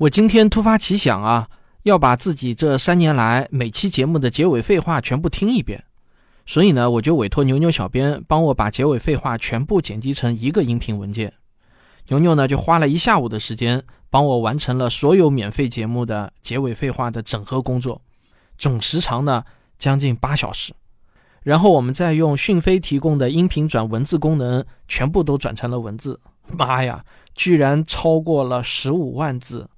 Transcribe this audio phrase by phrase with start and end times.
[0.00, 1.46] 我今天突发奇想啊，
[1.82, 5.84] 要把自己这三年来每期节目的结尾废话全部听一遍，
[6.46, 11.34] 所以呢，我就委托牛牛小编帮我把结尾废话全部剪辑成一个音频文件。
[12.08, 18.00] 牛牛呢就花了一下午的时间帮我完成了所有免费节目的结尾废话的整合工作，
[18.56, 19.44] 总时长呢
[19.78, 20.72] 将近八小时。
[21.42, 26.18] 然后我们再用讯飞提供的音频转文字功能，全部都转成了文字。
[26.56, 27.04] 妈呀，
[27.34, 29.68] 居然超过了十五万字！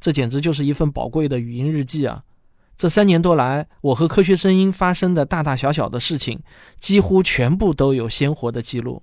[0.00, 2.24] 这简直就是一份宝贵的语音日记啊！
[2.78, 6.40] 这三年多来，我和科学声音发生的大大小小的事情，
[6.78, 9.02] 几乎全部都有鲜活的记录。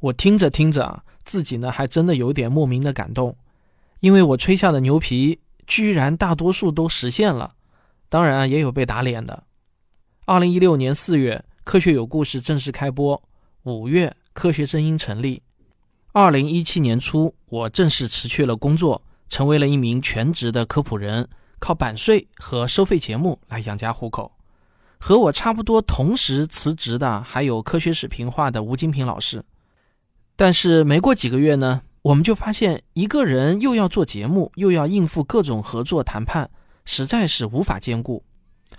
[0.00, 3.36] 我听着听着啊，自己呢还真的有点莫名的感动，
[4.00, 7.54] 因为我吹下的牛皮，居然大多数都实现了。
[8.08, 9.44] 当然也有被打脸的。
[10.24, 13.20] 二零一六年四月，《科学有故事》正式开播；
[13.64, 15.42] 五月，科学声音成立。
[16.12, 19.02] 二零一七年初，我正式辞去了工作。
[19.28, 21.28] 成为了一名全职的科普人，
[21.58, 24.32] 靠版税和收费节目来养家糊口。
[24.98, 29.44] 和我差不多同时辞职的还有科学史评话的吴金平老师。
[30.34, 36.50] 但是没过几个月呢，我们就发现一个人又要做节目，又要应付各种合作谈判，
[36.84, 38.24] 实在是无法兼顾。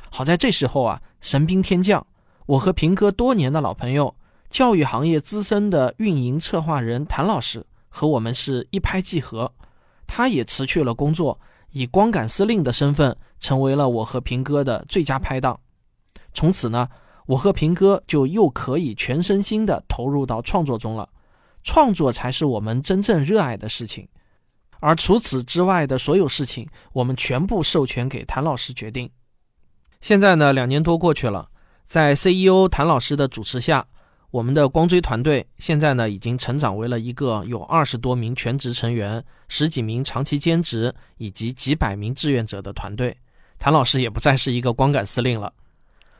[0.09, 2.05] 好在这时候啊，神兵天降，
[2.47, 4.15] 我和平哥多年的老朋友，
[4.49, 9.53] 教育行业资深的运营策划人谭老师和我们是一拍即合。
[10.11, 15.57] 他也辞去了工作，以光杆司令的身份成为了我和平哥的最佳拍档。
[16.33, 16.89] 从此呢，
[17.27, 21.07] 我和平哥就又可以全身心的投入到创作中了。
[21.63, 24.07] 创作才是我们真正热爱的事情，
[24.79, 29.07] 而除此之外的所有事情，我们全部授权给谭老师决定。
[30.01, 31.49] 现在呢，两年多过去了，
[31.85, 33.85] 在 CEO 谭老师的主持下。
[34.31, 43.17] 我们的光追团队现在呢，已经成长为了一个有二十多名全职成员、十几名长期兼职以及几百名志愿者的团队。
[43.57, 45.51] 谭老师也不再是一个光杆司令了。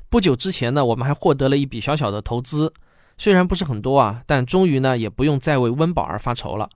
[0.09, 2.73] 不久之前呢，我们还获得了一笔小小的投资，
[3.19, 6.67] 虽然不是很多啊，但终于呢，也不用再为温饱而发愁了。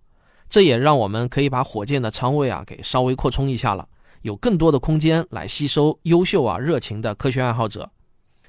[0.47, 3.87] 这也让我们可以把火箭的仓位啊给稍微扩充一下了，
[4.21, 7.89] 有更多的空间来吸收优秀啊热情的科学爱好者。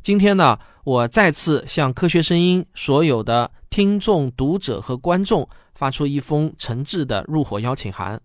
[0.05, 8.21] 今天呢，我再次向科学声音所有的听众、读者和观众发出一封诚挚的入伙邀请函。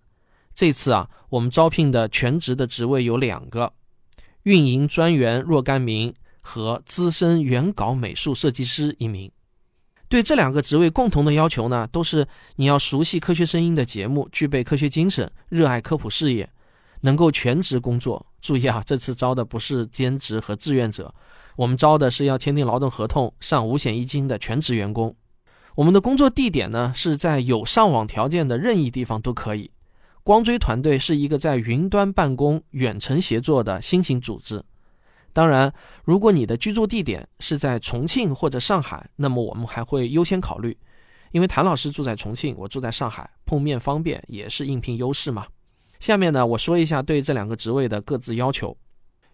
[0.54, 3.72] 这次啊，我们招聘的全职的职位有两个：
[4.44, 9.32] 运营专员若干名和资深原稿美术设计师一名。
[10.10, 16.50] 对这两个职位共同的要求呢，都是你要熟悉科学声音的节目，具备科学精神，热爱科普事业，
[17.04, 18.26] 能够全职工作。
[18.42, 21.16] 注意啊，这次招的不是兼职和志愿者。
[21.59, 25.14] 我们招的是要签订劳动合同、上五险一金的全职员工。
[25.75, 29.69] 我们的工作地点呢是在有上网条件的任意地方都可以。
[30.24, 34.64] 光追团队是一个在云端办公、远程协作的新型组织。
[35.34, 35.74] 当然，
[36.06, 40.78] 如果你的居住地点是在重庆或者上海，那么我们还会优先考虑，
[41.34, 45.46] 因为谭老师住在重庆，我住在上海，碰面方便也是应聘优势嘛。
[46.00, 48.78] 下面呢，我说一下对这两个职位的各自要求。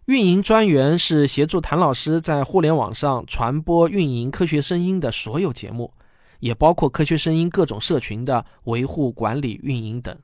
[0.05, 5.91] 运营专员是协助谭老师在互联网上传播、运营科学声音的所有节目，
[6.39, 10.15] 也包括科学声音各种社群的维护、管理、运营等。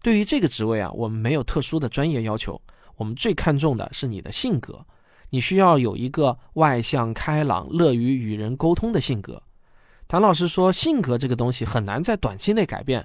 [0.00, 2.60] 对于这个职位啊，我们没有特殊的专业要求，
[2.96, 4.86] 我们最看重的是你的性格。
[5.30, 9.42] 你需要有一个外向、开朗、乐于与人沟通的性格。
[10.06, 13.04] 谭老师说，性格这个东西很难在短期内改变，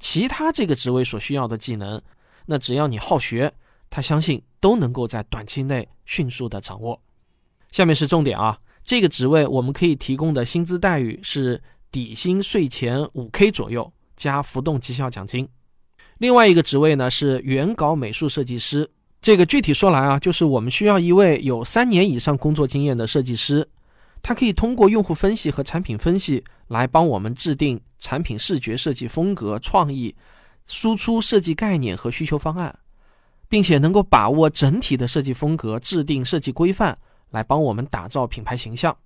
[0.00, 2.00] 其他这个职位所需要的技能，
[2.46, 3.52] 那只要你好学。
[3.90, 7.00] 他相信都能够在短期内迅速的掌握。
[7.70, 15.48] 下面是重点啊，这个职位我们可以提供的薪资待遇是底薪税前五 K 左右加浮动绩效奖金。
[16.18, 23.68] 另外一个职位呢是原稿美术设计师，这个具体说来啊，就是我们需要一位有三年以上工作经验的设计师，
[24.22, 30.14] 他可以通过用户分析和产品分析来帮我们制定产品视觉设计风格创意，
[30.66, 32.76] 输出设计概念和需求方案。
[33.48, 36.98] 并且能够把握整体的设计风格，制定设计规范，
[37.30, 38.96] 来帮我们打造品牌形象，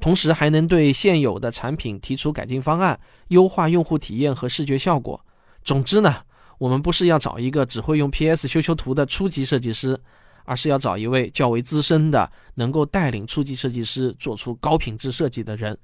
[0.00, 2.98] 同时还能对现有的产品提出改进方案，
[3.28, 5.20] 优化用户体验和视觉效果。
[5.62, 6.14] 总之呢，
[6.58, 10.00] 我们不是要找一个只会用 PS 修修图的初级设计师，
[10.44, 15.76] 而是要找一位较为资深的，能够带领初级设计师做出高品质设计的人。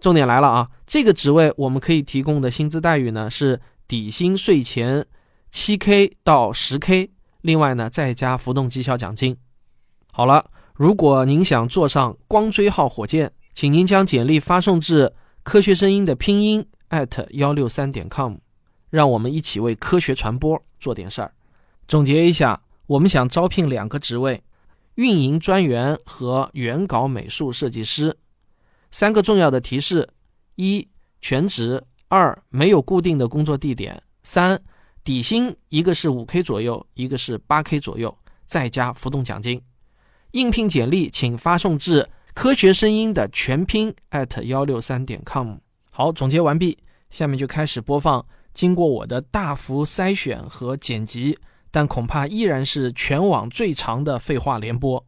[0.00, 5.06] 重点来了啊，这个职位我们可以提供的薪资待遇呢是底薪税前。
[5.52, 7.10] 七 K 到十 K，
[7.42, 9.36] 另外呢再加浮动绩效奖金。
[10.10, 15.12] 好了，如果您想坐上光锥号火箭，请您将简历发送至
[15.42, 18.36] 科学声音的拼音 at 幺六三点 com，
[18.88, 21.34] 让我们一起为科学传播做点事儿。
[21.86, 24.42] 总结一下，我们想招聘两个职位：
[24.94, 28.16] 运营专员和原稿美术设计师。
[28.90, 30.08] 三个重要的提示：
[30.54, 30.88] 一、
[31.20, 31.78] 全职；
[32.08, 34.58] 二、没有固定的工作地点；三、
[35.04, 38.16] 底薪一个是五 K 左右，一个是八 K 左右，
[38.46, 39.60] 再加浮动奖金。
[40.30, 43.94] 应聘简历请发送至科学声音的全拼
[44.44, 45.56] 幺六三点 com。
[45.90, 46.78] 好，总结完毕，
[47.10, 51.38] 下面就开始播放经过我的大幅筛选和剪辑，
[51.70, 55.04] 但恐怕依然是全网最长的废话联播。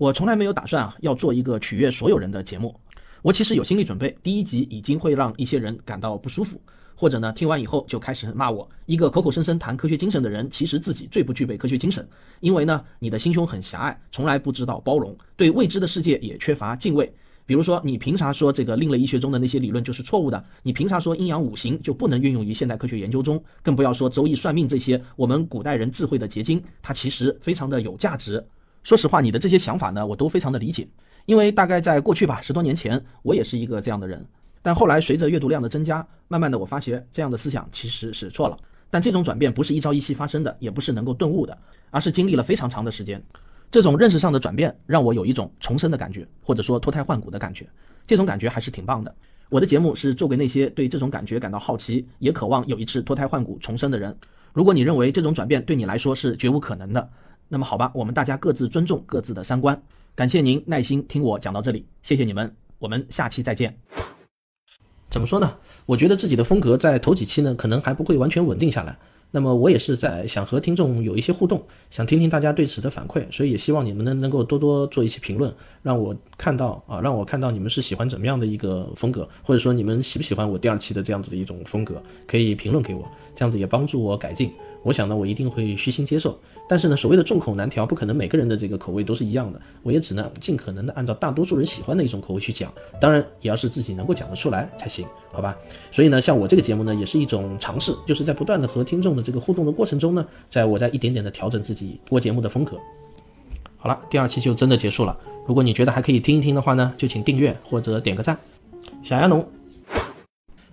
[0.00, 2.74] 我从来没有打算啊要做一个取悦所有人的节目。
[3.20, 6.58] 我其实有心理准备，第一集已经会让一些人感到不舒服，
[6.94, 8.66] 或者呢听完以后就开始骂我。
[8.86, 12.08] 一个口口声声谈科学精神的人，其实自己最不具备科学精神，
[12.40, 17.12] 因为呢你的心胸很狭隘，从来不知道包容，对未知的世界也缺乏敬畏。
[17.44, 20.42] 比如说，你凭啥说这个另类医学中的那些理论就是错误的？
[20.62, 23.44] 你凭啥说阴阳五行就不能运用于现代科学研究中？
[23.62, 28.42] 更不要说周易算命这些我们古代人智慧的结晶，它其实非常的有价值。
[28.82, 30.88] 说实话，你的这些想法呢，我都非常的理解。
[31.26, 34.26] 因为大概在过去吧，十多年前，我也是一个这样的人。
[34.62, 38.58] 但后来随着阅读量的增加，慢慢的我发现这样的思想其实是错了。
[38.90, 41.58] 但这种转变不是一朝一夕发生的，也不是能够顿悟的，
[41.90, 43.22] 而是经历了非常长的时间。
[43.70, 47.68] 这种认识上的转变，让我有一种重生的感觉，或者说脱胎换骨的感觉。
[48.06, 49.14] 这种感觉还是挺棒的。
[49.48, 54.16] 我的节目是做给那些对这种感觉感到好奇，也渴望有一次脱胎换骨重生的人。
[54.52, 57.10] 如果你认为这种转变对你来说是绝无可能的，
[57.52, 59.82] 那么好吧，我们大家各自尊重各自的三观。
[60.14, 63.76] 感谢您耐心听我讲到这里，谢谢你们，我们下期再见。
[65.08, 65.52] 怎么说呢？
[65.84, 68.96] 我觉得自己的风格在头几期呢，可能还不会完全稳定下来。
[69.32, 71.60] 那么我也是在想和听众有一些互动，
[71.90, 75.52] 想听听大家对此的反馈，所以也希望你们能能够多多做一些评论，
[75.82, 84.52] 让我看到啊，让我看到你们是喜欢怎么样的一个风格，或者说你们喜不喜欢我第二期的这样子的一种风格，可以评论给我，这样子也帮助我改进。
[84.82, 86.38] 我想呢，我一定会虚心接受。
[86.68, 89.60] 但是呢，所谓的众口难调，不可能每个人的这个口味都是一样的。
[89.82, 95.56] 我也只能尽可能的按照大多数人喜欢的一种口味去讲，当然也要是自己能够讲得出来才行，好吧？
[95.92, 102.78] 所以呢，像我这个节目呢，也是一种尝试，就是在不断的和听众的这个互动的过程中呢，在我在一点点的调整自己播节目的风格。
[103.76, 105.18] 好了，第二期就真的结束了。
[105.46, 108.38] 如果你觉得还可以听一听的话呢，就请订阅或者点个赞。
[109.02, 109.59] 小鸭农。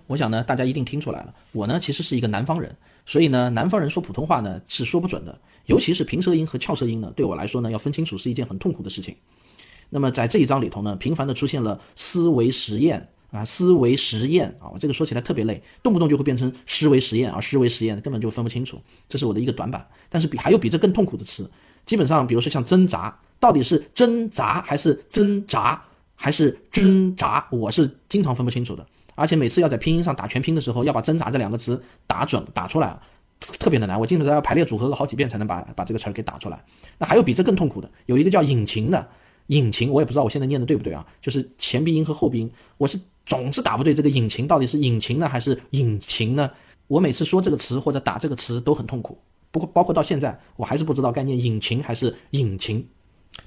[0.08, 2.74] 我想呢，大家一定听出来了，我呢其实是一个南方人，
[3.06, 9.14] 所以呢，南方人说普通话呢是说不准的，尤其是平舌音和翘舌音呢，对我来说呢要分清楚是一件很痛苦的事情。
[9.90, 18.80] 那么在这一章里头呢，频繁的出现了思维实验啊，思维实验啊，这个说起来特别累，动不动就会变成思维实验啊，思维实验根本就分不清楚，
[19.10, 19.86] 这是我的一个短板。
[20.08, 21.50] 但是比还有比这更痛苦的词，
[21.84, 25.84] 基本上比如说像挣扎，到底是挣扎还是挣扎
[26.14, 28.86] 还是挣扎，我是经常分不清楚的。
[29.18, 32.96] 而且每次要在拼音上打全拼的时候，要把“挣扎”这两个词打准打出来，
[33.58, 33.98] 特别的难。
[33.98, 36.64] 我基本上要排列组合个好几遍才能把把这个词儿给打出来。
[36.98, 39.08] 那还有比这更痛苦的，有一个叫引擎的
[39.48, 41.04] 引擎，我也不知道我现在念的对不对啊？
[41.20, 43.92] 就是前鼻音和后鼻音，我是总是打不对。
[43.92, 46.48] 这个引擎到底是引擎呢还是引擎呢？
[46.86, 49.18] 我每次说这个词或者打这个词都很痛苦。
[49.50, 52.86] 不过包括到现在，我还是不知道该念引擎还是引擎。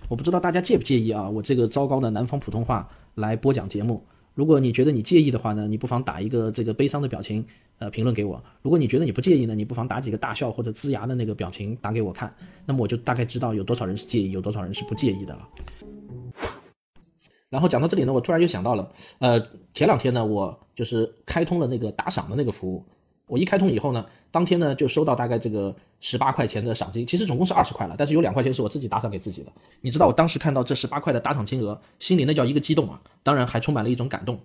[0.09, 1.29] 我不知道大家介不介意啊？
[1.29, 4.05] 我这个糟糕的南方普通话来播讲节目。
[4.33, 7.45] 如果你觉得你介意的话呢，你不妨打一个这个悲伤的表情，
[7.79, 8.41] 呃，评论给我。
[8.61, 12.33] 如果你觉得你不介意呢，你不妨打几个大笑或者呲牙的那个表情打给我看，
[12.65, 15.49] 那么我就大概知道有多少人是介意，有多少人是不介意的了。
[17.49, 19.39] 然后讲到这里呢，我突然又想到了，呃，
[19.73, 22.85] 前两天呢，我就是开通了那个打赏的那个服务。
[23.31, 29.49] 我一开通以后呢，当天呢就收到大概这个十八块钱的赏金，其实总共是二十块了，但是有两块钱是我自己打赏给自己的。
[29.79, 33.01] 你知道我当时看到这十八块的打赏金额，心里那叫一个激动啊！
[33.23, 34.37] 当然还充满了一种感动。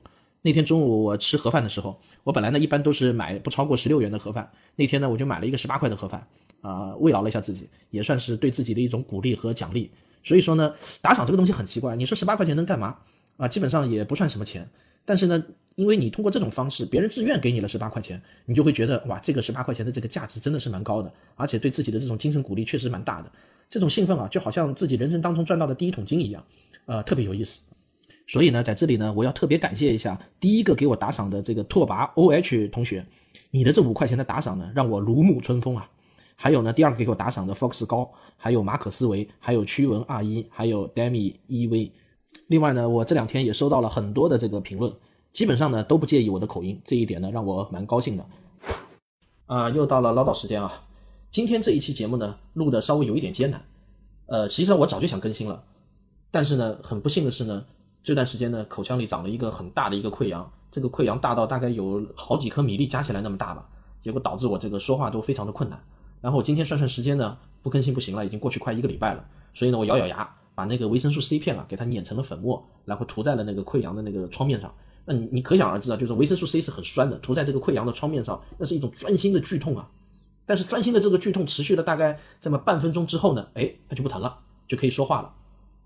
[0.42, 6.24] 那天中午我吃盒饭的时候，我本来呢一般都是买不超过十六元的盒饭，那天呢我就买了一个十八块的盒饭，
[6.60, 9.90] 啊，慰劳了一下自己，也算是对自己的一种鼓励和奖励。
[10.22, 12.98] 所以说呢，打赏这个东西很奇怪，你说十八块钱能干嘛？
[13.36, 14.70] 啊，基本上也不算什么钱，
[15.04, 15.44] 但是呢。
[15.76, 23.30] 因为你通过这种方式，别人自愿给你了十八块钱，你就会觉得哇，这个十八块钱的这个价值真的是蛮高的，而且对自己的这种精神鼓励确实蛮大的。
[23.68, 26.42] 这种兴奋啊，就好像自己人生当中赚到的第一桶金一样，
[26.86, 27.60] 呃，特别有意思。
[28.26, 33.04] 所以呢，在这里呢，我要特别感谢一下第一个给我打赏的这个拓跋 O H 同学，
[33.50, 35.90] 你的这五块钱的打赏呢，让我如沐春风啊。
[36.36, 41.92] 还有呢，第二个给我打赏的 Fox 高，还有马可思维，还有驱蚊二一，还有 Demi E V。
[42.46, 44.92] 另外呢，我这两天也收到了很多的这个评论。
[45.36, 48.26] 基本上呢都不介意我的口音，这一点呢让我蛮高兴的。
[49.44, 50.72] 啊，又到了唠叨时间啊！
[51.30, 53.62] 今天这一期节目呢，录的稍微有一点艰难。
[54.28, 55.62] 呃，实际上我早就想更新了，
[56.30, 57.62] 但是呢，很不幸的是呢，
[58.02, 63.68] 这段时间呢，口腔里长了一个很大的一个溃疡，这个溃疡大到大概有好几颗米粒加起来那么大吧，
[64.00, 65.78] 结果导致我这个说话都非常的困难。
[66.22, 69.22] 然后我今天算算时间呢，不更新不行了，已经过去快一个礼拜了。
[69.52, 74.72] 所以呢，我咬咬牙，把那个维生素 C 片啊，给它碾成了粉末，然后涂在了那个溃疡的那个创面上。
[75.06, 79.88] 那你你可想而知啊，就是维生素 C 是很酸的，涂在这个溃疡的创面上，那是一种钻心的剧痛啊。
[80.44, 85.32] 但是钻心的这个剧痛持续了大概这么半分钟之后呢，哎，它就不疼了，就可以说话了，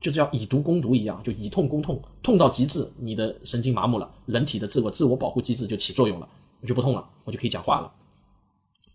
[0.00, 6.28] 就叫以毒攻毒一样，就以痛攻痛，痛到极致，你的神经麻木了，人体的自我自我保护机制就起作用了，
[6.60, 7.92] 我就不痛了，我就可以讲话了。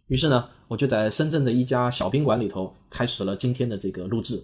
[0.08, 4.44] 于是呢，我就在深圳的一家小宾馆里头开始了今天的这个录制。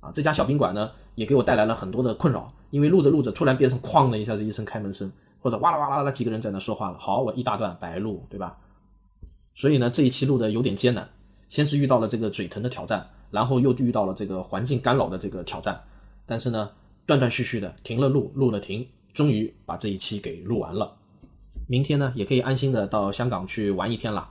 [0.00, 5.10] 啊，这家小宾馆呢，也给我带来了很多的困扰，因为录着录着，突然变成哐的一下子一声开门声，
[5.40, 6.98] 或者哇啦哇啦啦几个人在那说话了。
[6.98, 8.58] 好，我一大段白录，对吧？
[9.54, 11.08] 所以呢，这一期录的有点艰难，
[11.48, 15.80] 先是遇到了这个嘴疼的挑战，然后又遇到了这个环境干扰的这个挑战，
[16.26, 16.70] 但是呢，
[17.06, 20.96] 断断续续的停了录，录了停，终于把这一期给录完了。
[21.66, 24.30] 明天呢，也可以安心的到香港去玩一天了。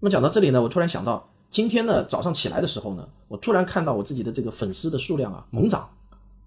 [0.00, 1.28] 那么讲到这里呢，我突然想到。
[1.48, 5.88] 今天呢，早上起来的时候呢，我突然看到我自己的这个粉丝的数量啊猛涨，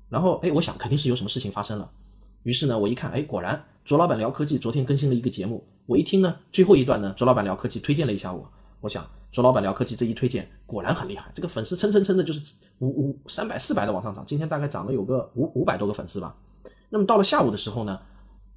[0.09, 1.89] 然后哎，我想肯定是有什么事情发生了。
[2.43, 5.63] 于是呢，我一看，哎，果然卓老板聊科技昨天更新了一个节目。
[5.85, 8.49] 我一听呢，最后一段呢，卓老板聊科技推荐了一下我。
[8.81, 12.41] 我想，卓老板聊科技这一推荐果然很厉害，这个粉丝蹭蹭蹭的，就是
[12.79, 14.23] 五五三百四百的往上涨。
[14.25, 16.35] 今天大概涨了有个五五百多个粉丝吧。
[16.89, 17.99] 那么到了下午的时候呢，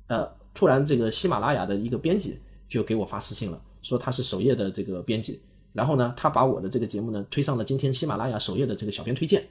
[0.07, 5.43] 呃，突然这个喜马拉雅的一个编辑就给我发私信了，说他是首页的这个编辑。
[5.73, 9.45] 然后呢，他把我的这个节目呢推上了今天喜马拉雅首页的这个小编推荐。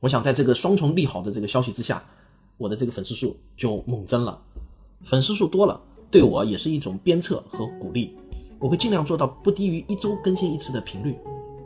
[0.00, 2.02] 我想在这个双重利好的这个消息之下，
[2.56, 4.40] 我的这个粉丝数就猛增了。
[5.04, 8.16] 粉丝数多了，对我也是一种鞭策和鼓励。
[8.60, 11.16] 我会尽量做到不低于一周更新一次的频率。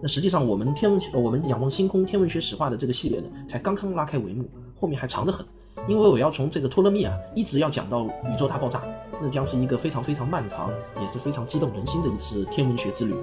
[0.00, 4.48] 那实际上，我们天文我们仰望星空天文学史话的这个系列呢，才刚刚拉开帷幕，
[4.78, 5.44] 后面还长得很。
[5.88, 8.82] 因为我要从这个托勒密啊，一直要讲到宇宙大爆炸，
[9.20, 10.70] 那将是一个非常非常漫长，
[11.00, 13.14] 也是非常激动人心的一次天文学之旅。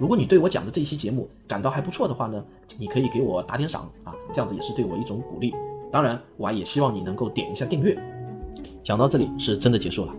[0.00, 2.44] 如果你对我讲的这一期节目感到还不错的话呢，
[2.78, 5.52] 你可以给我打点赏啊，这样子也是对我一种鼓励。
[5.90, 7.98] 当然，我也希望你能够点一下订阅。
[8.84, 10.14] 讲到这里是真的结束了。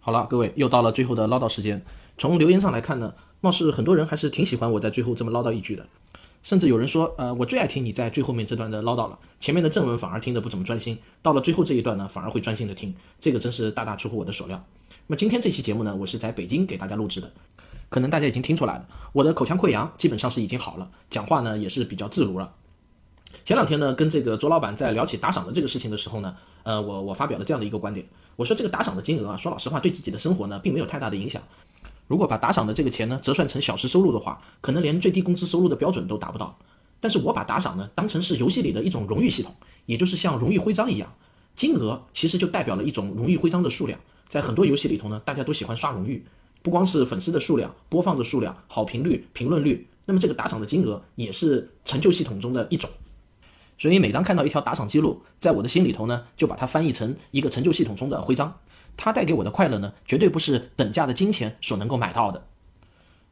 [0.00, 1.82] 好了，各位又到了最后的唠叨时间。
[2.16, 5.86] 从留言上来看呢，貌似很多人还是挺喜欢我在最后这么唠叨一句的，
[6.42, 14.64] 甚至有人说，呃，我最爱听你在最后面这段的唠叨了，前面的正文反而听得不怎么专心，到了最后这一段呢，反而会专心的听，这个真是大大出乎我的所料。
[15.08, 17.30] 那么今天这期节目呢，我是在北京给大家录制的。
[17.88, 22.52] 可能大家已经听出来了，我的口腔溃疡基本上是已经好了，讲话呢也是比较自如了。
[23.44, 31.42] 前两天呢，跟这个卓老板在聊起打赏的这个事情的时候呢，呃，我我发表了这样的一个观点，我说这个打赏的金额啊，说老实话，对自己的生活呢并没有太大的影响。
[32.08, 36.56] 如果把打赏的这个钱呢折算成小时收入的话，可能连最低工资收入的标准都达不到。
[36.98, 41.12] 但是我把打赏呢当成是游戏里的一种荣誉系统，也就是像荣誉徽章一样，
[41.54, 43.98] 金额其实就代表了一种荣誉徽章的数量。
[44.28, 46.24] 在很多游戏里头呢，大家都喜欢刷荣誉。
[46.66, 52.90] 不光是粉丝的数量、播放的数量、好评率、评论率，那么这个打赏的金额也是成就系统中的一种。
[53.78, 58.52] 所以每当看到一条打赏记录，在我的心里头呢，就把它翻译成一个成就系统中的徽章。
[58.96, 62.44] 它带给我的快乐呢，绝对不是等价的金钱所能够买到的。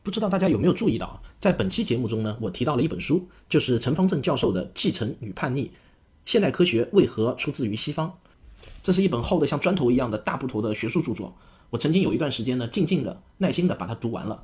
[0.04, 5.72] 不知道大家有没有注意到，在本期节目中呢，我提到了一本书，就是陈方正教授的《继承与叛逆：
[6.24, 8.08] 现代科学为何出自于西方》。
[8.80, 11.36] 这是一本厚得像砖头一样的大部头的学术著作。
[11.75, 14.40] 我曾经有一段时间呢，静静的、耐心的把它读完了。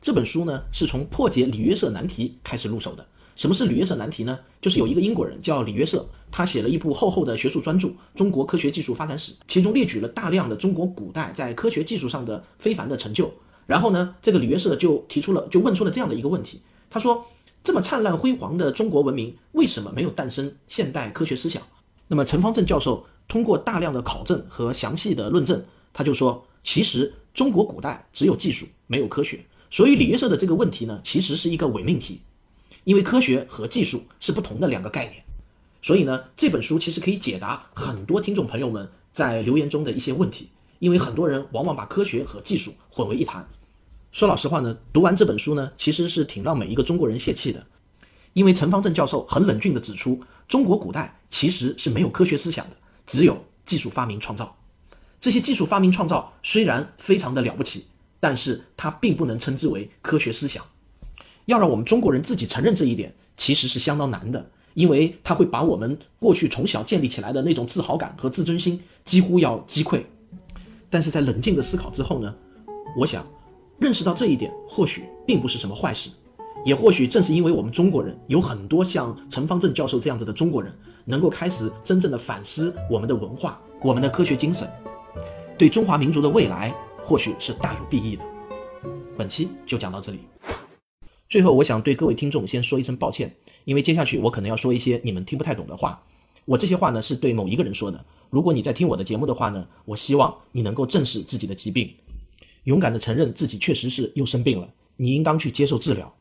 [0.00, 3.06] 这本书呢，是从破解里约瑟难题开始入手的。
[3.36, 4.38] 什么是里约瑟难题呢？
[4.62, 13.30] 就是有一个英国人叫里约瑟，他写了一部厚厚的学术专著《中国科学技术发展史》，其中列举了大量的中国古代在科学技术上的非凡的成就。
[13.66, 17.26] 然后呢，这个里约瑟就提出了，就问出了这样的一个问题：他说，
[17.62, 21.62] 这么灿烂辉煌的中国文明，为什么没有诞生现代科学思想？
[22.08, 26.42] 那么陈方正教授通过大量的考证和详细的论证，他就说。
[26.64, 32.22] 其实中国古代只有技术，没有科学，所以李约瑟的这个问题呢，其实是一个伪命题，
[32.82, 35.22] 因为科学和技术是不同的两个概念。
[35.82, 43.46] 所以呢，这本书其实可以解答很多听众朋友们在留言中的一些问题，因为很多人往往把科学和技术混为一谈。
[44.10, 47.66] 说老实话呢，读完这本书呢，其实是挺让每一个中国人泄气的，
[48.32, 50.18] 因为陈方正教授很冷峻地指出，
[50.48, 54.56] 中国古代其实是没有科学思想的，只有技术发明创造。
[55.24, 57.86] 这些技术发明创造虽然非常的了不起，
[58.20, 60.62] 但是它并不能称之为科学思想。
[61.46, 70.02] 要让我们中国人自己承认这一点，其实是相当难的，因为它会把我们过去从小建立起来的那种自豪感和自尊心几乎要击溃。
[70.90, 72.34] 但是在冷静的思考之后呢，
[72.94, 73.26] 我想，
[73.78, 76.10] 认识到这一点，或许并不是什么坏事，
[76.66, 80.70] 也或许正是因为我们中国人有很多像陈方正教授这样子的中国人，
[81.06, 84.68] 能够开始真正的反思我们的文化、我们的科学精神，
[85.56, 88.24] 对中华民族的未来或许是大有裨益的。
[89.16, 90.18] 本期就讲到这里。
[91.28, 93.32] 最后，我想对各位听众先说一声抱歉，
[93.64, 96.02] 因为接下去我可能要说一些你们听不太懂的话。
[96.44, 98.04] 我这些话呢是对某一个人说的。
[98.30, 101.94] 如果你在听我的节目的话呢，我希望你能够正视自己的疾病。
[102.64, 106.12] 勇敢地承认自己确实是又生病了，你应当去接受治疗。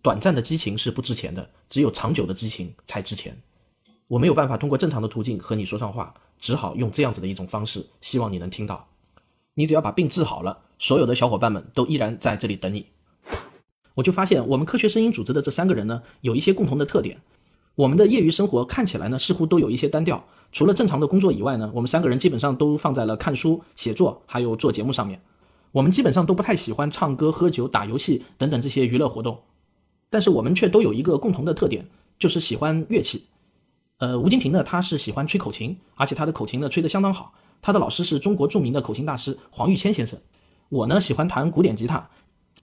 [0.00, 3.36] 短暂的激情是不值钱的，只有长久的激情才值钱。
[4.08, 8.88] 我没有办法通过正常的途径和你说上话，只好用这样子的一种方式，希望你能听到。
[9.54, 12.86] 你只要把病治好了，所有的小伙伴们都依然在这里等你。
[13.94, 17.20] 我就发现，我们科学声音组织的这三个人呢，有一些共同的特点。
[17.74, 20.24] 我们的业余生活看起来呢，似乎都有一些单调。
[20.52, 25.20] 除了正常的工作以外呢，我们三个人基本上都放在了看书、写作，还有做节目上面。
[25.72, 29.38] 我们基本上都不太喜欢唱歌、喝酒、打游戏等等这些娱乐活动，
[30.08, 31.86] 但是我们却都有一个共同的特点，
[32.18, 33.24] 就是喜欢乐器。
[34.00, 37.34] 呃，吴金平呢，他是喜欢吹口琴，而且他的口琴呢吹得相当好。
[37.60, 40.18] 他的老师是中国著名的口琴大师黄玉谦先生。
[40.70, 42.08] 我呢喜欢弹古典吉他，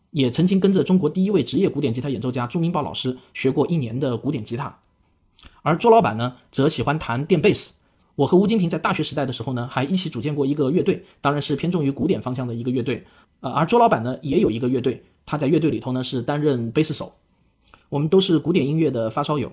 [0.10, 4.76] 也曾经跟着中国第一位职业古典吉他演奏家朱明宝老师学过一年的古典吉他。
[5.62, 7.72] 而周老板呢，则喜欢弹电贝斯。
[8.16, 13.06] 我和吴金平在大学时代的时候呢，还一起组建过一个乐队，当然是偏重于古典方向的一个乐队。
[13.42, 17.14] 呃，而周老板呢，也有一个乐队，他在乐队里头呢是担任贝斯手。
[17.90, 19.52] 我们都是古典音乐的发烧友。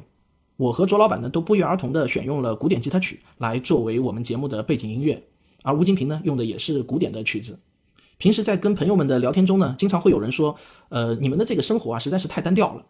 [0.57, 5.21] 我和卓老板呢，都不约而同的选用了古典吉他曲来作为我们节目的背景音乐，
[5.63, 7.59] 而吴金平呢，用的也是古典的曲子。
[8.19, 10.55] 平时在跟朋友们的聊天中呢，经常会有人说，
[10.91, 12.85] 呃，你们的这个生活啊，实在是太单调了，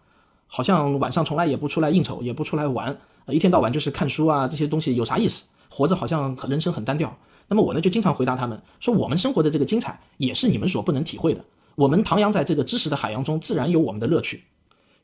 [0.46, 2.94] 好像晚上从来也不出来应酬，也不出来玩，
[3.28, 5.44] 一天到晚就是看书啊，这些东西有啥意思？
[5.70, 7.16] 活着好像人生很单调，
[7.48, 11.42] 那么我呢就经常回答他们说，我们生活的这个精彩也是你们所不能体会的。
[11.76, 14.44] 我们徜徉在这个知识的海洋中，自然有我们的乐趣。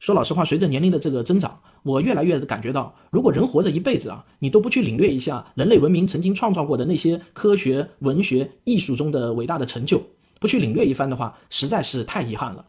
[0.01, 10.03] 说老实话，随着年龄的这个增长，我越来越感觉到，如果人活着一辈子啊，你都不去领略一下人类文明曾经创造过的那些科学、文学、艺术中的伟大的成就，
[10.41, 12.65] 不去领略一番的话，实在是太遗憾了。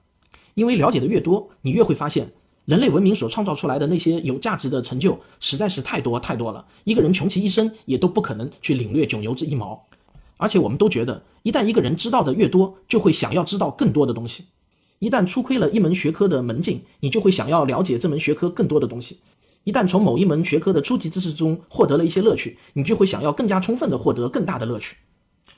[0.55, 2.29] 因为了解的越多，你越会发现。
[2.65, 9.87] 人类文明所创造出来的那些有价值的成就实在是太多太多了，一个人穷其一生也都不可能去领略九牛之一毛。
[10.37, 14.45] 而且我们都觉得，一旦一个人知道的越多，就会想要知道更多的东西。
[15.01, 19.17] 一旦初窥了一门学科的门径，你就会想要了解这门学科更多的东西。
[19.63, 24.95] 一旦从某一门学科的初级知识中获得了一些乐趣，你就会想要更加充分的获得更大的乐趣。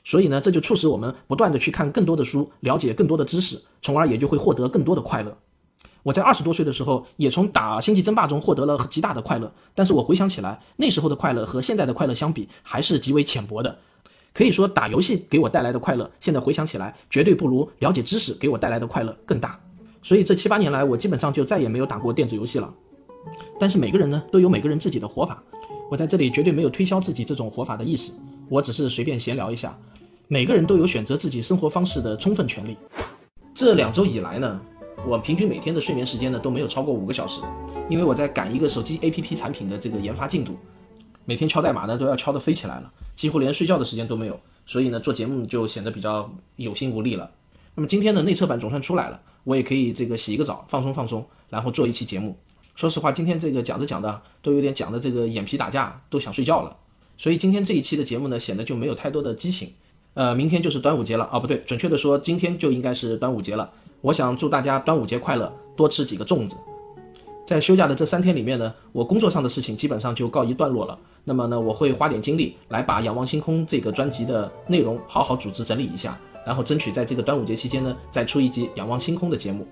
[0.02, 5.36] 所以呢，这就促使我们不断的去看更多的书，了解更多的知识，从而也就会获得更多的快乐。
[6.02, 9.52] 我在二十多岁的时候，也从打星际争霸中获得了极大的快乐。
[9.74, 13.78] 但是我回想起来，那时候的快乐和现在的快乐相比，还是极为浅薄的。
[14.34, 19.58] 可以说，打游戏给我带来的快乐，现在回想起来，绝对不如了解知识给我带来的快乐更大。
[20.02, 22.74] 所以这七八年来，我基本上就再也没有打过电子游戏了。
[23.58, 25.40] 但是每个人呢，都有每个人自己的活法。
[25.88, 28.12] 我在这里绝对没有推销自己这种活法的意思，
[28.48, 29.78] 我只是随便闲聊一下。
[30.26, 32.76] 每个人都有选择自己生活方式的充分权利。
[33.54, 34.60] 这两周以来呢？
[35.06, 37.40] 我平均每天的睡眠时间呢都没有超过五个小时，
[37.90, 40.56] 因为我在赶一个手机 APP 产品的这个研发进度，
[41.24, 47.30] 每天敲代码呢都要敲得飞起来了，几乎连睡觉的时间都没有，所以呢做节目就显得比较有心无力了。
[47.74, 52.36] 那么今天的内测版总算出来了，我也可以这个洗一个澡放松放松，然后做一期节目。
[52.76, 56.76] 说实话，今天这个讲着讲的都有点讲的这个眼皮打架，都想睡觉了，
[57.16, 59.72] 所以今天这一期的节目呢显得就没有太多的激情。
[60.14, 63.72] 呃，明天就是端午节了啊，不对，准确的说今天就应该是端午节了。
[64.00, 66.54] 我想祝大家端午节快乐，多吃几个粽子。
[67.46, 70.98] 在休假的这三天里面呢，我工作上的事情基本上就告一段落了。
[71.24, 79.66] 那么呢，我会花点精力来把《仰望星空》这个专辑的内容好好组织整理一下，然后争取在这个端午节期间呢，再出一集《仰望星空》的节目。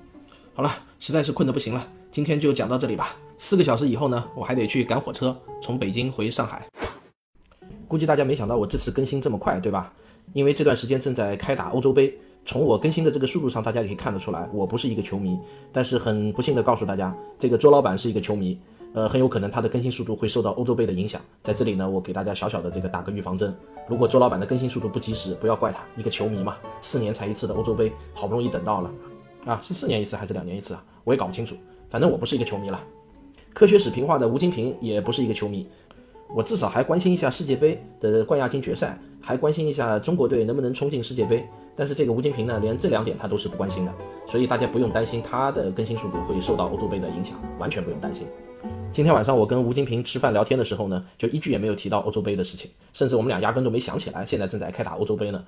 [0.55, 3.15] 好了，实在是困得不行了，今天就讲到这里吧。
[3.39, 6.67] 四个小时以后呢，我还得去赶火车，从北京回上海。
[7.87, 9.93] 估计大家没想到我这次更新这么快，对吧？
[10.33, 12.17] 因为这段时间正在开打欧洲杯。
[12.45, 15.39] 从我更新的这个速度上，大家可以看得出来，我不是一个球迷。
[15.71, 18.59] 但是很不幸的告诉大家，这个周老板是一个球迷，
[18.95, 21.21] 呃，很有可能他的更新速度会受到欧洲杯的影响。
[21.43, 23.55] 在这里呢，我给大家小小的这个打个预防针。
[23.89, 28.91] 如果周老板的更新速度不及时，不要怪他，一个球迷嘛，四年才一次的欧洲杯，好不容易等到了，
[29.47, 30.85] 啊，是四年一次还是两年一次啊？
[31.05, 31.57] 我也搞不清楚。
[31.89, 32.81] 反正我不是一个球迷了。
[33.55, 35.67] 科学史评话的吴金平也不是一个球迷，
[36.35, 41.47] 我至少还关心一下世界杯的冠亚军决赛，还关心一下中国队能不能冲进世界杯。
[41.77, 43.93] 但是这个吴金平呢，连这两点他都是不关心的，
[44.27, 48.27] 所以大家不用担心他的更新速度会受到欧洲杯的影响，完全不用担心。
[48.93, 55.43] 今天晚上我跟吴金平吃饭聊天的时候呢，就一句也没有提到欧洲杯的事情，甚至我们俩压根都没想起来现在正在开打欧洲杯呢。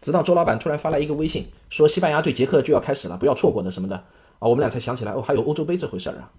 [0.00, 3.96] 直到周老板突然发来一个微信，说西班牙对捷克就要开始了，不要错过的什么的
[4.38, 6.30] 啊，我们俩才想起来哦，还有欧洲杯这回事儿啊。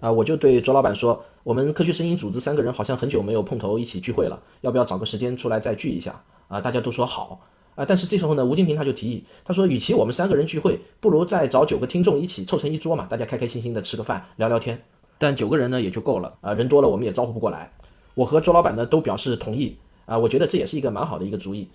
[0.00, 6.60] 啊，我就对卓老板说，我们科学声音组织三个人好像很久没有碰头一起聚会了，要不要找个时间出来再聚一下啊？
[6.60, 7.40] 大家都说好
[7.74, 14.80] 啊，但是这时候呢，吴金平他就提议，他说，与其我们三个人聚会，不如再找九个听众一起凑成一桌嘛，大家开开心心的吃个饭聊聊天。
[15.18, 17.72] 但九个人呢也就够了啊，人多了我们也招呼不过来。
[18.14, 21.68] 我和周老板呢都表示同意啊，我觉得这也是一个蛮好的一个主意。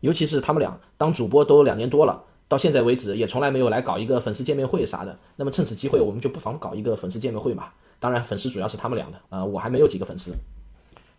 [0.00, 5.16] 尤其是他们俩当主播都两年多了，到现在为止也从来没有来搞一个粉丝见面会啥的。
[5.36, 7.68] 那么趁此机会，我们就不妨搞一个粉丝见面会嘛。
[8.00, 10.32] 当然，粉丝主要是他们俩的啊，我还没有几个粉丝。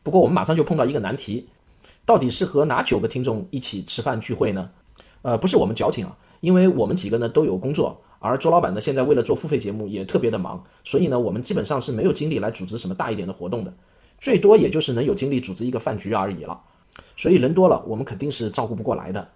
[0.03, 1.47] 不过我们马上就碰到一个难题，
[2.05, 4.69] 到底是和哪九个听众一起吃饭聚会呢？
[5.21, 13.73] 呃，不是我们矫情啊，因为我们几个呢都有工作，而周老板呢现在为了做付费节目也特别的忙，所以呢我们基本上是没有精力来组织什么大一点的活动的，
[14.19, 16.59] 最多也就是能有精力组织一个饭局而已了。
[17.15, 19.29] 所以人多了，我们肯定是照顾不过来的。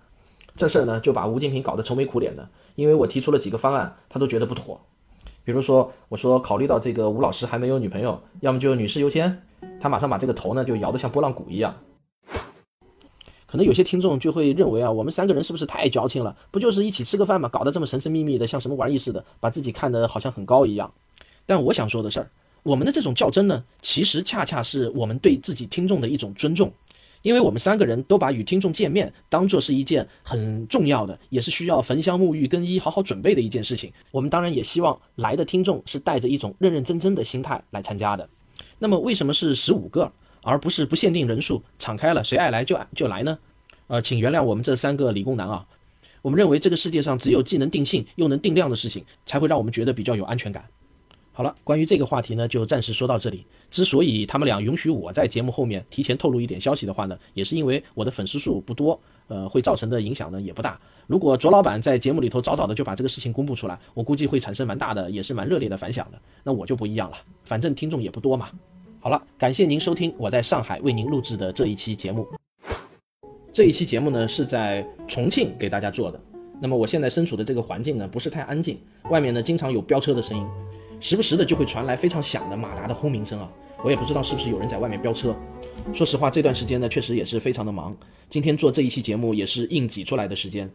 [0.55, 2.47] 这事儿呢，就把吴金平搞得愁眉苦脸的。
[2.75, 4.79] 因为我提出了几个方案，他都觉得不妥。
[5.43, 9.41] 比如说，我说考虑到这个吴老师还没有女朋友，要么就女士优先。
[9.79, 11.75] 他马上把这个头呢就摇得像拨浪鼓一样。
[13.47, 16.35] 可能有些听众就会认为啊，我们三个人是不是太矫情了？
[16.51, 17.47] 不就是一起吃个饭吗？
[17.47, 20.91] 搞得这么神神秘秘的，像什么玩意似的，把自己看得好像很高一样。
[21.45, 22.29] 但我想说的事儿，
[22.63, 26.73] 我们的这种较真呢，其实恰恰是我们对自己听众的一种尊重。
[27.25, 33.91] 因为我们三个人都把与听众见面当做是一件很重要的，也是需要焚香沐浴、更衣、好好准备的一件事情。
[34.11, 38.29] 我们当然也希望来的听众是带着一种认认真真的心态来参加的。
[38.77, 40.11] 那么为什么是十五个，
[40.43, 43.35] 而不是不限定人数，敞开了谁爱来就就来呢？
[43.87, 45.65] 呃，请原谅我们这三个理工男啊。
[46.21, 50.63] 我们认为这个世界上只有既能定性又能定量的事情，才会让我们觉得比较有安全感。
[51.37, 53.45] 好了，关于这个话题呢，就暂时说到这里。
[53.69, 60.79] 之所以他们俩允许我在节目后面提前透露一点消息的话呢，也是因为我的粉丝数不多，呃，会造成的影响呢也不大。
[61.07, 66.17] 如果卓老板在节目里头早早的就把这个事情公布出来，我估计会产生蛮大的，也是蛮热烈的反响的。
[66.41, 68.49] 那我就不一样了，反正听众也不多嘛。
[69.01, 72.25] 好了，感谢您收听我在上海为您录制的这一期节目。
[73.51, 76.19] 这一期节目呢是在重庆给大家做的。
[76.61, 80.47] 那么我现在身处的这个环境呢不是太安静，外面呢经常有飙车的声音。
[81.05, 83.47] 时不时的就会传来非常响的马达的轰鸣声啊，
[83.83, 85.35] 我也不知道是不是有人在外面飙车。
[85.93, 87.95] 说实话，这段时间呢，确实也是非常的忙。
[88.27, 90.67] 今天做这一期节目也是硬挤出来的时间。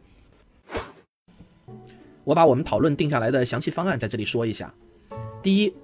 [2.23, 4.73] 我把我们讨论定下来的详细方案在这里说一下。
[5.43, 5.75] 第一，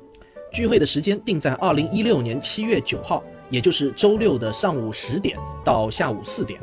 [0.53, 6.61] 聚会的时间定在二零一六年七月九号，也就是周六的上午十点到下午四点。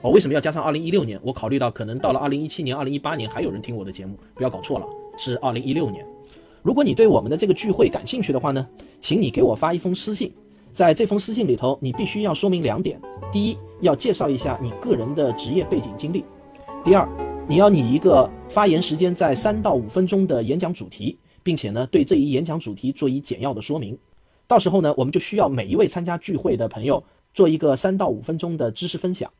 [0.00, 1.20] 我为什么要加上二零一六年？
[1.22, 4.86] 我考虑到可能到了二零一七年、二零一八年还有人听我的节目，不要搞错了，
[5.18, 6.02] 是二零一六年。
[6.66, 10.32] 如果你对我们的这个聚会感兴趣的话呢，请你给我发一封私信，
[10.72, 13.00] 在这封私信里头，你必须要说明两点：
[13.30, 16.24] 第一，要介绍一下你个人的职业背景经历；
[16.82, 17.08] 第二，
[17.48, 23.96] 你要拟一个发言时间在三到五分钟的演讲主题，并且呢，对这一演讲主题做一简要的说明。
[24.48, 27.00] 到时候呢，我们就需要每一位参加聚会的朋友
[27.32, 29.30] 做一个三到五分钟的知识分享。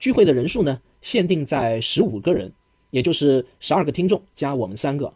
[0.00, 2.52] 聚会的人数呢，限定在十五个人，
[2.90, 5.14] 也就是十二个听众加我们三个。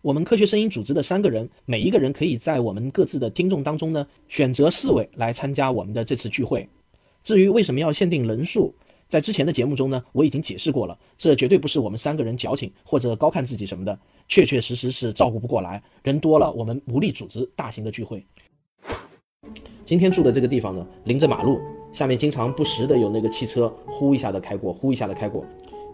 [0.00, 6.68] 我们科学声音组织的三个人，每一个人可以在我们各自的听众当中呢，选择四位来参加我们的这次聚会。
[7.24, 8.72] 至于为什么要限定人数，
[9.08, 18.24] 在之前的节目中呢，我已经解释过了，这绝对不是我们三个人矫情或者高看自己什么的，确确实实是照顾不过来，人多了我们无力组织大型的聚会。
[19.84, 21.58] 今天住的这个地方呢，临着马路，
[21.92, 25.44] 下面经常不时的有那个汽车呼一下的开过，呼一下的开过，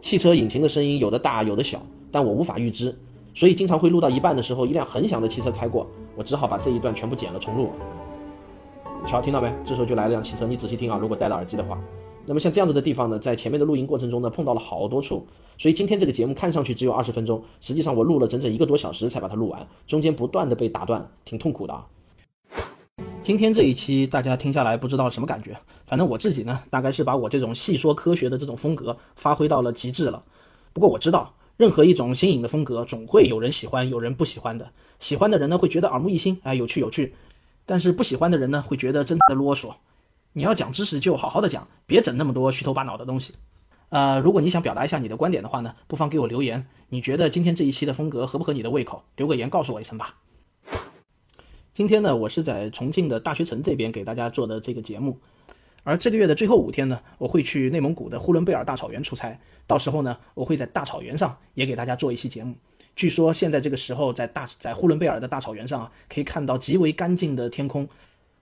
[0.03, 2.95] 汽车引擎的声音有的大有的小，但我无法预知。
[3.35, 7.73] 所以经常会录到一半的时候，一辆很响的汽车开过，我只好把这一段全部剪了重录。
[9.07, 9.53] 瞧，听到没？
[9.67, 11.79] 这时候就来了辆汽车，你仔细听啊，如果戴了耳机的话。
[12.27, 15.27] 那么像这样子的地方呢，在前面的录音过程中呢，碰到了好多处，
[15.59, 21.85] 所以今天这个节目看上去只有二十分钟，实际上我录了整整一个多小时才把它录完，中间不断的被打断，挺痛苦的啊。
[23.21, 30.23] 今天这一期大家听下来不知道什么感觉，反正我自己呢，大概是把我这种细说科学的这种风格发挥到了极致了。
[30.73, 31.35] 不过我知道。
[31.57, 34.71] 任何一种新颖的风格，总会有人喜欢，有人不喜欢的。
[34.99, 37.13] 喜欢的人呢，会觉得耳目一新，哎，有趣有趣；
[37.65, 39.73] 但是不喜欢的人呢，会觉得真的啰嗦。
[40.33, 43.35] 你要讲知识，就好好的讲，别整那么多虚头巴脑的东西。
[43.91, 46.67] 呃，如果你想表达一下你的观点的话呢，不妨给我留言。
[46.89, 49.05] 你觉得今天这一期的风格合不合你的胃口？
[49.17, 50.17] 留个言告诉我一声吧。
[51.73, 55.19] 今天呢，我是在重庆的大学城这边给大家做的这个节目。
[55.85, 59.39] 而这个月的最后五天呢，我会去内蒙古的呼伦贝尔大草原出差。
[59.67, 62.55] 到时候呢，我会在大草原上也给大家做一期节目。
[62.97, 67.89] 据说现在这个时候，在大在呼伦贝尔的大草原上啊，可以看到极为干净的天空。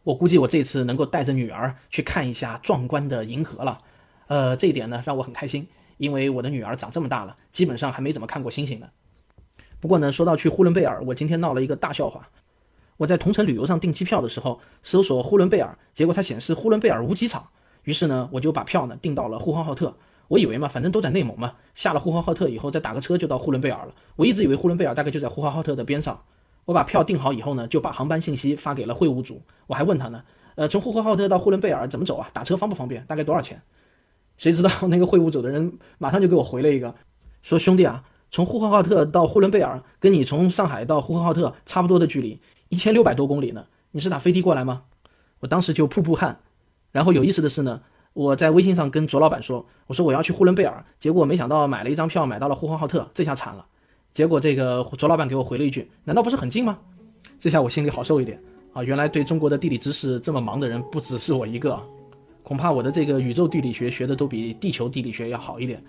[0.05, 3.81] 我估计我这次能够带着女儿去看一下壮观的银河了。
[4.29, 8.89] 呃，这一点呢让我很开心，因为我的女儿长这么大了，基本上还没怎么看过星星呢。
[9.81, 12.29] 不过呢，说到去呼伦贝尔，我今天闹了一个大笑话。
[12.97, 17.47] 我在同城旅游上订机票的时候，搜索呼伦贝尔，结果它显示呼伦贝尔无机场。
[17.85, 19.95] 于是呢，我就把票呢订到了呼和浩特。
[20.29, 23.95] 我以为嘛，反正都在内蒙嘛，下了呼和浩特以后再打个车就到呼伦贝尔了。
[24.17, 26.23] 我一直以为呼伦贝尔大概就在呼和浩特的边上。
[26.65, 29.43] 我把票订好以后呢，就把航班信息发给了会务组。
[29.67, 30.23] 我还问他呢，
[30.55, 32.31] 呃，从呼和浩特到呼伦贝尔怎么走啊？
[32.33, 33.05] 打车方不方便？
[33.07, 33.61] 大概多少钱？
[34.39, 36.95] 谁知道那个会务组的人马上就给我回了一个，
[37.43, 42.41] 说兄弟啊，从呼和浩特到呼伦贝尔跟你从上海到呼和浩特差不多的距离，
[42.73, 43.67] 一千六百多公里呢。
[43.91, 44.85] 你是打飞的过来吗？
[45.41, 46.41] 我当时就瀑布汗。
[46.91, 47.83] 然后有意思的是呢。
[48.15, 53.67] 我在微信上跟卓老板说，我说我要去呼伦贝尔，结果没想到买了一张票买到了呼和浩特，这下惨了。
[54.15, 56.79] 结果这个卓老板给我回了一句：“难道不是很近吗？”
[57.41, 58.39] 这下我心里好受一点
[58.73, 58.83] 啊！
[58.83, 61.79] 原来对中国的地理知识这么忙的人不只是我一个，
[62.43, 65.83] 恐怕我的这个宇宙地理学学的都比地球地理学要好一点，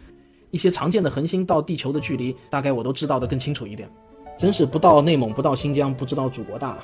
[0.52, 3.90] 一些常见的恒星到地球的距离，大概我都知道的更清楚一点。
[4.38, 6.78] 真是不到内蒙不到新疆，不知道祖国大。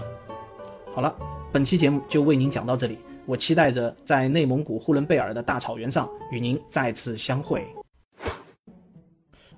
[0.93, 1.13] 好了，
[1.51, 2.97] 本期节目就为您讲到这里。
[3.25, 7.65] 我期待着在内蒙古呼伦贝尔的大草原上与您再次相会。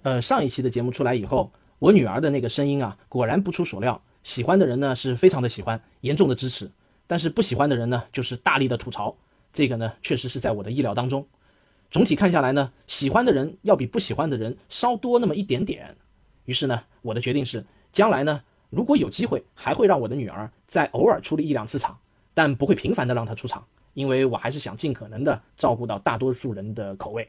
[0.02, 6.68] 呃，上一期的节目出来以后，我女儿的那个声音啊，果然不出所料，喜欢的人呢是非常的喜欢，严重的支持；
[7.08, 9.16] 但是不喜欢的人呢，就是大力的吐槽。
[9.54, 11.28] 这个呢，确实是在我的意料当中。
[11.92, 15.96] 总体看下来呢，喜欢的人要比不喜欢的人稍多那么一点点。
[16.46, 21.98] 于是呢，我的决定是，将来呢，如果有机会，还会让我的女儿再偶尔出力一两次场。
[22.34, 27.28] 但不会频繁的让她出场，因为我还是想尽可能的照顾到大多数人的口味。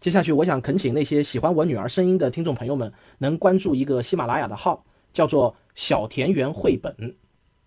[0.00, 7.16] 接下去，我想恳请那些喜欢我女儿声音的听众朋友们，能关注一个喜马拉雅的号，叫做“小田园绘本”。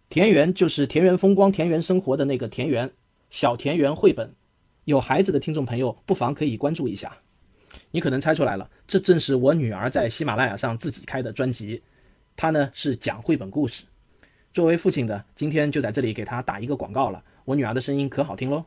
[0.09, 2.89] 田园就是田园风光、田园生活的那个田园。
[3.29, 4.33] 小田园绘本，
[4.85, 7.17] 有孩子的听众朋友不妨可以关注一下。
[7.91, 11.83] 你可能猜出来了，这正是我女儿在喜马拉雅上自己开的专辑，
[12.35, 13.83] 她呢是讲绘本故事。
[14.53, 17.23] 作为父亲的，今天就在这里给他打一个广告了。
[17.45, 18.65] 我女儿的声音可好听喽！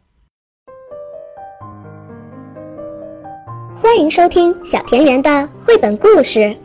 [3.76, 6.56] 欢迎收听小田园的绘本故事。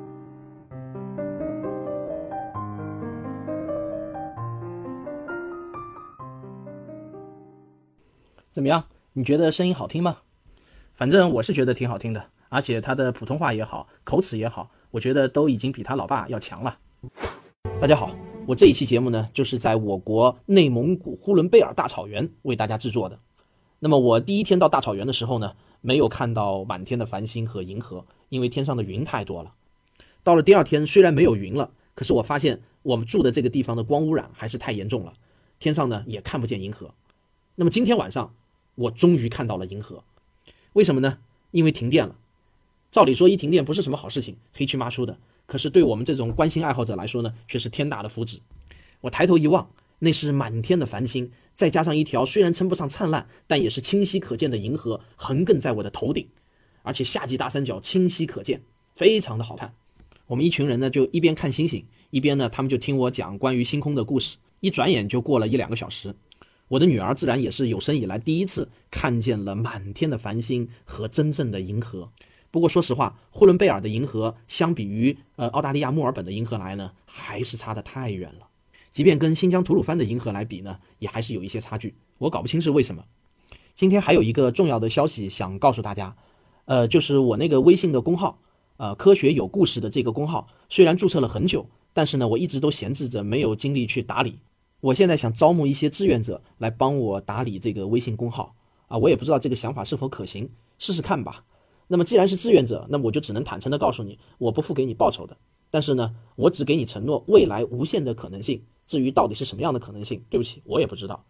[8.51, 8.85] 怎么样？
[9.13, 10.17] 你觉得声音好听吗？
[10.93, 16.79] 反正我是觉得挺好听的，而且他的普通话也好，口齿也好，我觉得都已经比他老爸要强了。
[17.79, 18.15] 大家好。
[18.45, 23.19] 我这一期节目呢，就是在我国内蒙古呼伦贝尔大草原为大家制作的。
[23.79, 29.55] 那么我第一天到大草原的时候呢，没有看到满天的繁星和银河，因为天上的云太多了。
[30.23, 35.13] 到了第二天，虽然没有云了，可是我发现我们住的这个地方的光污染还是太严重了，
[35.59, 36.93] 天上呢也看不见银河。
[37.55, 38.33] 那么今天晚上，
[38.75, 40.03] 我终于看到了银河。
[40.73, 41.17] 为什么呢？
[41.49, 42.15] 因为停电了。
[42.91, 45.17] 照理说，一停电不是什么好事情，黑黢麻出的。
[45.45, 48.39] 可是对我们这种观星爱好者来说呢，却是天大的福祉。
[49.01, 56.27] 我抬头一望，那是满天的繁星，再加上一条虽然称不上灿烂，但也是清晰可见的银河，横亘在我的头顶，
[56.83, 58.61] 而且夏季大三角清晰可见，
[58.95, 59.73] 非常的好看。
[60.27, 64.37] 我们一群人呢，就一边看星星，一边呢，他们就听我讲关于星空的故事。
[64.61, 66.15] 一转眼就过了一两个小时，
[66.67, 72.09] 我的女儿自然也是有生以来第一次看见了满天的繁星和真正的银河。
[72.51, 78.47] 不过说实话，呼伦贝尔的银河相比于呃澳大利亚墨尔本的银河来呢，还是差得太远了。
[78.91, 81.95] 即便跟新疆吐鲁番的银河来比呢，也还是有一些差距。
[82.17, 83.05] 我搞不清是为什么。
[83.73, 86.13] 今天还有一个重要的消息想告诉大家，
[86.65, 88.37] 呃，就是我那个微信的公号，
[88.75, 94.39] 呃，科学有故事的这个公号，虽然注册了很久，但是呢，我一直都闲置着，没有精力去打理。
[94.81, 98.53] 我现在想招募一些志愿者来帮我打理这个微信公号
[98.87, 101.45] 啊，我也不知道这个想法是否可行，试试看吧。
[101.91, 105.35] 那么既然是志愿者，那么我就只能坦诚的告诉你，我不付给你报酬的。
[105.69, 108.63] 但是呢，我只给你承诺未来无限的可能性。
[108.87, 111.25] 至于到底是什么样的可能性，对不起，我也不知道。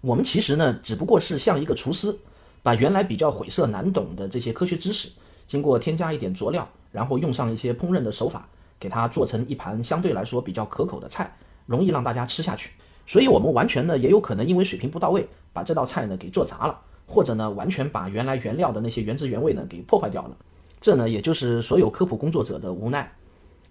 [0.00, 2.18] 我们其实呢，只不过是像一个厨师，
[2.64, 5.08] 把原来比较晦涩难懂的这些科学知识，
[5.46, 8.48] 经过添加一点佐料，然后用上一些烹饪的手法，
[8.80, 11.32] 给它做成一盘相对来说比较可口的菜，
[11.66, 12.70] 容易让大家吃下去。
[13.06, 16.80] 所以，我们完全呢，也有可能因为水平不到位，把这道菜呢给做砸了。
[17.06, 20.36] 或者呢，完全把原来原料的那些原汁原味呢给破坏掉了，
[20.80, 23.10] 这呢也就是所有科普工作者的无奈。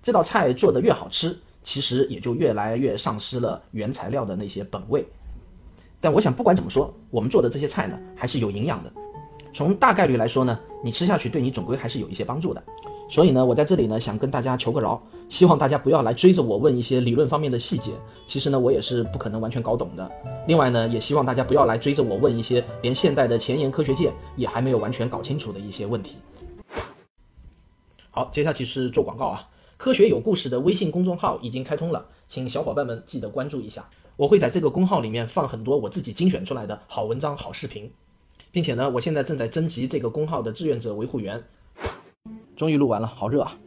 [0.02, 5.06] 这道菜做得越好吃，其实也就越来越丧失了原材料的那些本味。
[6.00, 8.92] 但我想不管怎么说，我们做的这些菜呢还是有营养的。
[9.54, 12.64] 从大概率来说呢，你吃下去对你总归还是有一些帮助的。
[13.14, 15.00] 所以呢，我在这里呢想跟大家求个饶，
[15.30, 17.92] 希望大家不要来追着我问一些理论方面的细节。
[18.26, 20.12] 其实呢，我也是不可能完全搞懂的。
[20.48, 26.16] 另外呢，也希望大家不要来追着我问一些连现代的前沿科学界也还没有完全搞清楚的一些问题。
[28.10, 29.48] 好，接下去是做广告啊。
[29.78, 33.88] 科学有故事的微信公众号已经开通了，请小伙伴们记得关注一下。
[34.16, 37.92] 我会在这个公号里面放很多我自己精选出来的好文章、好视频，
[38.52, 41.44] 并且呢，我现在正在征集这个公号的志愿者维护员。
[42.56, 43.58] 终于录完了，好热啊！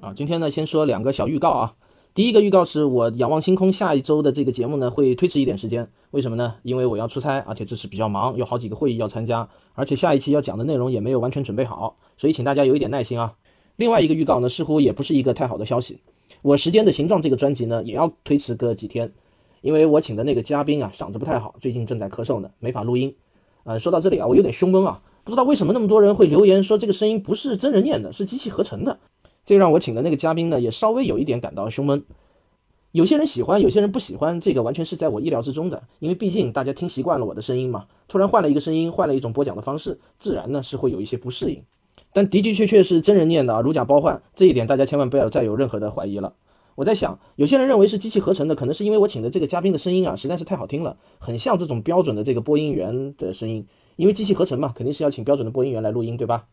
[0.00, 1.74] 啊，今天呢，先说两个小预告啊。
[2.14, 6.56] 第一个预告是我仰望星空下一周的这个节目呢会推迟一点时间，为什么呢？
[6.62, 13.36] 因为我要出差，而且这次比较忙，有好几个会议要参加，而且下一期要讲的内容也没有完全准备好，所以请大家有一点耐心啊。
[13.76, 16.00] 另外一个预告呢，似乎也不是一个太好的消息。
[16.42, 19.12] 我时间的形状这个专辑呢，也要推迟个几天，
[19.60, 23.14] 因为我请的那个嘉宾啊，嗓子不太好，最近正在咳嗽呢，没法录音。
[23.64, 28.98] 呃，说到这里啊，我有点胸闷啊，不知道为什么那么多人会留言说这个声音不是真人念的，是机器合成的，
[29.44, 32.04] 这让我请的那个嘉宾呢，也稍微有一点感到胸闷。
[32.92, 41.64] 有些人喜欢，有些人不喜欢，这个完全是在我意料之中的，因为毕竟大家听习惯了我的声音嘛，突然换了一个声音，换了一种播讲的方式，自然呢是会有一些不适应。
[42.14, 46.36] 但的的确确是真人念的啊，如假包换，这一点大家千万不要再有任何的怀疑了。
[46.74, 53.66] 我在想，有些人认为是机器合成的，可能是因为我请的这个嘉宾的声音啊，实在是太好听了，很像这种标准的这个播音员的声音。
[53.98, 56.46] 因为机器合成嘛，肯定是要请标准的播音员来录音，对吧？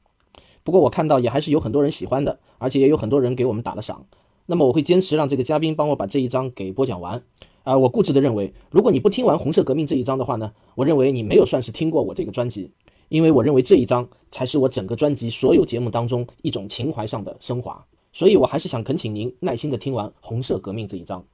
[0.63, 4.07] 不过我看到也还是有很多人喜欢的，而且也有很多人给我们打了赏。
[4.47, 7.21] 那么我会坚持让这个嘉宾帮我把这一章给播讲完。
[7.63, 12.71] 啊，我固执的认为，如果你不听完红色革命这一章的话呢，我认为你没有算是听过我这个专辑。
[13.09, 21.25] 因为我认为这一章才是我整个专辑所有节目当中一种情怀上的升华，所以我还是想恳请您耐心的听完《红色革命》这一章。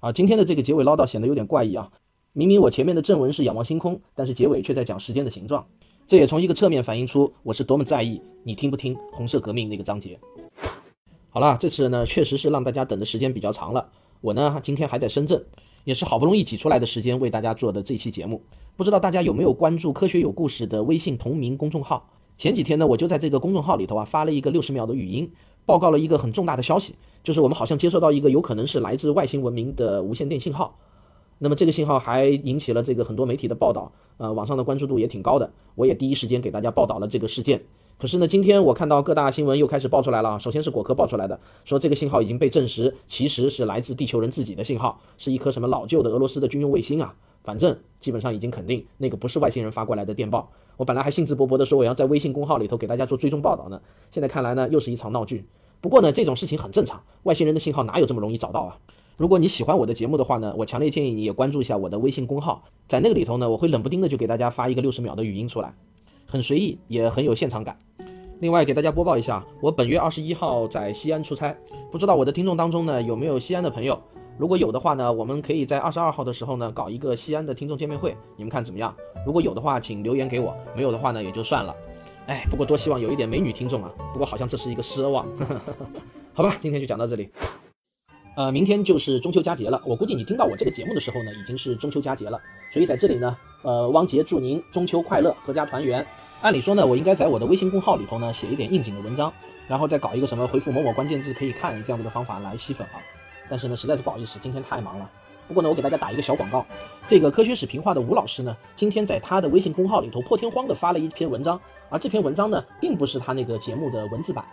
[0.00, 1.90] 啊，今天的这个结尾唠叨显得有点怪异啊，
[2.36, 5.68] 明明我前面的正文是仰望星空，但是结尾却在讲时间的形状，
[6.08, 10.18] 这也从一个侧面反映出我是多么在意你听不听《红色革命》那个章节。
[11.30, 15.44] 好了，这次呢确实是让大家等的时间比较长了，我呢今天还在深圳，
[15.84, 18.42] 也是好不容易挤出来的时间为大家做的这期节目。
[18.76, 22.10] 不知道大家有没有关注“科学有故事”的微信同名公众号？
[22.36, 25.30] 前几天呢，我就在这个公众号里头啊发了一个六十秒的语音，
[25.66, 30.80] 报告了一个很重大的消息，就是我们好像接收到一个有可能是来自外星文明的无线电信号。
[31.44, 35.52] 那么这个信号还引起了这个很多媒体的报道，呃，网上的关注度也挺高的。
[35.74, 37.64] 我也第一时间给大家报道了这个事件。
[37.98, 40.40] 可是呢，今天我看到各大新闻又开始爆出来了。
[40.40, 47.14] 首先是果壳爆出来的，说这个信号已经被证实，其实是来自地球人自己的信号，是一颗什么老旧的俄罗斯的军用卫星啊。
[47.42, 50.50] 反正基本上已经肯定那个不是外星人发过来的电报。
[50.78, 55.44] 我本来还兴致勃勃的说我要在微信公号里头给大家做追踪报道呢，现在看来呢又是一场闹剧。
[55.82, 58.78] 不过呢这种事情很正常，外星人的信号哪有这么容易找到啊？
[59.16, 65.74] 如果你喜欢我的节目的话呢，我强烈建议你也关注一下我的微信公号，在那个里头呢我会冷不丁的就给大家发一个六十秒的语音出来，
[66.26, 67.78] 很随意也很有现场感。
[68.40, 71.56] 另外给大家播报一下，我本月二十一号在西安出差，
[71.92, 74.02] 不知道我的听众当中呢有没有西安的朋友？
[74.36, 78.92] 如果有的话呢，我们可以在二十二号的时候呢搞一个西安的听众见面会，你们看怎么样？
[79.24, 81.72] 如果有的话，请留言给我；没有的话呢，也就算了。
[82.26, 83.92] 哎，不过多希望有一点美女听众啊。
[84.12, 85.24] 不过好像这是一个奢望。
[86.34, 87.30] 好吧，今天就讲到这里。
[88.36, 92.40] 呃，明天就是中秋佳节了，我估计你听到我这个节目的时候呢，已经是中秋佳节了。
[92.72, 96.04] 所以在这里呢，呃，汪杰祝您中秋快乐，阖家团圆。
[96.42, 99.32] 按理说呢，我应该在我的微信公号里头呢写一点应景的文章，
[99.68, 102.98] 然后再搞一个什么回复某某关键字可以看这样子的方法来吸粉啊。
[103.48, 105.08] 但是呢，实在是不好意思，今天太忙了。
[105.46, 106.66] 不过呢，我给大家打一个小广告，
[107.06, 114.44] 这个科学史评话的吴老师呢，今天在他的微信公号里头破天荒的发了一篇文章，而这篇文章呢，并不是他那个节目的文字版。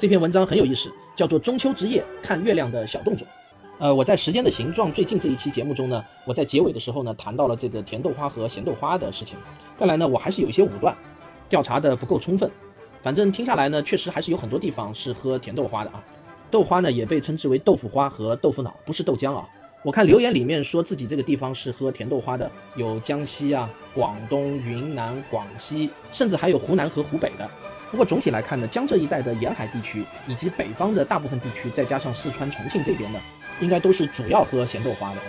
[0.00, 3.26] 这篇文章很有意思，叫做《中秋之夜看月亮的小动作》。
[3.78, 9.36] 呃，我在《时间的形状》最近这一期节目中呢，我在结尾的时候呢，谈到了这个甜豆花和咸豆花的事情。
[9.78, 10.96] 看来呢，我还是有一些武断，
[11.50, 12.50] 调查的不够充分。
[13.02, 16.02] 反正听下来呢，确实还是有很多地方是喝甜豆花的啊。
[16.50, 19.46] 豆花呢，也被称之为豆腐花和豆腐脑，不是豆浆啊。
[19.82, 27.46] 我看留言里面说自己这个地方是喝甜豆花的，有江西啊、广东、云南、广西，甚至还有湖南和湖北的。
[27.90, 33.18] 不过总体来看呢，江浙一带的沿海地区以及北方的大部分地区，再加上四川、重庆这边的，
[33.60, 35.20] 应该都是主要喝咸豆花的。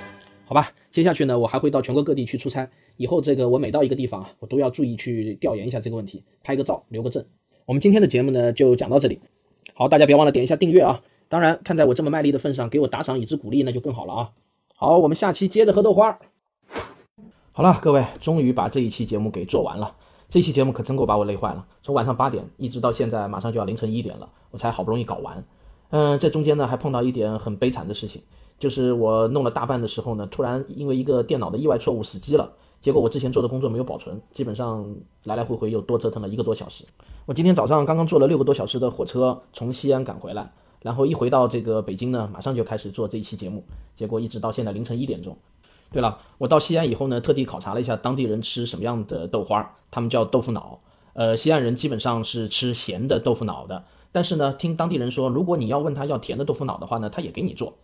[0.46, 7.26] 好吧，接下去呢，我还会到全国各地去出差，以后这个我每到一个地方啊，我都要注意去调研一下这个问题，拍个照留个证。
[7.66, 9.22] 我们今天的节目呢，就讲到这里。
[9.74, 11.02] 好，大家别忘了点一下订阅啊。
[11.30, 14.30] 当然，看在我这么卖力的份上，给我打赏以资鼓励，那就更好了啊！
[14.76, 16.20] 好，我们下期接着喝豆花。
[17.54, 19.96] 好了，各位，终于把这一期节目给做完了。
[20.32, 25.44] 这期节目可真够把我累坏了，从晚上八点一直到现在，马上就要凌晨一点了，我才好不容易搞完。
[25.90, 28.22] 嗯，这中间呢还碰到一点很悲惨的事情，
[28.58, 36.86] 就是我弄了大半的时候呢，突然因为一个电脑的意外错误死机了，结果我之前做的工作没有保存，基本上来来回回又多折腾了一个多小时。
[37.26, 40.54] 我今天早上刚刚坐了六个多小时的火车从西安赶回来。
[40.82, 43.66] 然后一回到这个北京呢，马上就开始做这一期节目，
[43.98, 45.38] 结果一直到现在凌晨一点钟。
[45.92, 50.80] 对了，我到西安以后呢，特地考察了一下当地人吃什么样的豆花，他们叫豆腐脑。
[51.14, 53.84] 呃，西安人基本上是吃咸的豆腐脑的，
[54.14, 57.78] 但是呢，听当地人说，如果你要问他要甜的豆腐脑的话呢，他也给你做，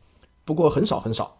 [0.45, 1.39] 不过很少很少。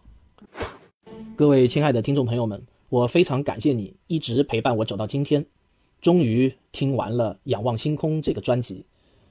[1.36, 5.46] 各位亲爱的听众朋友们，我非常感谢你一直陪伴我走到今天，
[6.02, 8.84] 终于听完了《仰望星空》这个专辑。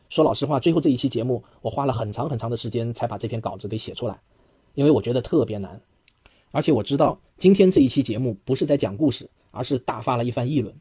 [0.09, 4.21] 说老实话，最后这一期节目，我花了很长很长的时间才把这篇稿子给写出来，
[4.73, 5.81] 因为我觉得特别难。
[6.51, 10.73] 而且我知道今天这一期节目不是在讲故事，而是大发了一番议论。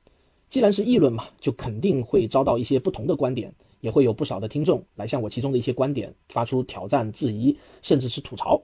[0.49, 8.63] 既然是议论嘛，就肯定会遭到一些不同的观点，也会有不少的听众来向我其中的一些观点发出挑战、质疑，甚至是吐槽。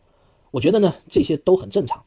[0.51, 2.07] 我觉得呢，这些都很正常。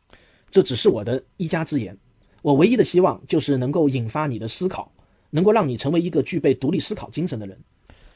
[0.49, 1.99] 这只是我的一家之言，
[2.41, 4.91] 我唯一的希望就是能够引发你的思考，
[5.29, 7.59] 能够让你成为一个具备独立思考精神的人。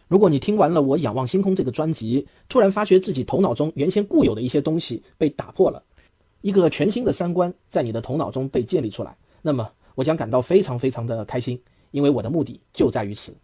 [0.08, 5.84] 如果你听完了我仰望星空这个专辑，突然发觉自己头脑中原先固有的一些东西被打破了，
[6.42, 11.62] 一个全新的三观在你的头脑中被建立出来，那么我将感到非常非常的开心，
[11.92, 13.36] 因为我的目的就在于此。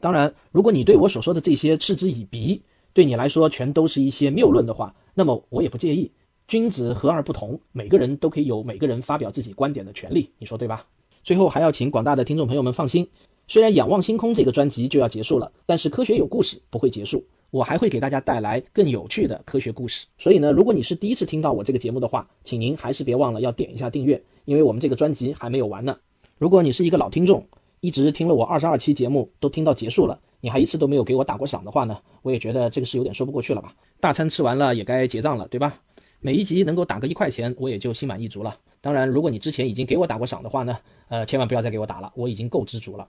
[0.00, 6.12] 当然，如果你对我所说的这些嗤之以鼻，对你来说全都是一些谬论的话，那么我也不介意。
[6.48, 10.86] 君子和而不同，每个人都可以有每个人发表自己观点的权利，你说对吧？
[11.22, 13.08] 最后还要请广大的听众朋友们放心。
[13.46, 20.06] 虽然《仰望星空》这个专辑就要结束了，但是科学有故事不会结束，我还会给大家带来更有趣的科学故事。
[20.18, 25.98] 所以呢，如果你是第一次听到我这个节目的话，请您还是别忘了要点一下订阅，因为我们这个专辑还没有完呢。
[26.38, 27.46] 如果你是一个老听众，
[27.80, 33.74] 一直听了我二十二期节目都听到结束了，你还一次都没有给我打过赏的话呢，我也觉得这个是有点说不过去了吧？
[34.00, 35.80] 大餐吃完了也该结账了，对吧？
[36.20, 38.58] 每一集能够打个一块钱，我也就心满意足了。
[38.82, 40.78] 当然，如果你之前已经给我打过赏的话呢，
[41.08, 43.08] 呃，千万不要再给我打了，我已经够知足了。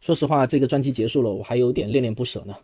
[0.00, 2.56] 说实话，这个专辑结束了，我还有点恋恋不舍呢。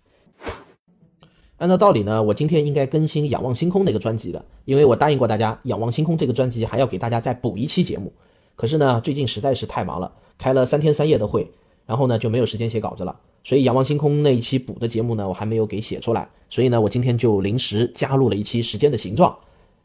[1.63, 8.15] 按照道理呢，我今天应该更新《仰望星空》那个专辑的，因为我答应过大家，《仰望星空》这个专辑还要给大家再补一期节目。
[8.57, 11.53] 可是呢，最近实在是太忙了，开了三天三夜的会，
[11.87, 13.21] 然后呢就没有时间写稿子了。
[13.45, 16.31] 所以《仰望星空》那一期补的节目呢，我还没有给写出来。
[16.51, 19.31] 所以呢，我今天就临时加入了一期《时间的形状》，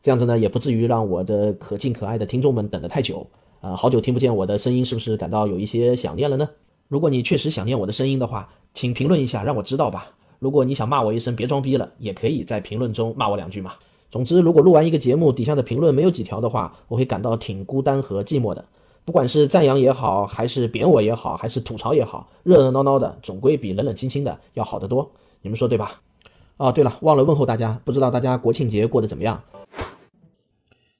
[0.02, 3.28] 这样子呢，也不至于让我的可敬可爱的听众们等得太久。
[3.62, 6.50] 啊，好久听不见我的声音，是不是感到有一些想念了呢？
[6.88, 10.14] 如果你确实想念我的声音的话，请评论一下，让我知道吧。
[10.40, 13.74] 如果你想骂我一声别装逼了，也可以在评论中骂我两句嘛。
[14.10, 18.66] 总之，如果录完一个节目底下的评论没有几条的话，我会感到挺孤单和寂寞的。
[19.04, 25.12] 不管是赞扬也好，还是贬我也好，还是吐槽也好，热热闹闹的总归比冷冷清清的要好得多。
[25.42, 26.02] 你们说对吧？
[26.58, 29.44] 哦，对了，忘了问候大家，不知道大家国庆节过得怎么样？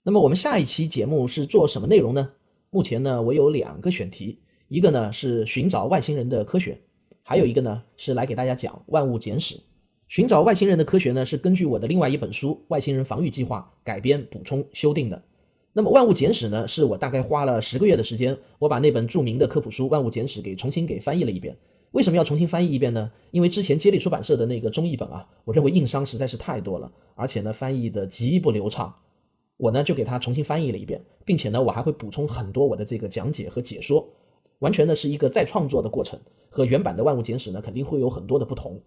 [0.04, 2.30] 那么我们下一期节目是做什么内容呢？
[2.70, 4.40] 目前呢，我有两个选题。
[4.70, 6.82] 一个呢是寻找外星人的科学，
[7.30, 9.56] 还有一个呢是来给大家讲《万物简史》。
[10.08, 15.24] 寻找外星人的科学呢是根据我的另外一本书《外星人防御计划》改编、补充、修订的。
[15.74, 21.58] 那么《万物简史》呢是我大概花了十个月的时间，我把那本著名的科普书《万物简史》给重新给翻译了一遍。
[21.92, 23.12] 为什么要重新翻译一遍呢？
[23.32, 28.96] 因为之前接力出版社的那个中译本啊，我认为硬伤实在是太多了，而且呢翻译的极不流畅。
[29.58, 34.14] 我呢就给它重新翻译了一遍，并且呢我还会补充很多我的这个讲解和解说。
[34.60, 38.82] 完全呢是一个再创作的过程，和原版的《万物简史》呢肯定会有很多的不同。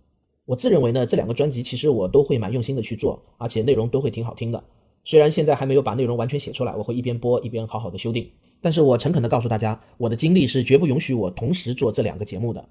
[0.46, 4.64] 我自认为呢这两个专辑其实我都会蛮用心的去做，而且内容都会挺好听的。
[5.04, 8.32] 虽然现在还没有把内容完全写出来，我会一边播一边好好的修订。
[8.60, 12.68] 但是我诚恳的告诉大家，我的精力是绝不允许我同时做这两个节目的，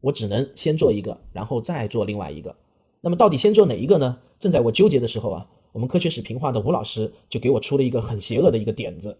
[0.00, 2.56] 我只能先做一个，然后再做另外一个。
[3.00, 4.18] 那么到底先做哪一个呢？
[4.38, 9.18] 正在我纠结的时候啊，我们科学史评话的吴老师就给我出了一个很邪恶的一个点子。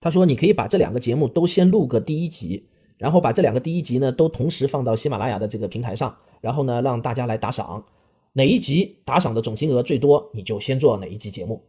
[0.00, 2.68] 他说：“你可以把这两个节目都先录个第一集，
[2.98, 7.84] 然后把这两个第一集呢都同时放到喜马拉雅的这个平台上，然后呢让大家来打赏，
[8.32, 11.64] 哪一集打赏的总金额最多，你就先做哪一集节目。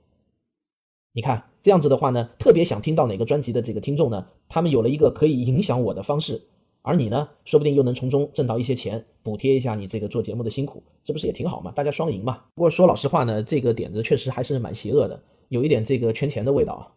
[1.11, 6.43] 你看这样子的话呢，特别想听到哪个专辑的这个听众呢，他们有了一个可以影响我的方式，
[6.83, 11.71] 而你呢，说不定又能从中挣到一些钱，补贴一下你这个做节目的辛苦，这不是也挺好吗？
[11.75, 12.43] 大家双赢嘛。
[12.53, 16.93] 不过说老实话呢，这个点子确实还是蛮邪恶的，有一点这个圈钱的味道。”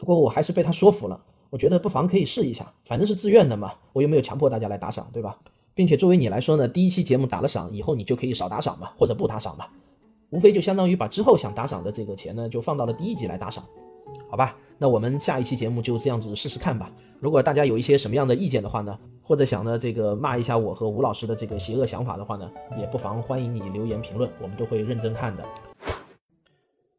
[0.00, 1.20] 不过我还是被他说服了，
[1.50, 5.38] 我觉得不妨可以试一下，反正是自愿的嘛，我又没有强迫大家来打赏，对吧？
[5.74, 9.66] 并且作为你来说呢，第一期节目打了赏，以后你就可以少打赏嘛，或者不打赏嘛，
[10.30, 13.64] 无非就相当于把之后想打赏的这个钱呢，就放到了第一集来打赏，
[14.30, 14.56] 好吧？
[14.78, 16.90] 那我们下一期节目就这样子试试看吧。
[17.20, 25.44] 如果大家有一些什么样的意见的话呢，或者想呢这个骂一下我和吴老师的这个邪恶想法的话呢，也不妨欢迎你留言评论，我们都会认真看的。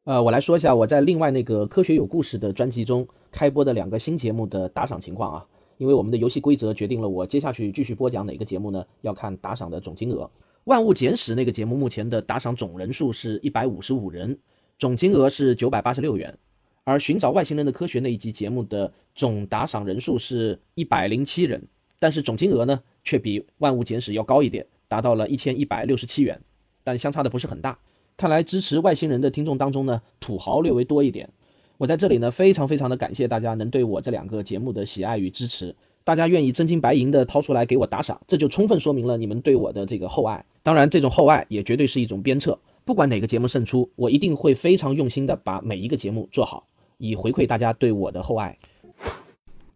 [0.04, 5.48] 呃，我来说一下我在另外那个科学有故事的专辑中开播的两个新节目的打赏情况啊，
[5.78, 8.86] 因为我们的游戏规则决定了我接下去继续播讲哪个节目呢？
[9.02, 10.32] 要看打赏的总金额。
[10.64, 14.40] 万物简史那个节目目前的打赏总人数是一百五十五人，
[14.80, 16.40] 总金额是九百八十六元，
[16.84, 21.68] 而寻找外星人的科学那一集节目的总打赏人数是一百零七人，
[22.00, 26.42] 但是总金额呢却比万物简史要高一点，达到了一千一百六十七元。
[26.84, 27.78] 但相差的不是很大。
[28.22, 31.32] 看来支持外星人的听众当中呢，土豪略微多一点。
[31.80, 35.76] 我在这里呢，非常非常的感谢大家能对我这两个节目的喜爱与支持。
[36.04, 40.46] 大家愿意真金白银的掏出来给我打赏，这就充分说明了你们对我的这个厚爱。
[40.62, 42.60] 当然，这种厚爱也绝对是一种鞭策。
[42.86, 46.68] 不管哪个节目胜出，我一定会非常用心的把每一个节目做好，
[47.00, 48.60] 以回馈大家对我的厚爱。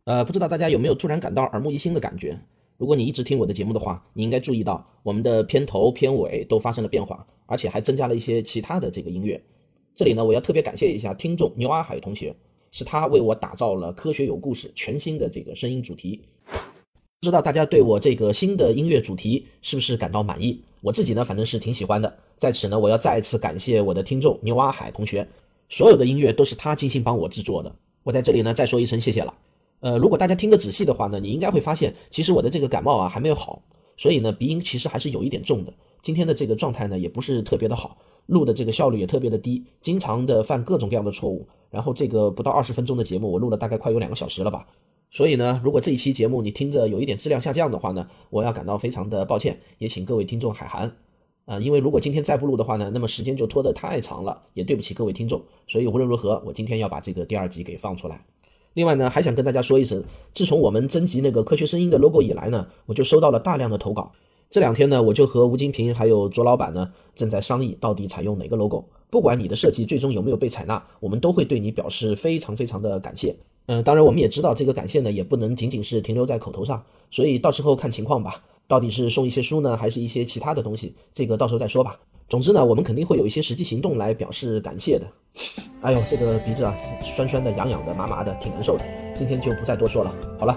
[0.04, 2.38] 呃，不知道大家有没有突然感到耳目一新的感觉？
[2.78, 9.42] 如果你一直听我的节目的话，你应该注意到我们的片头、片尾都发生了变化，而且还增加了一些其他的这个音乐。
[9.96, 12.36] 这里呢，我要特别感谢一下听众牛阿海同学，
[12.72, 16.22] 是他为我打造了《科学有故事》全新的这个声音主题。
[17.22, 20.62] 不知道大家对我这个新的音乐主题是不是感到满意？
[20.82, 22.18] 我自己呢，反正是挺喜欢的。
[22.38, 25.26] 在此呢，我要再一次感谢我的听众牛阿海同学，
[25.70, 27.74] 所有的音乐都是他精心帮我制作的。
[28.04, 29.34] 我在这里呢，再说一声谢谢了。
[29.80, 33.62] 呃，如果大家听得仔细的话呢，你应该会发现，其实我的这个感冒啊还没有好，
[33.98, 35.74] 所以呢，鼻音其实还是有一点重的。
[36.02, 37.98] 今天的这个状态呢，也不是特别的好。
[38.28, 41.48] 录的这个效率也特别的低，经常的犯各种各样的错误。
[41.70, 44.66] 然后这个不到二十分钟的节目，我录了大概快有两个小时了吧。
[45.12, 50.96] 所以呢，如果这一期节目你听着有一点质量下降的话呢，我要感到非常的抱歉，也请各位听众海涵。
[51.46, 55.44] 啊，因为如果今天再不录的话呢，那么时间就拖得太长了，也对不起各位听众。
[55.68, 58.26] 所以无论如何，我今天要把这个第二集给放出来。
[58.76, 60.04] 另外呢，还想跟大家说一声，
[60.34, 64.12] 自从我们征集那个科学声音的 logo 以来呢，我就收到了大量的投稿。
[64.52, 68.84] 这两天呢，我就和吴金平还有卓老板呢正在商议到底采用哪个 logo。
[69.10, 73.38] 不管你的设计最终有没有被采纳，我们都会对你表示非常非常的感谢。
[73.68, 81.98] 嗯，当然我们也知道这个感谢呢也不能仅仅是停留在口头上，所以到时候看情况吧，到底是送一些书呢，还是一些其他的东西，这个到时候再说吧。
[82.28, 85.08] 总之呢，我们肯定会有一些实际行动来表示感谢的。
[85.82, 88.84] 哎呦，这个鼻子啊，酸酸的、痒痒的、麻麻的，挺难受的。
[89.14, 90.16] 今天就不再多说了。
[90.40, 90.56] 好了。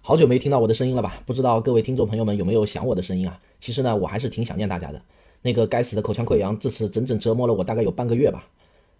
[0.00, 1.20] 好久没听到我的声音了吧？
[1.26, 3.40] 不知道各位听众朋友们有没有想我的声音啊？
[3.60, 5.02] 其实呢，我还是挺想念大家的。
[5.42, 8.48] 那个该死的口腔溃疡，这次整整折磨了我大概有半个月吧。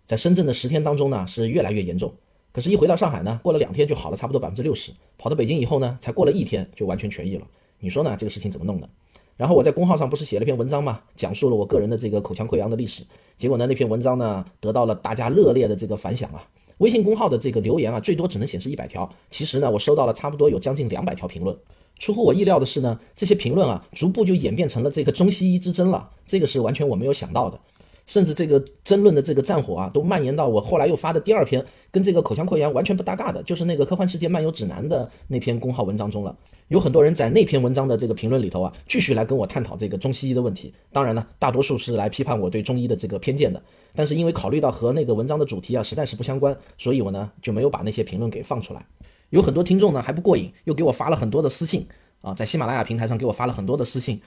[0.07, 2.13] 在深圳的十天当中呢，是越来越严重。
[2.53, 4.93] 可是，一回到上海呢，过了两天就好了，差不多百分之六十。
[5.19, 7.47] 跑到北京以后呢，才过了一天就完全痊愈了。
[7.79, 8.17] 你说呢？
[8.19, 8.89] 这个事情怎么弄的？
[9.37, 11.01] 然后我在公号上不是写了篇文章嘛？
[11.15, 13.03] 讲述了我个人的这个口腔溃疡的历史。
[13.37, 16.43] 结果呢，那篇文章呢，得到了大家热烈的这个反响啊。
[16.79, 19.11] 微信公号的这个留言啊，最多只能显示一百条。
[19.31, 21.57] 其实呢，我收到了差不多有将近两百条评论。
[21.99, 26.11] 出乎我意料的是呢，这些评论啊，逐步就演变成了这个中西医之争了。
[26.27, 27.59] 这个是完全我没有想到的。
[28.07, 36.37] 甚至这个争论的这个战火啊，都蔓延到我后来又发的第二篇跟这个口腔溃疡完全不搭嘎的，就是那个《科幻世界漫游指南》的那篇公号文章中了。
[36.69, 40.73] 有很多人在那篇文章的这个评论里头啊，继续来跟我探讨这个中西医的问题。
[40.93, 43.63] 当然呢，大多数是来批判我对中医的这个偏见的。
[43.95, 48.85] 但是因为考虑到和那个文章的主题啊实在是不相关，所以我呢就没有把那些评论给放出来。
[49.31, 51.87] 有很多听众呢还不过瘾，又给我发了很多的私信
[52.21, 54.21] 啊，在喜马拉雅平台上给我发了很多的私信。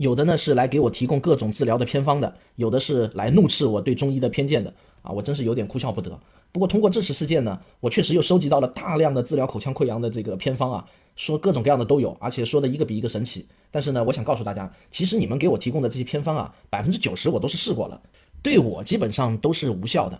[0.00, 4.72] 有的呢是来给我提供各种治疗的偏方的，有的是来怒斥我对中医的偏见的
[5.02, 6.18] 啊，我真是有点哭笑不得。
[6.50, 10.86] 不过通过这次事件呢，我确实又收集到了大量的治疗口腔溃疡的这个偏方啊，
[11.16, 13.46] 说各种各样的都有，而且说的一个比一个神奇。
[13.70, 18.00] 但是呢，我想告诉大家，其实你们给我提供的这些偏方啊，百分之九十我都是试过了，
[18.42, 20.18] 对我基本上都是无效的。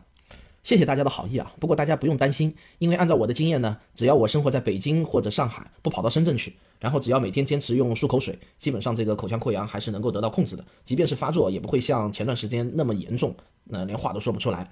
[0.62, 1.50] 谢谢大家的好意啊！
[1.58, 10.64] 不过大家不用担心，因为按照我的经验呢，只要我生活在北京或者上海，不跑到深圳去，然后只要每天坚持用漱口水，基本上这个口腔溃疡还是能够得到控制的。
[10.84, 13.34] 即便是发作，也不会像前段时间那么严重，
[13.64, 14.70] 那连话都说不出来。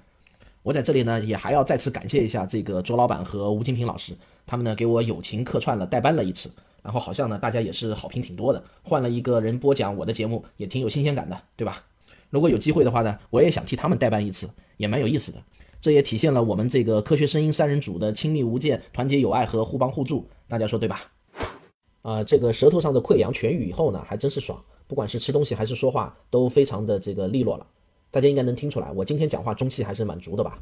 [0.63, 4.13] 我在这里呢，也还要再次感谢一下这个卓老板和吴金平老师，
[4.47, 6.51] 他们呢给我友情客串了代班了一次，
[6.83, 11.83] 然后好像呢大家也是好评挺多的，换了一个人播讲我的节目，也挺有新鲜感的，对吧？
[12.29, 15.39] 如果有机会的话呢，我也想替他们代班一次，也蛮有意思的。
[15.81, 21.13] 这也体现了我们这个科学声音三人组的亲密无间、团结友爱和互帮互助，大家说对吧？
[22.03, 27.67] 啊，这个舌头上的溃疡痊愈以后呢，还真是爽，不管是吃东西还是说话，都非常的这个利落了。
[28.11, 30.59] 大家应该能听出来，我今天讲话中气还是蛮足的吧？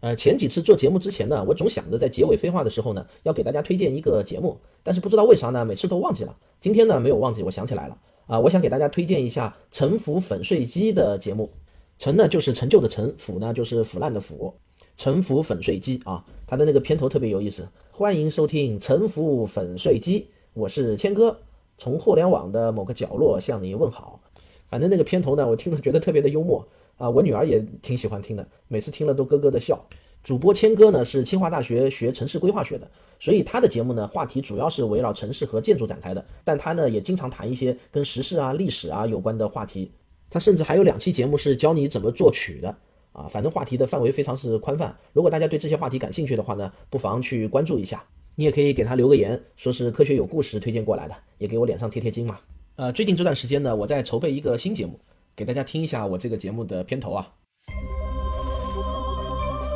[0.00, 6.36] 呃，前几次做节目之前呢，我总想着在结尾废话的时候呢，要给大家推荐一个节目，但是不知道为啥呢，每次都忘记了。
[6.60, 11.50] 今天呢，没有忘记，我想起来了啊，我想给大家推荐一下沉浮粉碎机的节目。
[11.98, 14.54] 陈呢就是陈旧的陈，腐呢就是腐烂的腐，
[14.98, 17.66] 陈腐粉碎机啊，它的那个片头特别有意思。
[17.90, 21.38] 欢迎收听陈腐粉碎机，我是谦哥，
[21.78, 24.20] 从互联网的某个角落向你问好。
[24.68, 26.68] 反正那个片头呢，我听了觉得特别的幽默
[26.98, 29.82] 啊，我女儿也挺喜欢听的，每次听了都咯咯的笑。
[30.22, 39.90] 主播谦哥呢是清华大学学城市规划学的，所以他的节目呢话题主要是围绕城市和建筑展开的，但他呢也经常谈一些跟时事啊、历史啊有关的话题。
[40.30, 42.76] 他甚至还有两期节目是教你怎么作曲的
[43.12, 44.96] 啊，反正话题的范围非常是宽泛。
[45.12, 48.04] 如果大家对这些话题感兴趣的话呢，不妨去关注一下。
[48.38, 52.38] 你也可以给他留个言，说是科学有故事推荐过来的，也给我脸上贴贴金嘛。
[52.74, 55.00] 呃，最近这段时间呢，我在筹备一个新节目，
[55.34, 57.32] 给大家听一下我这个节目的片头啊。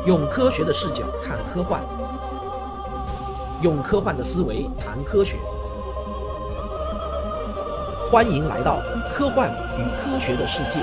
[0.05, 1.83] 用科学的视角看科幻，
[3.63, 5.37] 用科幻的思维谈科学。
[8.11, 9.49] 欢迎来到科幻
[9.79, 10.81] 与科学的世界。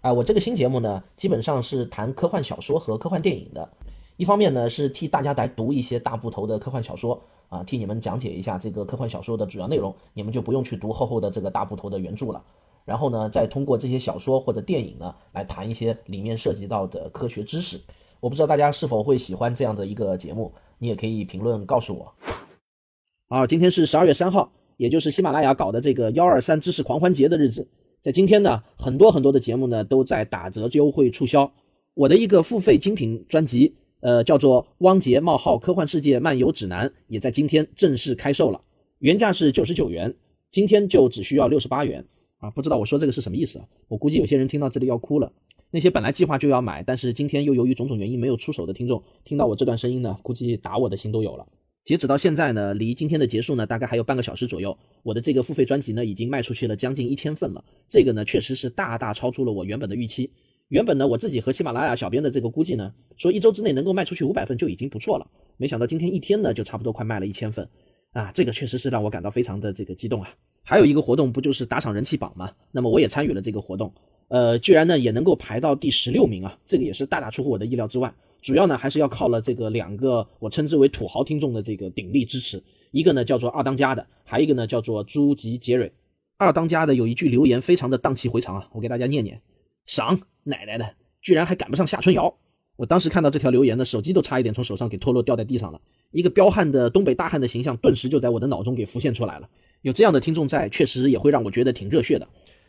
[0.00, 3.68] 啊，我这个新节目呢，基本上是谈科幻小说和科幻电影的。
[4.16, 12.40] 一方面呢，是替大家来读一些大部头的科幻小说啊，替你们讲解一下这个科幻小说的主要内容，你们就不用去读厚厚的这个大部头的原著了。
[12.84, 17.80] 然后呢，再通过这些小说或者电影呢，来谈一些里面涉及到的科学知识。
[18.20, 22.14] 我不知道大家是否会喜欢这样的一个节目，你也可以评论告诉我。
[23.30, 27.68] 好，今天是十二月三号，也就是喜马拉雅搞的这个幺二三知识狂欢节的日子。
[28.00, 31.52] 在今天呢，很多很多的节目呢都在打折优惠促销。
[31.92, 33.74] 我的一个付费精品专辑。
[34.00, 38.60] 呃，叫做《汪杰冒号科幻世界漫游指南》，也在今天正式开售了。
[39.00, 40.14] 原价是九十九元，
[40.52, 42.06] 今天就只需要六十八元
[42.38, 42.48] 啊！
[42.48, 43.66] 不知道我说这个是什么意思啊？
[43.88, 45.32] 我估计有些人听到这里要哭了。
[45.72, 51.44] 那些本来计划就要买，但是今天又由于种种原因没有出手的听众，听到我这段声音呢，估计打我的心都有了。
[51.88, 54.76] 截止到现在呢，离今天的结束呢，大概还有半个小时左右。
[55.02, 57.64] 我的这个付费专辑呢，已经卖出去了将近一千份了。
[57.88, 60.30] 这个呢，确实是大大超出了我原本的预期。
[60.68, 65.26] 原本呢，我自己和喜马拉雅小编的这个估计呢，说一周之内能够卖出去五百份就已经不错了。
[65.56, 67.66] 没想到今天一天呢，就差不多快卖了一千份，
[68.12, 70.28] 啊，这个确实是让我感到非常的这个激动啊。
[70.62, 72.52] 还有一个活动不就是打赏人气榜吗？
[72.70, 73.90] 那么我也参与了这个活动，
[74.28, 78.14] 呃，居然呢也能够排到第十六名啊，这个也是大大出乎我的意料之外。
[78.40, 85.92] 主要呢还是要靠了这个两个我称之为土豪听众的这个鼎力支持，一个呢叫做二当家的，还一个呢叫做朱吉杰瑞。
[86.36, 89.40] 二当家的有一句留言非常的荡气回肠啊，我给大家念念。
[89.86, 92.32] 赏奶奶的，居然还赶不上夏春瑶！
[92.76, 95.80] 我当时看到这条留言呢，手机都差一点从手上给脱落掉在地上了。
[96.12, 99.48] 一个彪悍的东北大汉的形象顿时就在我的脑中给浮现出来了。
[99.82, 102.28] 有这样的听众在，确实也会让我觉得挺热血的。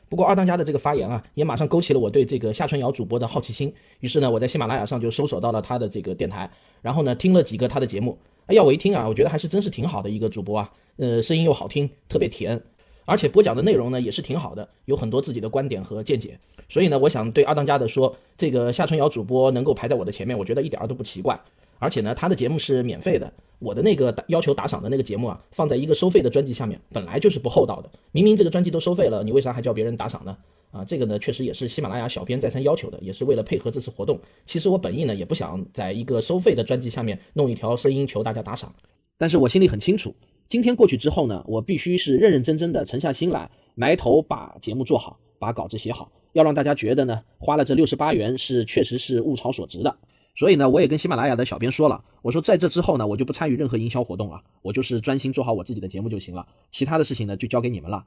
[0.09, 3.71] 不过二当家的这个发言啊，也马上勾起了我对这个夏春瑶主播的好奇心。
[3.99, 6.49] 于是呢，我在喜马拉雅上就搜索到了他的这个电台，
[6.81, 8.17] 然后呢听了几个他的节目。
[8.47, 12.59] 哎呀，我一听啊，我觉得还是真是挺好的一个主播啊，呃，声音又好听，特别甜。
[13.05, 16.37] 而且播讲的内容呢也是挺好的，有很多自己的观点和见解。
[16.67, 21.39] 所以呢，我想对二当家的说，这个夏春瑶主播能够排在我的前面，我觉得一点儿都不奇怪。
[21.79, 27.91] 而且呢，他的节目是免费的，我的那个要求打赏的那个节目啊，放在一个收费的专辑下面，本来就是不厚道的。
[28.11, 30.37] 明明这个专辑都收费了，你为啥还叫别人打赏呢？
[30.71, 34.19] 啊，这个呢确实也是喜马拉雅小编再三要求的，也是为了配合这次活动。
[34.45, 38.73] 其实我本意呢也不想在一个收费的专辑下面弄一条声音求大家打赏，
[39.17, 40.13] 但是我心里很清楚。
[40.47, 49.97] 今天过去之后呢，我必须是认认真真的沉下心来，埋头把节目做好，把稿子写好，要让大家觉得呢，花了这六十八元是确实是物超所值的。
[50.39, 58.05] 所以呢，我也跟喜马拉雅的小编说了，我说在这之后呢，我就不参与任何营销活动了，我就是专心做好我自己的节目就行了，其他的事情呢就交给你们了。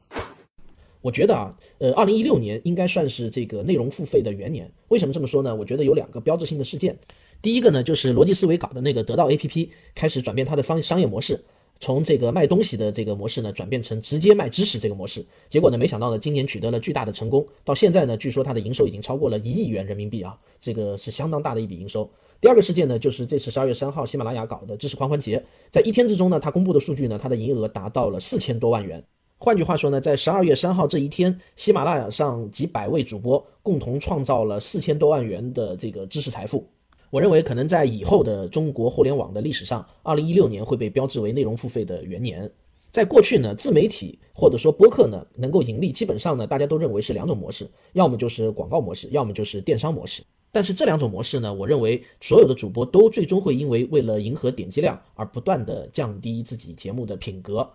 [1.03, 4.73] 我觉得啊，呃，二零一六年应该算是这个内容付费的元年。
[4.89, 5.55] 为什么这么说呢？
[5.55, 6.97] 我觉得有两个标志性的事件，
[7.43, 11.45] 第一个呢就是逻辑思维搞的那个得到 APP 开始转变它的方商业模式。
[11.83, 17.45] 从这个卖东西的这个模式呢，转变成直接卖知识这个模式，结果呢，没想到呢，今年取得了巨大的成功。
[17.65, 22.09] 到现在呢，据说它的营收已经超过了一亿元人民币啊，这个是相当大的一笔营收。
[22.41, 29.03] 第二个事件呢，就是这次十二月三号，喜马拉雅搞的知识狂欢节，在一天之中呢，它公布的数据呢，它的营业额达到了四千多万元。
[29.39, 36.65] 换句话说呢，在十二月三号这一天，喜马拉雅上几百位主播共同创造了四千多万元的这个知识财富。
[37.13, 42.51] 我认为可能在以后的中国互联网的历史上，二零一六年会被标志为内容付费的元年。
[42.91, 50.23] 在过去呢，自媒体或者说播客呢能够盈利，基本上呢大家都认为是两种模式，要么就是广告模式，要么就是电商模式。
[50.51, 57.69] 但是这两种模式呢，我认为所有的主播都最终会因为为了迎合点击量而不断的降低自己节目的品格。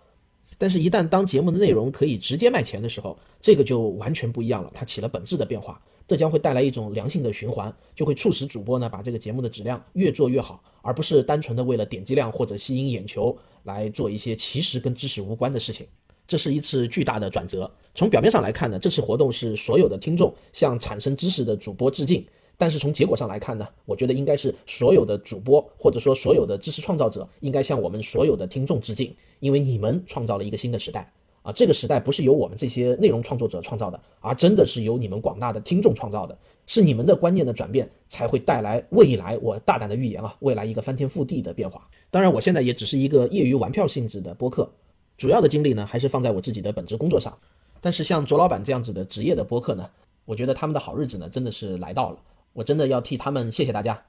[0.60, 5.80] 但是，一旦当节目的内容可以直接卖钱的时候，这个就完全不一样了，它起了本质的变化。
[6.08, 15.86] 这将会带来一种良性的循环，就会促使主播呢把这个节目的质量越做越好，而不是单纯的为了点击量或者吸引眼球来做一些其实跟知识无关的事情。
[16.26, 17.70] 这是一次巨大的转折。
[17.94, 22.22] 从表面上来看呢，这次活动是所有的听众向产生知识的主播致敬；
[22.56, 31.12] 但是从结果上来看呢，我觉得应该是所有的主播或者说所有的知识创造者应该向我们所有的听众致敬，因为你们创造了一个新的时代。
[31.42, 36.36] 啊，这个时代不是由我们这些内容创作者创造的，而真的是由你们广大的听众创造的。
[36.66, 39.38] 是你们的观念的转变，才会带来未来。
[39.38, 41.88] 我大胆的预言啊，未来一个翻天覆地的变化。
[42.10, 44.70] 当然，我现在也只是一个业余玩票性质的播客，
[45.16, 47.34] 主要的精力呢还是放在我自己的本职工作上。
[47.80, 49.88] 但是像卓老板这样子的职业的播客呢，
[50.26, 52.18] 我觉得他们的好日子呢真的是来到了。
[52.52, 54.02] 我真的要替他们谢谢大家。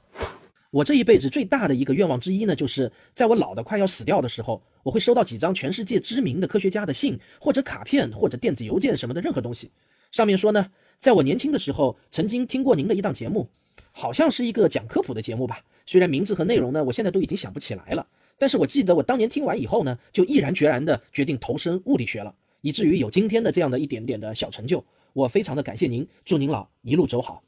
[0.72, 9.72] 我这一辈子最大的一个愿望之一呢，就是在我老的快要死掉的时候，我会收到几张全世界知名的科学家的信，或者卡片，或者电子邮件什么的任何东西。
[10.12, 13.50] 上面说呢，在我年轻的时候曾经听过您的一档节目，
[13.92, 15.60] 好像是一个讲科普的节目吧。
[15.88, 18.06] 虽然名字和内容呢，我现在都已经想不起来了，
[18.38, 24.86] 但是我记得我当年听完以后呢，就毅然决然的决定投身物理学了，以至于有今天的这样的一点点的小成就。
[25.14, 27.42] 我非常的感谢您，祝您老一路走好。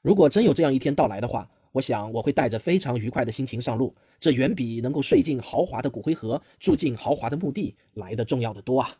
[0.00, 1.46] 如果真有这样一天到来的话。
[1.72, 8.90] 我想我会带着非常愉快的心情上路，这远比能够睡进豪华的骨灰盒、住进豪华的墓地来的重要的多啊！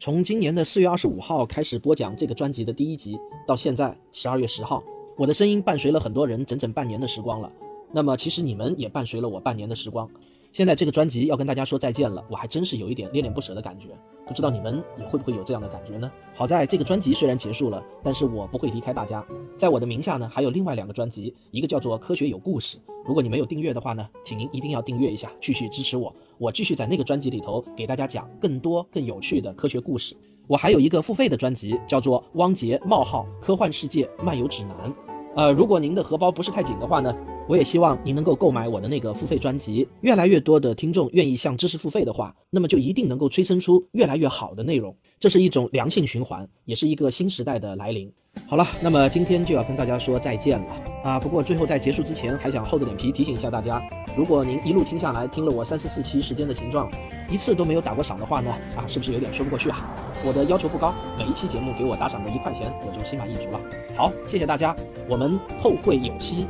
[0.00, 4.82] 从今年的四月二十五号开始播讲这个专辑的第一集，到现在十二月十号，
[5.18, 7.52] 我的声音伴随了很多人整整半年的时光了。
[7.92, 10.10] 那么其实你们也伴随了我半年的时光。
[10.58, 13.90] 现在这个专辑要跟大家说再见了，我还真是有一点恋恋不舍的感觉，
[14.26, 16.10] 不知道你们也会不会有这样的感觉呢？
[16.34, 19.24] 好在这个专辑虽然结束了，但是我不会离开大家，
[19.56, 30.16] 在我的名下呢还有另外两个专辑，一个叫做《科学有故事》，如果你没有订阅的话呢，请您一定要订阅一下，继续支持我，我继续在那个专辑里头给大家讲更多更有趣的科学故事。
[30.48, 34.90] 我还有一个付费的专辑，叫做《汪杰冒号科幻世界漫游指南》，
[35.36, 37.16] 呃，如果您的荷包不是太紧的话呢？
[37.48, 39.88] 我也希望您能够购买我的那个付费专辑。
[40.02, 44.94] 越来越多的听众愿意向知识付费的话，那么就一定能够催生出越来越好的内容。
[45.18, 48.12] 这是一种良性循环，也是一个新时代的来临。
[48.46, 50.66] 好了，那么今天就要跟大家说再见了
[51.02, 51.18] 啊！
[51.18, 53.82] 不过最后在结束之前，还想厚着脸皮提醒一下大家：
[54.16, 56.88] 如果您一路听下来，听了我三十四期时间的形状，
[57.28, 59.92] 一次都没有打过赏的话呢，啊，是不是有点说不过去啊？
[60.24, 63.60] 我的要求不高，每一期节目给我打赏个一块钱，我就心满意足了。
[63.96, 64.76] 好，谢谢大家，
[65.08, 66.46] 我们后会有期。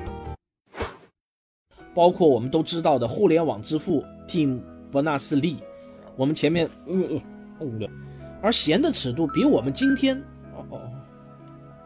[1.99, 4.61] 包括我们都知道的互联网之父 Tim
[4.93, 5.57] Berners-Lee，
[6.15, 7.21] 我们前面嗯
[7.59, 7.89] 嗯，
[8.41, 10.17] 而弦的尺度比我们今天
[10.55, 10.81] 哦哦，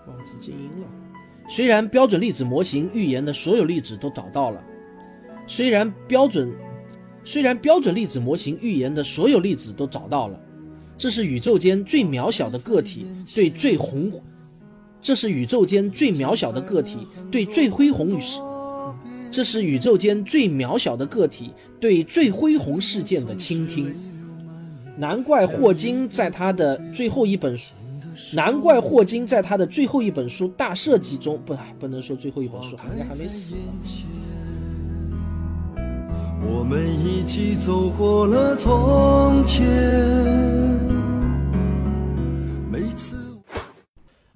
[0.07, 0.87] 忘记静音了。
[1.49, 4.63] 虽然标准粒子模型预言的所有粒子都找到了，
[5.47, 6.53] 虽然标准
[7.25, 10.39] 虽然标准粒子模型预言的所有粒子都找到了，
[10.99, 14.13] 这是宇宙间最渺小的个体对最宏，
[15.01, 16.99] 这是宇宙间最渺小的个体
[17.31, 18.23] 对最恢宏与。
[19.33, 23.93] 这是宇宙间最渺小的个体对最恢宏事件的倾听。
[24.99, 27.73] 难怪霍金在他的最后一本书，
[28.35, 33.55] 难怪霍金在他的最后一本书《大设计》中，不，不能说最后一本书，好像还没死。
[36.45, 39.63] 我们一起走过了从前。
[42.71, 43.17] 每次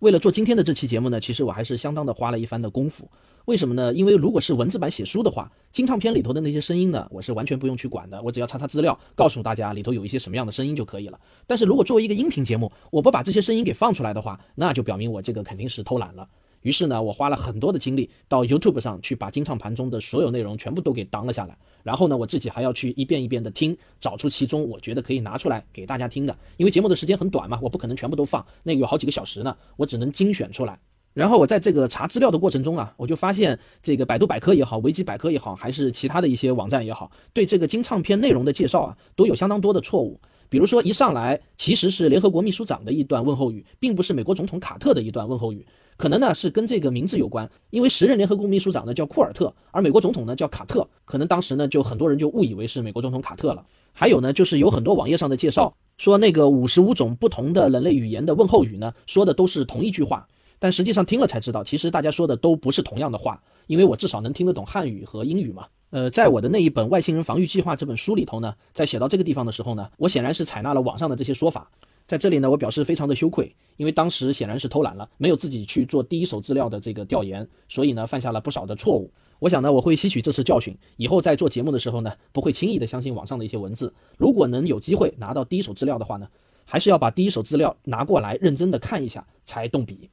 [0.06, 3.10] 为了做今天的这期节目呢，其实我还是相当的花了一番的功夫。
[3.46, 3.92] 为什么呢？
[3.92, 11.18] 因为如果是文字版写书的话，金唱片里头的那些声音呢，我是完全不用去管的，我只要查查资料，告诉大家里头有一些什么样的声音就可以了。
[11.48, 16.28] 但是如果作为一个音频节目，我不把这些声音给放出来的话，那就表明我这个肯定是偷懒了。
[16.62, 21.58] 于是呢，我花了很多的精力到 YouTube 上去把金唱盘中的所有内容全部都给当了下来。
[21.86, 26.36] 然后呢，我自己还要去一遍一遍的听，找出其中我觉得可以拿出来给大家听的。
[26.56, 30.80] 因为节目的时间很短嘛，我不可能全部都放，那个有好几个小时呢，我只能精选出来。
[31.14, 40.20] 然后我在这个查资料的过程中啊，我就发现这个百度百科也好，维基百科也好，还是其他的一些网站也好，对这个金唱片内容的介绍啊，都有相当多的错误。
[40.48, 45.64] 比如说一上来其实是联合国秘书长的一段问候语，并不是美国总统卡特的一段问候语。
[45.96, 53.64] 可能呢是跟这个名字有关，因为时任联合国秘书长呢叫库尔特，而美国总统呢叫卡特，可能当时呢就很多人就误以为是美国总统卡特了。
[53.92, 60.28] 还有呢就是有很多网页上的介绍说那个五十五种不同的人类语言的问候语呢说的都是同一句话，
[60.58, 63.42] 但实际上听了才知道，其实大家说的都不是同样的话。
[63.66, 65.66] 因为我至少能听得懂汉语和英语嘛。
[65.90, 71.68] 呃，在我的那一本《外星人防御计划》这本书里头呢，在写到这个地方的时候呢，我显然是采纳了网上的这些说法。
[72.06, 79.10] 在这里呢，我表示非常的羞愧，因为当时显然是偷懒了，没有自己去做第一手资料的这个调研，所以呢，犯下了不少的错误。
[79.40, 83.92] 我想呢，我会吸取这次教训，以后在做节目的时候呢，不会轻易的相信网上的一些文字。
[84.16, 86.28] 如果能有机会拿到第一手资料的话呢，
[86.64, 90.08] 还是要把第一手资料拿过来认真的看一下才动笔。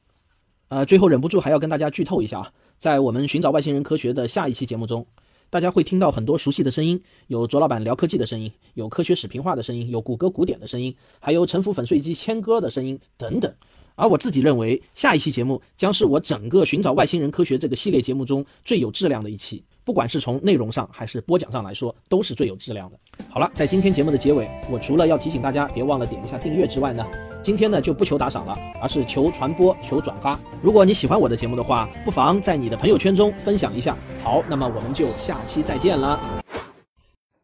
[0.69, 5.05] 呃，最后忍不住还要跟大家剧透一下啊，在我们寻找外星人科学的下一期节目中。
[5.53, 13.53] 大家会听到很多熟悉的声音，有卓老板聊科技的声音，有科学史评化的声音，有谷歌古典的声音，还有沉浮粉碎机切歌的声音等等。
[13.95, 19.63] 而我自己认为，下一期节目将是我整个寻找外星人科学这个系列节目中最有质量的一期。
[19.83, 22.97] 不管是从内容上还是播讲上来说，都是最有质量的。
[23.29, 27.05] 好了，在今天节目的结尾，我除了要提醒大家别忘了点一下订阅之外呢，
[27.43, 30.39] 今天呢就不求打赏了，而是求传播、求转发。
[30.61, 33.97] 如果你喜欢我的节目的话，不妨在你的朋友圈中分享一下。
[34.23, 36.41] 好，那么我们就下期再见了。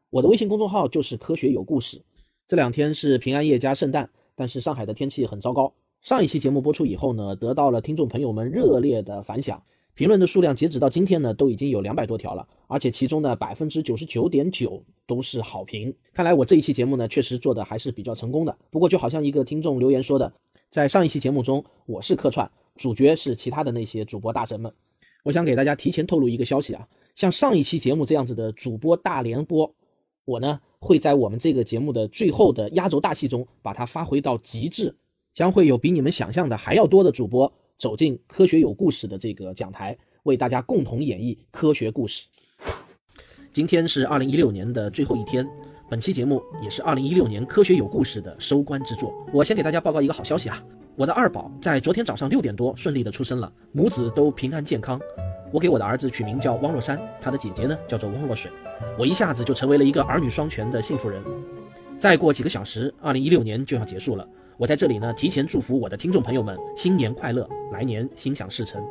[0.10, 2.02] 我的微信公众号就是科学有故事。
[2.47, 5.74] 这两天是平安夜加圣诞，但是上海的天气很糟糕。
[6.02, 9.62] 上一期节目播出以后呢，得到了听众朋友们热烈的反响。
[9.95, 15.93] 评论的数量截止到今天呢，都已经有两百多条了，而且其中呢，百分之九十九点九都是好评。
[16.14, 18.58] 看来我这一期节目呢，确实做的还是比较成功的。
[18.72, 20.32] 不过就好像一个听众留言说的，
[20.70, 24.72] 在上一期节目中，我是客串，主角是其他的那些主播大神们。
[25.24, 29.76] 我想给大家提前透露一个消息啊，像上一期节目这样子的主播大联播，
[30.24, 34.95] 我呢会在我们这个节目的最后的压轴大戏中把它发挥到极致，
[35.40, 37.50] 将会有比你们想象的还要多的主播。
[37.78, 42.26] 走进科学有故事的这个讲台，为大家共同演绎科学故事。
[43.54, 45.48] 今天是二零一六年的最后一天，
[45.90, 49.14] 本期节目也是二零一六年科学有故事的收官之作。
[49.32, 50.62] 我先给大家报告一个好消息啊，
[50.98, 55.00] 我的二宝在昨天早上六点多顺利的出生了，母子都平安健康。
[55.54, 58.52] 我给我的儿子取名叫汪若山，他的姐姐呢叫做汪若水。
[58.98, 61.24] 我一下子就成为了一个儿女双全的幸福人。
[61.98, 64.28] 再过几个小时，二零一六年就要结束了。
[64.60, 68.86] 我在这里呢，提前祝福我的听众朋友们新年快乐，来年心想事成。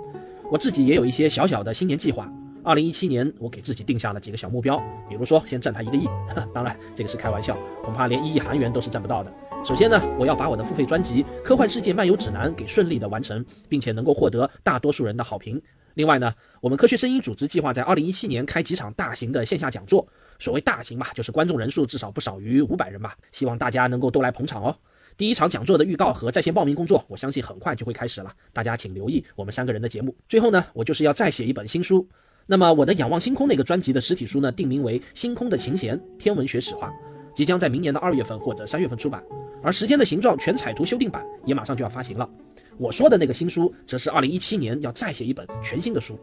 [0.51, 2.27] 我自己也有一些小小的新年计划。
[2.65, 4.79] 二零一七年，我给自己定下了几个小目标，
[5.11, 6.09] 比如说先赚他一个亿，
[6.55, 7.55] 当然这个是开玩笑，
[7.85, 9.31] 恐怕连一亿韩元都是赚不到的。
[9.63, 15.61] 首先呢，我要把我的付费专辑《科幻世界漫游指南》给顺利的完成，并且能够获得大多数人的好评。
[15.93, 20.09] 另外呢，我们科学声音组织计划在二零一七年开几场大型的线下讲座，
[20.39, 24.75] 所谓大型嘛，就是观众人数至少不少于五百人吧，希望大家能够都来捧场哦。
[25.19, 28.33] 第一场讲座的预告和在线报名工作，我相信很快就会开始了。
[28.53, 30.15] 大家请留意我们三个人的节目。
[30.29, 32.07] 最后呢，我就是要再写一本新书。
[32.47, 36.89] 那么我的《仰望星空》那个专辑的实体书呢，定名为《星空的琴弦：天文学史话》，
[37.35, 39.21] 即将在明年的二月份或者三月份出版。
[39.61, 42.31] 而《时间的形状》全彩图修订版也马上就要发行了。
[42.77, 46.17] 我说的那个新书，则是二零一七年要再写一本全新的书。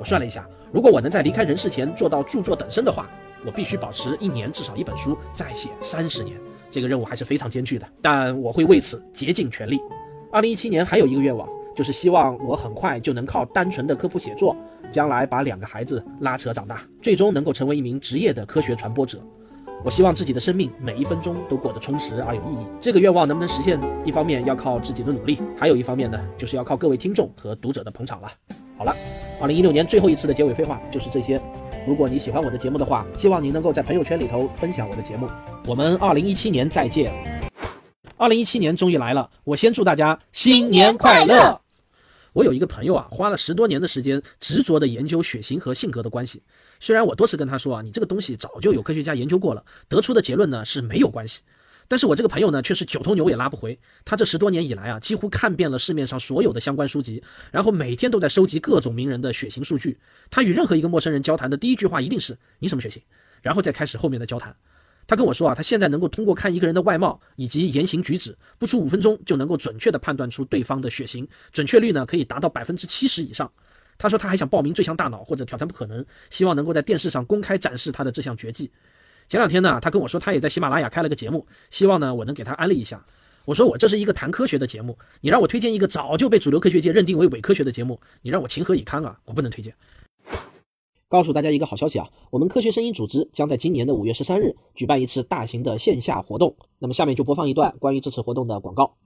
[0.00, 3.08] 我算了一下，如果我能在离开人世前做到著作等身的话，
[3.46, 6.36] 我必须保持一年至少一本书，再写三十年。
[6.70, 9.80] 这个任务还是非常艰巨的，但我会为此竭尽全力。
[10.32, 14.56] 二零一七年还有一个愿望，就是希望我很快就能靠单纯的科普写作，
[14.92, 19.20] 将来把两个孩子拉扯长大，最终能够成为一名职业的科学传播者。
[19.82, 22.66] 我希望自己的生命每一分钟都过得充实而有意义。
[22.80, 28.30] 这个愿望能不能实现，一方面要靠自己的努力，还有一方面呢，就是要靠各位听众和读者的捧场了。
[28.76, 28.94] 好了，
[29.40, 31.40] 二零一六年最后一次的结尾废话就是这些。
[31.86, 35.28] 如果你喜欢我的节目的话，希望你能够在朋友圈里头分享我的节目。
[35.66, 37.10] 我们二零一七年再见。
[38.18, 41.58] 二零一七年终于来了，我先祝大家新年快乐。
[42.34, 46.42] 我有一个朋友啊，花了十多年的时间执着的研究血型和性格的关系。
[46.80, 51.40] 虽然我多次跟他说啊，你这个东西早就有科学家研究过了，得出的结论呢是没有关系。
[51.90, 53.76] 但是我这个朋友呢，却是九头牛也拉不回。
[54.04, 57.20] 他这十多年以来啊，几乎看遍了市面上所有的相关书籍，
[57.50, 59.98] 然后每天都在收集各种名人的血型数据。
[60.30, 63.02] 他与任何一个陌生人交谈的第一句话一定是“你什么血型”，
[63.42, 64.54] 然后再开始后面的交谈。
[65.08, 73.50] 他跟我说啊，他现在能够通过看一个人的外貌以及言行举止，不出五分钟就能够准确的判断出对方的血型，准确率呢可以达到百分之七十以上。
[73.98, 78.70] 他说他还想报名《最强大脑》或者《挑战不可能》，希望能够在电视上公开展示他的这项绝技。
[79.30, 83.06] 前两天呢，他跟我说他也在喜马拉雅开了个节目，希望呢我能给他安利一下。
[83.44, 89.20] 我说我这是一个谈科学的节目，你让我推荐一个早就被主流科学界认定为伪科学的节目，你让我情何以堪啊？
[89.26, 89.72] 我不能推荐。
[91.08, 96.56] 告诉大家一个好消息啊，我们科学声音组织将在今年的五月十三日举办一次大型的线下活动。
[96.80, 98.96] 那么下面就播放一段关于这次活动的广告。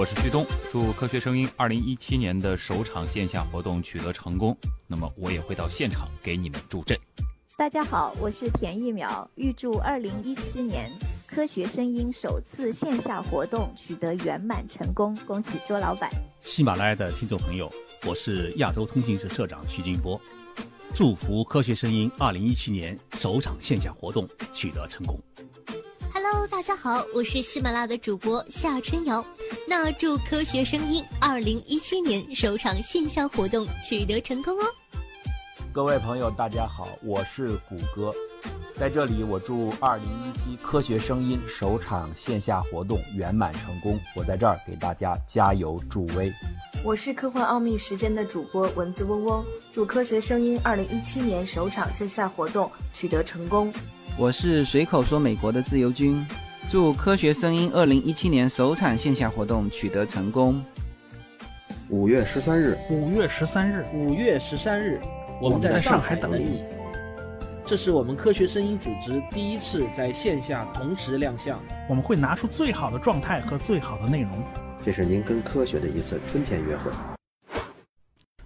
[0.00, 4.56] 我是旭东，祝科学声音二零一七年的首场线下活动取得成功。
[4.86, 6.98] 那么我也会到现场给你们助阵。
[7.54, 10.90] 大家好，我是田一苗，预祝二零一七年
[11.26, 16.08] 科学声音首次线下活动取得圆满成功，恭喜卓老板。
[16.40, 17.70] 喜马拉雅的听众朋友，
[18.06, 20.18] 我是亚洲通信社社长徐金波，
[20.94, 25.20] 祝福科学声音二零一七年首场线下活动取得成功。
[26.12, 29.24] Hello，大家好，我是喜马拉雅的主播夏春瑶。
[29.68, 34.64] 那祝科学声音二零一七年首场线下活动取得成功哦！
[35.72, 38.12] 各位朋友，大家好，我是谷歌，
[38.76, 43.98] 在这里我祝二零一七科学声音首场线下活动圆满成功。
[44.16, 46.32] 我在这儿给大家加油助威。
[46.82, 53.72] 我是科幻奥秘时间的主播蚊子嗡嗡，祝科学声音二零一七年首场线下活动取得成功。
[54.16, 56.26] 我是随口说美国的自由军，
[56.68, 60.62] 祝科学声音二零一七年首场线下活动取得成功。
[61.88, 65.00] 五月十三日，五月十三日，五月十三日，
[65.40, 66.62] 我们在上海等你。
[67.64, 71.58] 这是我们科学声音组织第一次在线下同时亮相，
[71.88, 74.30] 我们会拿出最好的状态和最好的内容。
[74.84, 76.90] 这是您跟科学的一次春天约会。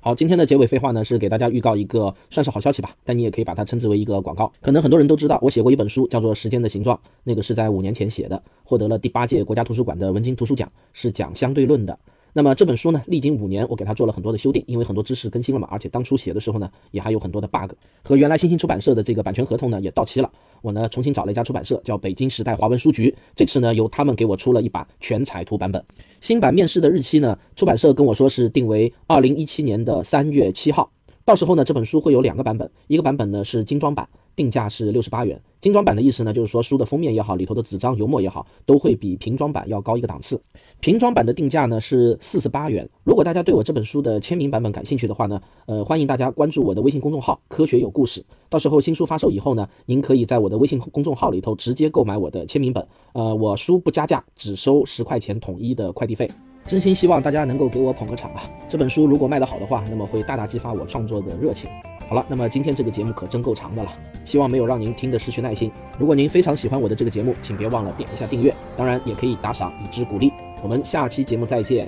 [0.05, 4.52] 好，今天的结尾废话呢，是给大家预告一个算是好消息吧，但你也可以把它称之为一个广告。
[4.61, 11.98] 可能很多人都知道，我写过一本书，叫做《时间的形状》，那个是在五年前写的，获得了第八届国家图书馆的文津图书奖，是讲相对论的。
[12.37, 20.32] 那么这本书呢，历经五年，我给它做了很多的修订，因为很多知识更新了嘛，而且当初写的时候呢，也还有很多的 bug，和原来新兴出版社的这个版权合同呢也到期了。
[20.61, 25.85] 我呢重新找了一家出版社，叫北京时代华文书局，这次呢由他们给我出了一版全彩图版本。
[26.20, 30.91] 新版面世的日期呢，出版社跟我说是定为二零一七年的三月七号，
[31.24, 34.09] 到时候呢这本书会有两个版本，一个版本呢是精装版。
[34.37, 40.41] 定价是六十八元，精装版的意思呢，就是说书的封面也好，里头的纸张油墨也好，都会比平装版要高一个档次。
[40.80, 42.91] 平装版的定价呢是四十八元。
[43.05, 48.24] 如果大家对我这本书的签名版本感兴趣的话呢，呃，欢迎大家关注我的微信公众号“科学有故事”。
[48.51, 52.89] 到时候新书发售以后呢，您可以在我的微信公众号里头直接购买我的签名本。
[53.12, 56.28] 呃，我书不加价，只收十块钱统一的快递费。
[56.66, 58.42] 真心希望大家能够给我捧个场啊！
[58.70, 61.68] 这本书如果卖得好的话，那么会大大激发我创作的热情。
[62.08, 63.92] 好了，那么今天这个节目可真够长的了，
[64.24, 65.70] 希望没有让您听得失去耐心。
[65.98, 70.32] 如果您非常喜欢我的这个节目，请别忘了点一下订阅，当然也可以打赏以资鼓励。
[70.62, 71.86] 我们下期节目再见。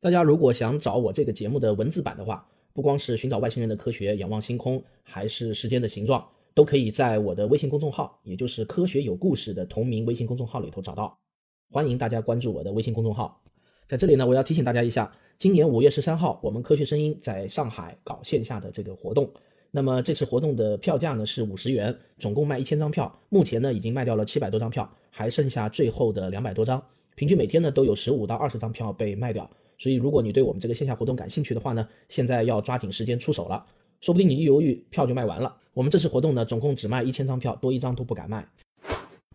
[0.00, 11.18] 大家如果想找我这个节目的文字版的话，不光是寻找外星人的科学、仰望星空，还是时间的形状，都可以在我的微信公众号，也就是“科学有故事”的同名微信公众号里头找到。
[11.70, 13.42] 欢迎大家关注我的微信公众号。
[13.88, 19.30] 在这里呢，我要提醒大家一下，今年五月十三号，我们科学声音在上海搞线下的这个活动。
[19.70, 26.82] 那么这次活动的票价呢是五十元，总共卖一千张票，目前呢已经卖掉了七百多张票，还剩下最后的两百多张，
[27.14, 29.48] 平均每天呢都有十五到二十张票被卖掉。
[29.78, 33.64] 所以如果你对我们这个线下活动感兴趣的话呢，现在要抓紧时间出手了，
[34.00, 35.56] 说不定你一犹豫，票就卖完了。
[35.74, 38.48] 我们这次活动呢，总共只卖一千张票，多一张都不敢卖。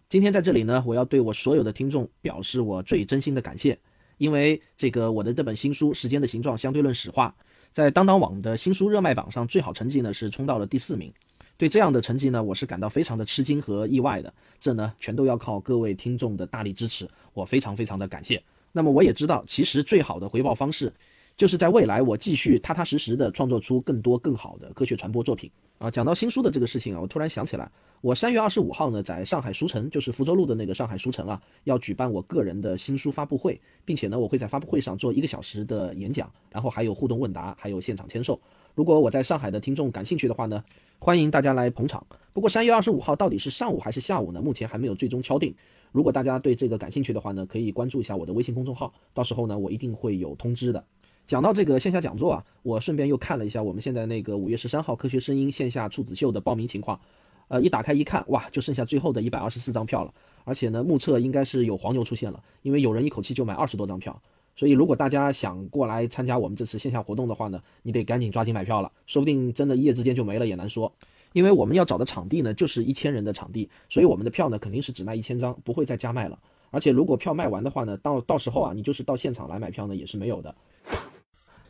[0.09, 3.79] 今天在这里呢，我要对我所有的听众表示我最真心的感谢。
[4.21, 7.35] 因为这个我的这本新书《时间的形状：相对论史话》，
[7.73, 11.11] 在当当网的新书热卖榜上最好成绩呢是冲到了第四名。
[11.57, 14.31] 对这样的成绩呢，我是感到非常的吃惊和意外的。
[14.59, 18.43] 这呢，全都要靠各位听众的大力支持，我非常非常的感谢。
[18.71, 20.93] 那么我也知道，其实最好的回报方式，
[21.41, 25.49] 就是在未来我继续踏踏实实的创作出更多更好的科学传播作品。
[25.79, 27.67] 啊，讲到新书的这个事情啊，我突然想起来。
[28.01, 38.39] 我三月二十五号呢，在上海书城，就是福州路的那个上海书城啊，要举办我个人的新书发布会，并且呢，我会在发布会上做一个小时的演讲，然后还有互动问答，还有现场签售。
[38.75, 40.63] 如果我在上海的听众感兴趣的话呢，
[40.99, 42.05] 欢迎大家来捧场。
[42.33, 44.39] 不过三月二十五号到底是上午还是下午呢？
[44.43, 45.55] 目前还没有最终敲定。
[45.91, 50.85] 如果大家对这个感兴趣的话呢，可以关注一下我的微信公众号，到时候呢，我一定会有通知的。
[51.31, 56.99] 讲到这个线下讲座啊，我顺便又看了一下我们现在那个五月十三号科学声音线下处子秀的报名情况。
[57.47, 60.13] 呃，一打开一看，哇，就剩下最后的一百二十四张票了。
[60.43, 64.21] 而且呢，目测应该是有黄牛出现了，因为有人一口气就买二十多张票。
[64.57, 70.91] 所以，如果大家想过来参加我们这次线下活动的话呢，你得赶紧抓紧买票了，说不定真的一夜之间就没了也难说。
[71.31, 76.37] 因为我们要找的场地呢，就是一千人的场地，所以我们的票呢肯定是只卖一千张，不会再加卖了。
[76.71, 80.53] 而且如果票卖完的话呢，到到时候啊，你就是到现场来买票呢也是没有的。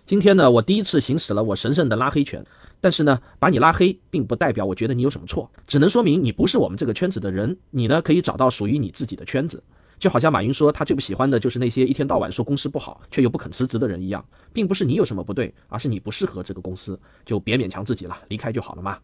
[0.05, 2.45] 今天呢，我第一次行使了我神圣的拉黑权，
[2.81, 7.57] 但是呢，把你拉黑并不代表我觉得你有什么错，只能说明你不是我们这个圈子的人。
[7.69, 9.63] 你呢，可以找到属于你自己的圈子。
[9.99, 18.97] 就好像马云说他最不喜欢的就是那些一天到晚说公司不好却又不肯辞职的人一样，并不是你有什么不对，而是你不适合这个公司，就别勉强自己了，离开就好了嘛。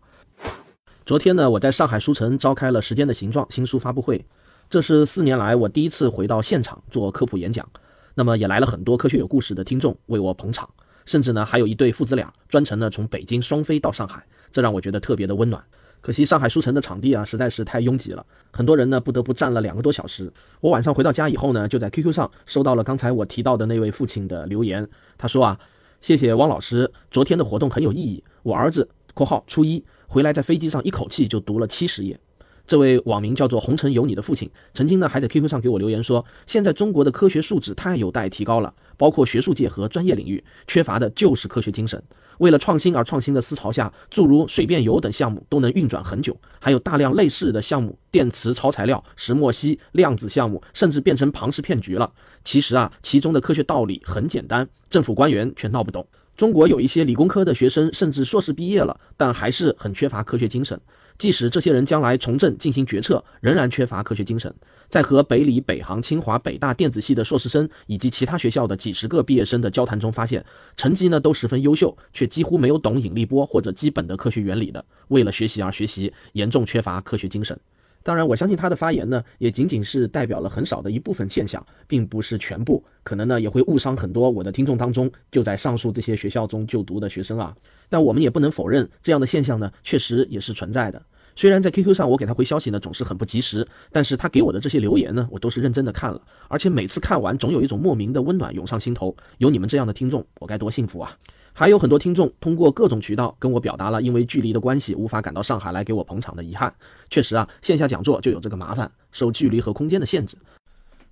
[1.05, 4.25] 昨天呢，我在上海书城召开了《时间的形状》新书发布会，
[4.69, 7.69] 这是四年来我第一次回到现场做科普演讲，
[8.15, 10.71] 那么也来了很多科学有故事的听众为我捧场。
[11.07, 15.63] 甚至呢，还有一对父子俩专程呢从北京双飞到上海，这让我觉得特别的温暖。
[16.01, 20.33] 可惜上海书城的场地啊实在是太拥挤了，很多人呢不得不站了两个多小时。
[20.59, 24.89] 我晚上回到家以后呢，就在 QQ 上收到了刚才我提到的那位父亲的留言。
[25.17, 25.59] 他说啊，
[26.01, 28.25] 谢谢汪老师，昨天的活动很有意义。
[28.43, 32.19] 我儿子（括号初一）回来在飞机上一口气就读了七十页。
[32.67, 42.03] 这位网名叫做红尘有你的父亲，曾经呢还在 QQ 上给我留言说，现在中国的科学素质太有待提高了，包括学术界和专业领域，缺乏的就是科学精神。
[42.39, 52.11] 为了创新而创新的思潮下，诸如水变油等项目都能运转很久，还有大量类似的项目，电磁超材料、石墨烯、量子项目，甚至变成庞氏骗局了。
[52.43, 56.05] 其实啊，其中的科学道理很简单，政府官员却闹不懂。
[56.35, 60.79] 中国有一些理工科的学生，甚至硕士毕业了，但还是很缺乏科学精神。
[61.17, 64.53] 即使这些人将来从政进行决策，仍然缺乏科学精神。
[64.89, 70.45] 在和北理、北航、清华、北大电子系的硕士生以及其他学校的几十个毕业生的交谈中发现，
[70.77, 74.85] 成绩呢都十分优秀，却几乎没有懂引力波或者基本的科学原理的。
[75.07, 77.59] 为了学习而学习，严重缺乏科学精神。
[78.07, 82.85] 当然，我相信他的发言呢，也仅仅是代表了很少的一部分现象，并不是全部。
[83.03, 87.57] 可能呢，也会误伤很多我的听众当中就在上述这些学校中就读的学生啊。
[87.89, 91.03] 但我们也不能否认这样的现象呢，确实也是存在的。
[91.35, 99.17] 虽然在 QQ 上我给他回消息呢总是很不及时，但是他给我的这些留言呢，我都是认真的看了，而且每次看完总有一种莫名的温暖涌上心头。
[99.37, 101.17] 有你们这样的听众，我该多幸福啊！
[101.59, 106.71] 还有很多听众通过各种渠道跟我表达了因为距离的关系无法赶到上海来给我捧场的遗憾。
[107.09, 110.37] 确实啊，线下讲座就有这个麻烦，受距离和空间的限制。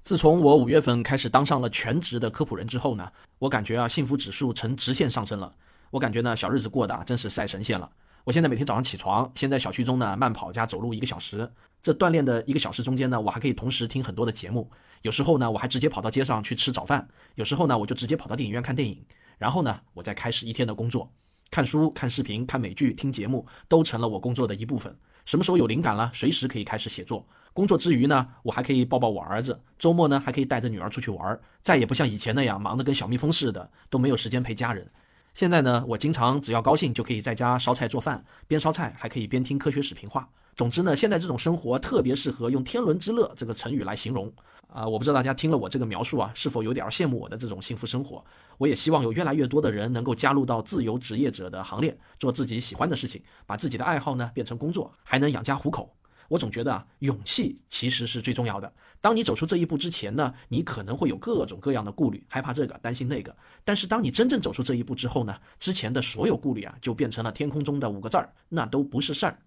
[0.04, 5.52] 自从我五月份开始当上了全职的科普人之后呢，我感觉啊幸福指数呈直线上升了。
[5.90, 7.90] 我感觉呢小日子过得真是赛神仙了。
[8.24, 11.50] 我现在每天早上起床，先在小区中呢慢跑加走路一个小时。
[11.82, 14.70] 这锻炼的一个小时中间呢，我还可以同时听很多的节目。
[15.02, 17.02] 有时候呢，我还直接跑到街上去吃早饭；
[17.34, 19.04] 有时候呢，我就直接跑到电影院看电影。
[19.38, 21.12] 然后呢，我再开始一天的工作，
[21.52, 24.96] 看书、看视频、看美剧、听节目，都成了我工作的一部分。
[25.26, 27.28] 什么时候有灵感了，随时可以开始写作。
[27.52, 29.60] 工作之余呢，我还可以抱抱我儿子。
[29.80, 31.40] 周末呢，还可以带着女儿出去玩。
[31.64, 34.86] 再也不像以前那样忙得跟小蜜蜂似的，都没有时间陪家人。
[35.34, 40.30] 现在呢，我经常只要高兴就可以在家烧菜做饭，边烧菜还可以边听科学视频话。
[40.56, 44.32] 总之呢，现在这种生活特别适合用“天伦之乐”这个成语来形容。
[44.76, 48.22] 啊，我不知道大家听了我这个描述啊，是否有点羡慕我的这种幸福生活？
[48.58, 55.96] 我也希望有越来越多的人能够加入到自由职业者的行列，做自己喜欢的事情，把自己的爱好呢变成工作，还能养家糊口。
[56.28, 58.70] 我总觉得啊，勇气其实是最重要的。
[59.00, 63.34] 当你走出这一步之前呢，你可能会有各种各样的顾虑，害怕这个，担心那个。
[63.64, 69.40] 但是当你真正走出这一步之后呢，之前的所有顾虑啊，就变成了天空中的五个字儿，那都不是事儿。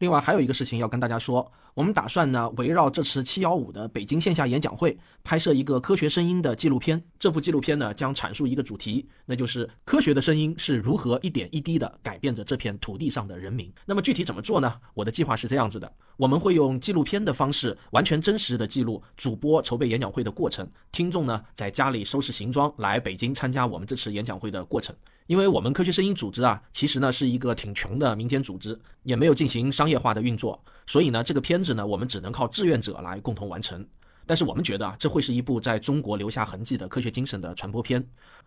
[0.00, 7.02] 另外还有一个事情要跟大家说，我们打算呢围绕这次七幺五的北京线下演讲会拍摄一个科学声音的纪录片。
[7.18, 13.70] 这部纪录片呢将阐述一个主题，那就是科学的声音是如何一点一滴的改变着这片土地上的人民。
[13.84, 14.74] 那么具体怎么做呢？
[14.94, 24.96] 我的计划是这样子的：我们会用纪录片的方式，完全真实的记录主播筹备演讲会的过程，听众呢在家里收拾行装来北京参加我们这次演讲会的过程。
[25.30, 33.86] 因为我们科学声音组织啊，其实呢是一个挺穷的民间组织，也没有进行商业化的运作，所以呢这个片子呢我们只能靠志愿者来共同完成。
[34.30, 38.00] 但是我们觉得啊，这会是一部在中国留下痕迹的科学精神的传播片。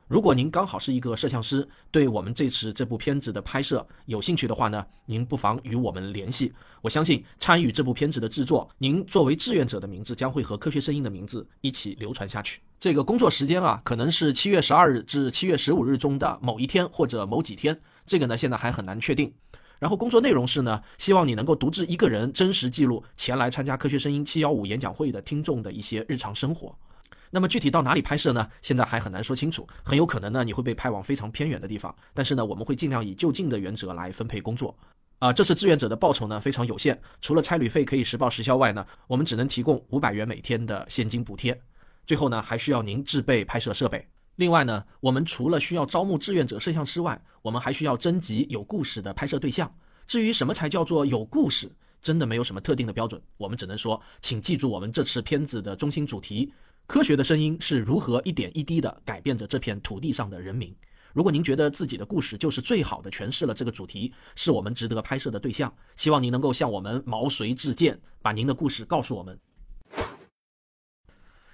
[0.08, 6.54] 如果您刚好是一个摄像师，对我们这次这部片子的拍摄有兴趣的话呢，您不妨与我们联系。
[6.82, 12.62] 我相信参与这部片子的制作，您作为志愿者的名字将会和科学声音的名字一起流传下去。
[12.80, 19.34] 这个工作时间啊，可能是七月十二日至七月十五日中的某一天或者某几天，这个呢现在还很难确定。
[19.84, 26.74] 然后工作内容是呢，希望你能够独自一个人真实记录前来参加科学声音七幺五演讲会的听众的一些日常生活。
[27.30, 28.50] 那么具体到哪里拍摄呢？
[28.62, 31.94] 现在还很难说清楚，很有可能呢你会被派往非常偏远的地方。
[32.14, 34.74] 但是呢，我们会尽量以就近的原则来分配工作。
[35.20, 41.62] 啊，这次志愿者的报酬呢非常有限，除了差旅费可以实报实销外呢，我们只能提供五百元每天的现金补贴。
[42.08, 44.08] 最后呢，还需要您制备拍摄设备。
[44.36, 49.72] 另外呢，我们除了需要招募志愿者摄像师外，我们还需要征集有故事的拍摄对象。
[50.08, 51.72] 至于什么才叫做有故事，
[52.02, 53.22] 真的没有什么特定的标准。
[53.38, 56.52] 我们只能说，请记住我们这次片子的中心主题：
[56.88, 60.76] 科学的声音是如何一点一滴地改变着这片土地上的人民。
[61.14, 69.40] 如果您觉得自己的故事就是最好的诠释了这个主题，是我们值得拍摄的对象，希望您能够向我们毛遂自荐，把您的故事告诉我们。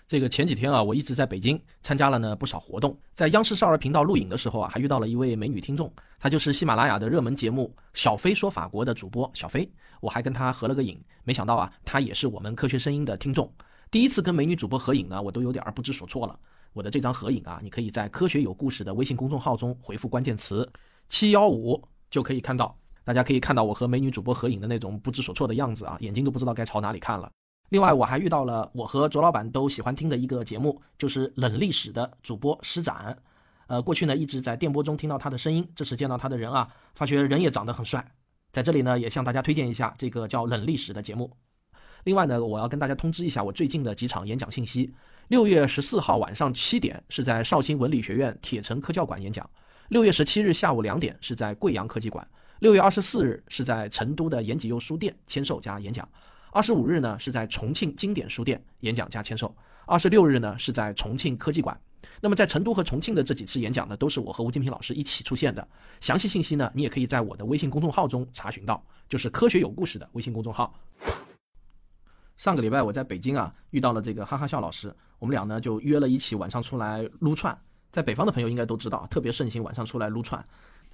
[0.09, 13.53] 这个前几天啊，我一直在北京参加了呢不少活动，在央视少儿频道录影的时候啊，还遇到了一位美女听众，她就是喜马拉雅的热门节目《小飞说法国》的主播小飞，我还跟她合了个影，没想到啊，她也是我们科学声音的听众。
[13.91, 16.39] 第一次跟美女主播合影呢，我都有点不知所措了。
[16.73, 20.67] 我的这张合影啊，你可以在“科学有故事”的微信公众号中回复关键词
[21.07, 21.79] “七幺五”
[22.09, 27.29] 就可以看到，大家可以看到我和美女主播合影的那种不知所措的样子啊，眼睛都不知道该朝哪里看了。
[27.69, 33.17] 另外，我还遇到了我和卓老板都喜欢听的一个节目，就是冷历史的主播施展。
[33.67, 38.03] 呃，过去呢一直在电波中听到他的声音，这次见到他的人啊，发觉人也长得很帅。
[38.51, 41.31] 在这里呢，也向大家推荐一下这个叫冷历史的节目。
[42.05, 44.91] 另外呢，我要跟大家通知一下我最近的几场演讲信息。
[45.27, 49.45] 六月十四号晚上七点是在绍兴文理学院铁城科教馆演讲；
[49.89, 52.25] 六月十七日下午两点是在贵阳科技馆；
[52.61, 56.09] 六月二十四日是在成都的延吉佑书店签售加演讲。
[56.51, 59.55] 二十五日呢是在重庆经典书店演讲加签售，
[59.85, 61.79] 二十六日呢是在重庆科技馆。
[62.21, 65.65] 那么在成都和重庆的这几次演讲呢，都是我和吴金平老师一起出现的。
[65.99, 70.73] 详细信息呢，你也可以在我的微信公众号中查询到，就是“科学有故事”的微信公众号。
[72.37, 77.55] 上个礼拜我在北京啊遇到了这个哈哈笑老师，我们俩呢就约了一起晚上出来撸串。
[77.91, 80.43] 在北方的朋友应该都知道，特别盛行晚上出来撸串。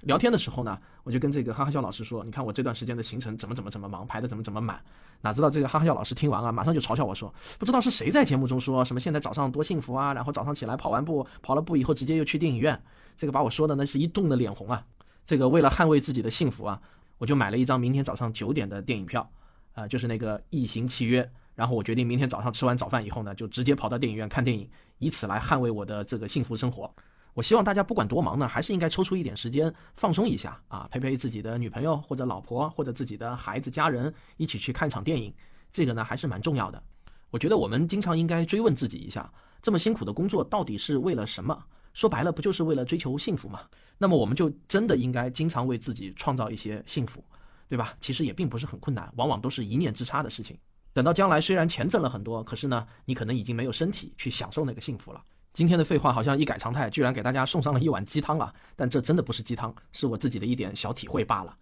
[0.00, 4.80] 聊天的时候呢，我就跟这个哈哈笑老师说：“你看我这段时间的行程怎么怎么怎么忙，排的怎么怎么满。”
[5.26, 12.80] 哪知道这个哈哈笑老师听完啊，马上就嘲笑我说：“不知道是谁在节目中说什么现在早上多幸福啊，然后早上起来跑完步，跑了步以后直接又去电影院。”
[13.16, 14.84] 这个把我说的那是一冻的脸红啊。
[15.24, 16.80] 这个为了捍卫自己的幸福啊，
[17.18, 19.28] 我就买了一张明天早上九点的电影票，
[19.74, 21.22] 啊，就是那个《异形契约》。
[21.56, 26.88] 然后我决定明天早上吃完早饭以后呢，就直接跑到电影院看电影，以此来捍卫我的这个幸福生活。
[27.36, 35.30] 我希望大家不管多忙呢，还是应该抽出一点时间放松一下啊，陪陪自己的女朋友或者老婆或者自己的孩子家人一起去看场电影，
[35.70, 36.82] 这个呢还是蛮重要的。
[37.28, 39.30] 我觉得我们经常应该追问自己一下，
[39.60, 41.62] 这么辛苦的工作到底是为了什么？
[41.92, 43.60] 说白了，不就是为了追求幸福吗？
[43.98, 47.22] 那么我们就真的应该经常为自己创造一些幸福，
[47.68, 47.94] 对吧？
[48.00, 50.56] 其实也并不是很困难，往往都是一念之差的事情。
[50.94, 55.22] 等到将来，虽然钱挣了很多，可是呢，你可能已经没有身体去享受那个幸福了。
[55.56, 58.52] 今天的废话好像一改常态，居然给大家送上了一碗鸡汤啊！
[58.76, 61.56] 但这真的不是鸡汤，是我自己的一点小体会罢了。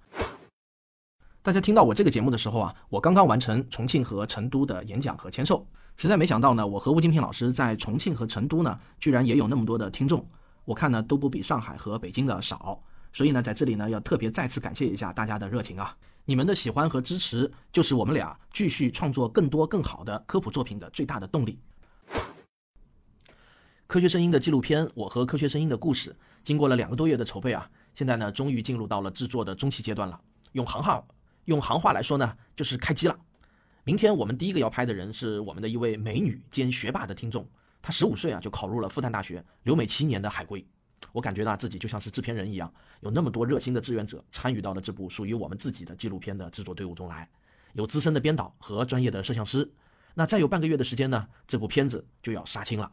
[1.43, 5.65] 大家听到我这个节目的时候啊，我刚刚完成重庆和成都的演讲和签售，
[5.97, 10.27] 实在没想到呢，我和吴金平老师在重庆和成都呢，居然也有那么多的听众，
[10.65, 12.83] 我看呢都不比上海和北京的少。
[13.13, 15.97] 所以呢，在这里呢，要特别再次感谢一下大家的热情啊！
[16.25, 21.61] 你们的喜欢和支持，就是我们俩继续创作更多更好的科普作品的最大的动力。
[23.87, 26.11] 科学声音的纪录片《我和科学声音的故事》，
[26.43, 30.19] 经过了两个多月的筹备啊，现在呢，终于进入到了制作的中期阶段了。
[30.53, 31.05] 用行话
[31.45, 33.17] 用行话来说呢，就是开机了。
[33.85, 37.47] 明天我们第一个要拍的人是我们的一位美女兼学霸的听众，
[37.83, 40.67] 她十五岁啊就考入了复旦大学，留美七年的海归。
[41.13, 47.29] 我感觉到，自己就像是制片人一样，有那么多热心的志愿者参与到了这部属于我们自己的纪录片的制作队伍中来，
[47.75, 49.71] 有资深的编导和专业的摄像师。
[50.15, 52.91] 那再有半个月的时间呢，这部片子就要杀青了。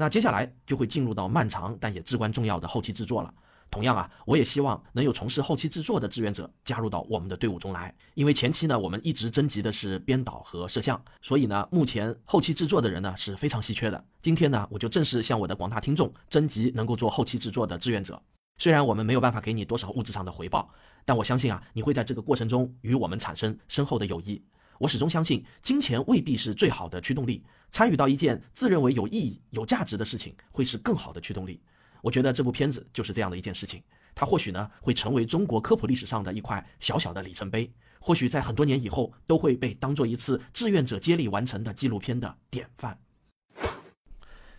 [0.00, 3.34] 那接下来就会进入到漫长但也至关重要的后期制作了。
[3.68, 14.02] 同样啊，我也希望能有从事后期制作的志愿者加入到我们的队伍中来，因为前期呢，我们一直征集的是编导和摄像，所以呢，目前后期制作的人呢是非常稀缺的。
[14.22, 18.22] 今天呢，我就正式向我的广大听众征集能够做后期制作的志愿者。
[18.56, 20.72] 虽然我们没有办法给你多少物质上的回报，
[21.04, 24.40] 但我相信啊，你会在这个过程中与我们产生深厚的友谊。
[24.78, 31.60] 我始终相信，金钱未必是最好的驱动力，参与到一件自认为有意义、有价值的事情，会是更好的驱动力。
[32.00, 33.82] 我觉得这部片子就是这样的一件事情，
[34.14, 37.70] 它或许呢会成为中国科普历史上的一块小小的里程碑，
[38.00, 42.96] 或许在很多年以后都会被当做一次志愿者接力完成的纪录片的典范。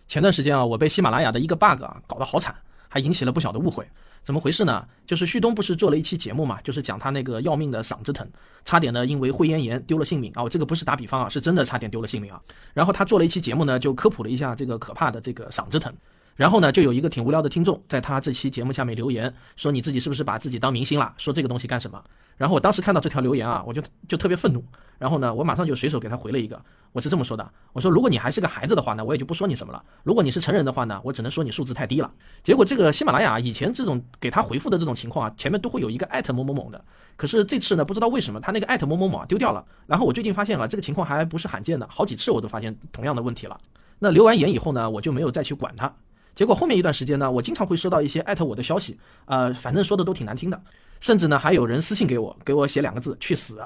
[0.07, 2.55] 前段时间啊，我被喜马拉雅的一个 bug 啊搞得好惨，
[2.89, 3.87] 还引起了不小的误会。
[4.21, 4.85] 怎么回事呢？
[5.07, 8.29] 就是旭东不是做了一期节目嘛，就是讲他那个要命的嗓子疼，
[8.65, 10.43] 差点呢因为会咽炎丢了性命啊！
[10.43, 12.39] 我这个不是打比方啊，是真的差点丢了性命啊。
[12.73, 15.91] 然后他做了一期节目呢，就科普了一下这个可怕的这个嗓子疼。
[16.39, 21.13] 然后呢，就有一个挺无聊的听众在他这期节目下面留言说：“你自己是不是把自己当明星了？
[21.17, 22.01] 说这个东西干什么？”
[22.37, 24.63] 然后我当时看到这条留言啊，我就就特别愤怒。
[24.97, 26.57] 然后呢，我马上就随手给他回了一个，
[26.93, 32.09] 我是这么说的：“我说如果你还是个孩子的话呢，我也就不说你什么了；如果你是成人的话呢，我只能说你素质太低了。”
[32.41, 36.81] 结果这个喜马拉雅以前这种给他回复的这种情况啊，前面都会有一个艾特某某某的，
[37.17, 39.65] 可是这次呢，不知道为什么他那个艾特某某某丢掉了。
[39.87, 43.59] 然后我最近发现啊这个情况还不是罕见的，好几次我都发现同样的问题了。
[44.01, 45.93] 那留完言以后呢，我就没有再去管他。
[46.39, 50.61] 结果后面一段时间呢，我经常会收到一些艾特我的消息，呃，反正说的都挺难听的，
[51.01, 53.61] 甚至呢还有人私信给我，给我写两个字“去死”。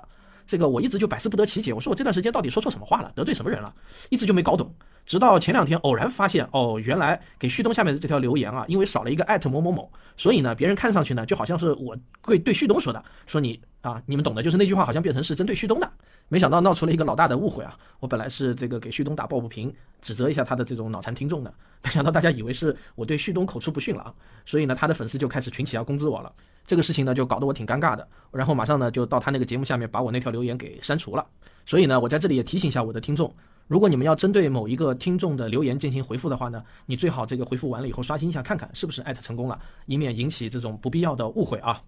[0.46, 3.74] 这个我一直就百思不得其解，我说我这段时间到底说错什么话了，得罪什么人了，
[4.10, 4.74] 一直就没搞懂。
[5.06, 15.92] 直到前两天偶然发现，哦，原来给旭东下面的这条留言啊，因为少了一个艾特某某某，所以呢，别人看上去呢就好像是我对对旭东说的，说你啊，你们懂的，就是那句话好像变成是针对旭东的。
[16.30, 17.78] 没想到闹出了一个老大的误会啊！
[18.00, 19.72] 我本来是这个给旭东打抱不平，
[20.02, 21.54] 指责一下他的这种脑残听众的，
[21.84, 24.14] 没想到大家以为是我对旭东口出不逊了啊！
[24.46, 26.32] 所以呢，他的粉丝就开始群起要攻击我了。
[26.66, 28.08] 这个事情呢，就搞得我挺尴尬的。
[28.32, 31.26] 然后马上呢，就到他那个节目下面把我那条留言给删除了。
[31.66, 33.34] 所以呢，我在这里也提醒一下我的听众，
[33.68, 41.82] 如果你们要针对某一个听众的留言进行回复的话呢，你最好这个回复完了以后刷新一下，看看是不是艾特成功了，以免引起这种不必要的误会啊。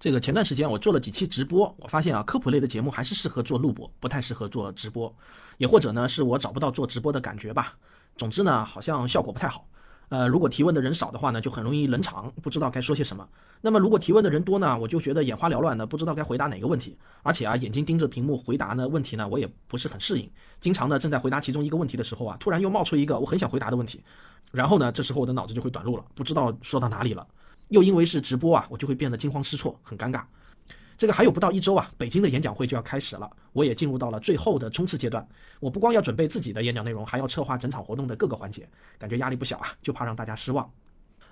[0.00, 5.14] 这个前段时间我做了几期直播，我发现啊，科普类的节目还是适合做录播，不太适合做直播，
[5.56, 7.74] 也或者呢是我找不到做直播的感觉吧。
[8.16, 9.66] 总之呢，好像效果不太好。
[10.14, 13.28] 呃，如果提问的人少的话呢，就很容易冷场，不知道该说些什么。
[13.60, 16.96] 那么如果提问的人多呢，我就觉得眼花缭乱的，不知道该回答哪个问题。
[17.24, 20.30] 而且啊，眼睛盯着屏幕回答呢问题呢，我也不是很适应。
[20.60, 24.00] 经常呢正在回答其中一个问题的时候啊，突然又冒出一个我很想回答的问题，
[24.52, 27.26] 然后呢，这时候我的脑子就会短路了，不知道说到哪里了。
[27.70, 30.22] 又因为是直播啊，我就会变得惊慌失措，很尴尬。
[30.96, 35.26] 这个还有不到一周啊，北京的演讲会就要开始了，我也进入到了最后的冲刺阶段。
[35.60, 38.68] 我不光要准备自己的演讲内容，还要策划整场活动的各个环节，
[38.98, 40.70] 感觉压力不小啊，就怕让大家失望。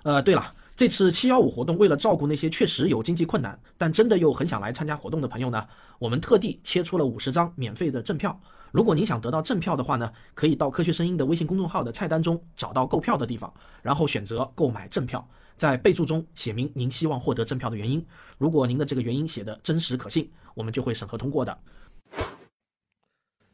[0.03, 5.65] 呃，对了，这次七幺五活动为了照顾那些确实有经济困难，但真的又很想来参加活动的朋友呢，
[5.97, 8.37] 我们特地切出了五十张免费的赠票。
[8.71, 15.25] 如果您想得到赠票的话呢，可以到科学声音的微信公众号的菜单中找到购票的地方，然后选择购买赠票，
[15.57, 18.05] 在备注中写明您希望获得赠票的原因。
[18.37, 21.57] 如果您的这个原因写的真实可信，我们就会审核通过的。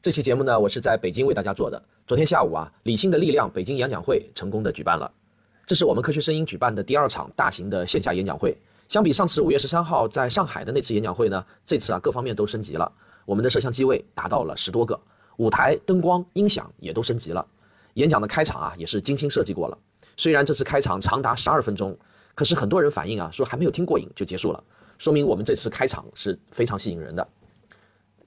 [0.02, 1.84] 这期节目呢，我是在北京为大家做的。
[2.08, 5.12] 昨天下午啊，理性的力量北京演讲会成功的举办了，
[5.66, 8.58] 这是我们科学声音举办的第二场大型的线下演讲会。
[8.88, 12.94] 相比上次五月十三号在上海的那次演讲会呢，这次啊各方面都升级了。
[13.26, 15.02] 我们的摄像机位达到了十多个，
[15.38, 17.46] 舞台、灯光、音响也都升级了。
[17.94, 19.78] 演讲的开场啊也是精心设计过了。
[20.20, 21.98] 虽然这次开场长达十二分钟，
[22.36, 24.66] 可是很多人反映啊说还没有听过瘾就结束了，
[24.98, 27.26] 说明我们这次开场是非常吸引人的。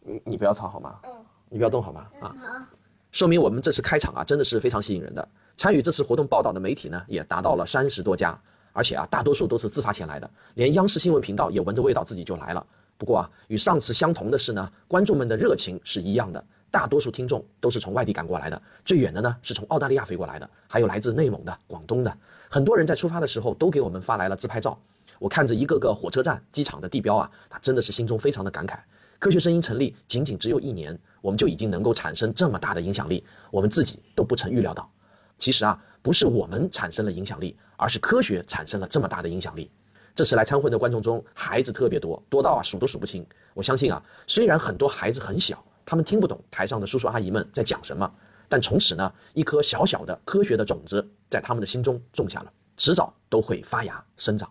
[0.00, 1.00] 你你不要吵好吗？
[1.04, 1.10] 嗯。
[1.50, 2.08] 你不要动好吗？
[2.18, 2.34] 啊。
[2.40, 2.66] 好。
[3.10, 5.28] 说明我们这次开场啊真的是非常吸引人的。
[5.58, 8.40] 参与这次活动报道的媒体呢也达到了三十多家，
[8.72, 12.66] 而且啊大多数都是自发前来的，连央视新闻频道也闻着味道自己就来了。
[12.96, 16.46] 不过啊，与上次相同的是呢，观众们的热情是一样的。
[16.72, 22.16] 大多数听众都是从外地赶过来的，最远的呢是从澳大利亚飞过来的，还有来自内蒙的、广东的。
[22.48, 24.80] 很多人在出发的时候都给我们发来了自拍照。
[25.18, 28.78] 我看着一个个火车站、机场的地标啊，他真的是心中非常的感慨。
[29.18, 34.90] 科学声音成立仅仅只有一年，我们就已经能够产生这么大的影响力，我们自己都不曾预料到。
[35.38, 39.70] 其实啊，不是我们产生了影响力，而是科学产生了这么大的影响力。
[40.14, 43.26] 这次来参会的观众中，孩子特别多，多到啊数都数不清。
[43.54, 48.14] 我相信啊，虽然很多孩子很小，他们听不懂台上的叔叔阿姨们在讲什么，
[48.48, 54.50] 但从此呢，一颗小小的科学的种子在他们的心中种下了，迟早都会发芽生长。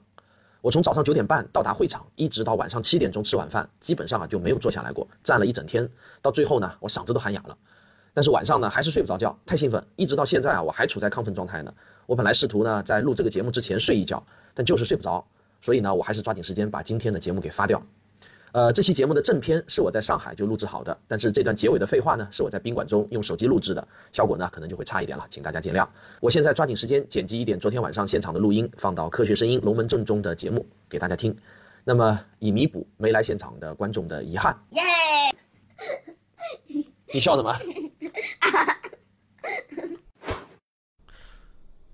[0.61, 5.89] 我从早上九点半到达会场，一直到晚上七点钟吃晚饭，基本上啊就没有坐下来过，站了一整天。
[6.21, 7.57] 到最后呢，我嗓子都喊哑了。
[8.13, 11.73] 但是晚上呢，还是睡不着觉，太兴奋，一直到现在啊，我还处在亢奋状态呢。
[12.05, 15.25] 我本来试图呢，在录这个节目之前睡一觉，但就是睡不着。
[15.61, 17.83] 所以呢，我还是抓紧时间把今天的节目给发掉。
[18.53, 25.87] 呃，这期节目的正片是我在上海就录制好的，但是这段结尾的废话呢，是我在宾馆中用手机录制的，效果呢可能就会差一点了，请大家见谅。
[26.19, 31.33] 我现在抓紧时间剪辑一点昨天晚上现场的录音，放到科学声音龙门阵中的节目给大家听。
[31.85, 34.53] 那么以弥补没来现场的观众的遗憾。
[34.71, 34.83] 耶！
[37.13, 37.55] 你笑什么？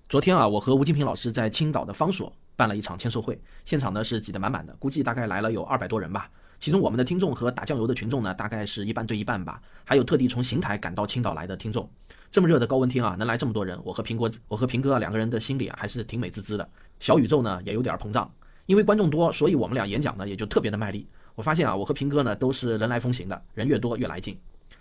[0.10, 2.34] 昨天啊，我和吴金平老师在青岛的方所。
[2.56, 6.28] 办了一场签售会，现场呢是挤得满满的，估计大概来了有二百多人吧。
[6.60, 9.62] 其中我们的听众和打酱油的群众呢，大概是一半对一半吧。
[9.84, 11.90] 还有特地从邢台赶到青岛来的听众。
[12.32, 16.70] 这么热的高温天啊，能来这么多人，我和苹果，我和平哥两个人的心里啊，还是挺美滋滋的。
[17.00, 18.30] 小宇宙呢也有点膨胀，
[18.66, 21.08] 因为观众多，所以我们俩演讲呢也就特别的卖力。
[21.36, 24.38] 我发现啊，我和平哥呢都是人来疯型的，人越多越来劲。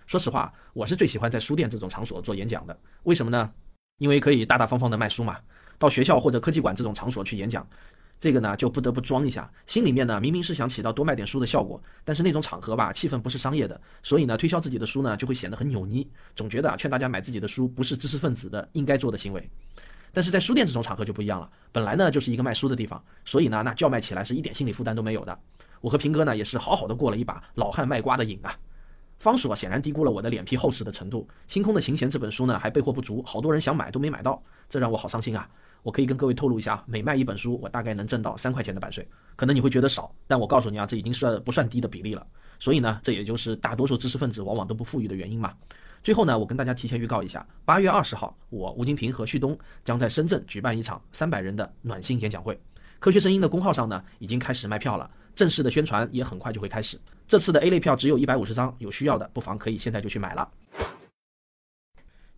[0.06, 2.76] 说实话，我是最喜欢在书店这种场所做演讲的。
[3.02, 3.52] 为什么呢？
[3.98, 5.38] 因为可以大大方方的卖书嘛。
[5.78, 7.66] 到学校或者科技馆这种场所去演讲，
[8.18, 19.50] 这个呢就不得不装一下，心里面呢明明是想起到多卖点书的效果，但是那种场合吧，气氛不是商业的，所以呢推销自己的书呢就会显得很扭捏，总觉得啊劝大家买自己的书不是知识分子的应该做的行为。
[20.12, 25.38] 但是在书店这种场合就不一样了，本来呢就是一个卖书的地方，所以呢那叫卖起来是一点心理负担都没有的。
[25.82, 28.56] 我和平哥呢也是好好的过了一把老汉卖瓜的瘾啊。
[29.18, 35.48] 方所显然低估了我的脸皮厚实的程度，《星空的琴弦》这本书呢还备货不足，好多人想买都没买到，这让我好伤心啊。
[35.86, 39.06] 我可以跟各位透露一下，每卖一本书，我大概能挣到三块钱的版税。
[39.36, 42.26] 可能你会觉得少，但我告诉你啊，这已经算不算低的比例了。
[42.58, 45.54] 所以呢，这也就是大多数知识分子往往都不富裕的原因嘛。
[46.02, 52.60] 最后呢，我跟大家提前预告一下，八月二十号，我吴金平和旭东将在深圳举办一场三百人的暖心演讲会。
[52.98, 56.98] 科学声音的公号上呢，已经开始卖票了，正式的宣传也很快就会开始。
[57.28, 60.50] 这次的 A 类票只有一百五十张，有需要的不妨可以现在就去买了。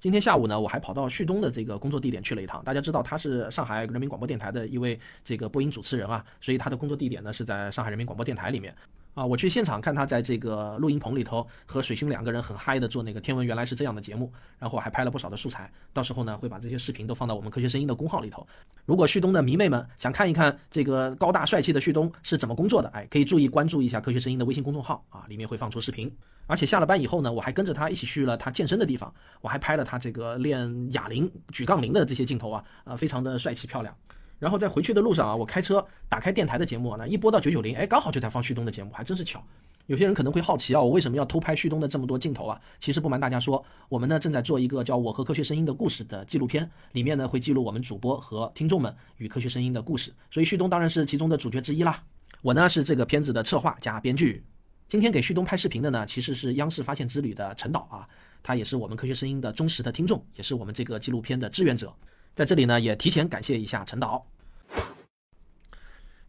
[0.00, 2.62] 今天下午呢，我还跑到旭东的这个工作地点去了一趟。
[2.62, 8.72] 大家知道他是上海人民广播电台的一位这个播音主持人啊，所以他的工作地点呢是在上海人民广播电台里面。
[9.18, 15.68] 啊，我去现场看他在这个录音棚里头和水兄两个人很嗨的做那个《天文原来是这样的》节目，然后还拍了不少的素材。
[15.92, 18.46] 到时候呢，会把这些视频都放到我们科学声音的公号里头。
[18.84, 26.08] 如果旭东的迷妹们想看一看这个高大帅气的旭东是怎么工作的，哎，可以注意关注一下科学声音的微信公众号啊，里面会放出视频。
[26.46, 33.92] 而且下了班以后呢，我还跟着他一起去了他健身的地方，我还拍了他这个练哑铃、举杠铃的这些镜头啊，呃，非常的帅气漂亮。
[34.38, 39.42] 然后在回去的路上啊，我开车打开电台的节目啊，那一播到九九零，哎，刚好就在放旭东的节目，还真是巧。
[39.86, 42.60] 有些人可能会好奇啊，我为什么要偷拍旭东的这么多镜头啊？
[42.78, 52.02] 其实不瞒大家说，我们呢正在做一个叫《我和科学声音的故事》的纪录片，里面呢会记录我们主播和听众们与科学声音的故事，所以旭东当然是其中的主角之一啦。
[52.42, 54.44] 我呢是这个片子的策划加编剧。
[54.86, 58.06] 今天给旭东拍视频的呢，其实是央视发现之旅的陈导啊，
[58.42, 61.92] 他也是我们科学声音的忠实的听众，也是我们这个纪录片的志愿者。
[62.34, 64.24] 在这里呢，也提前感谢一下陈导。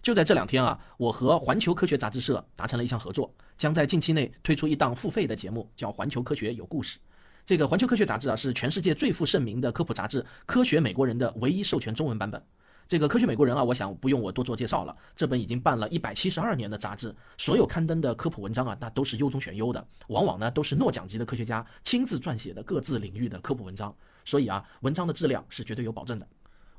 [0.02, 6.98] 就在这两天啊，我和环球科学杂志社达成了一项合作，将在近期内推出一档付费的节目，叫《环球科学有故事》。
[7.46, 12.42] 这个环球科学杂志啊，是全世界最负盛名的科普杂志《科学美国人》的唯一授权中文版本。
[12.88, 14.96] 这个《科学美国人》啊，我想不用我多做介绍了。
[15.16, 23.94] 这本已经办了一百七十二年的杂志，所有刊登的科普文章啊，那都是优中选优的，往往呢都是诺奖级的科学家亲自撰写的各自领域的科普文章。
[24.30, 26.28] 所以啊，文章的质量是绝对有保证的。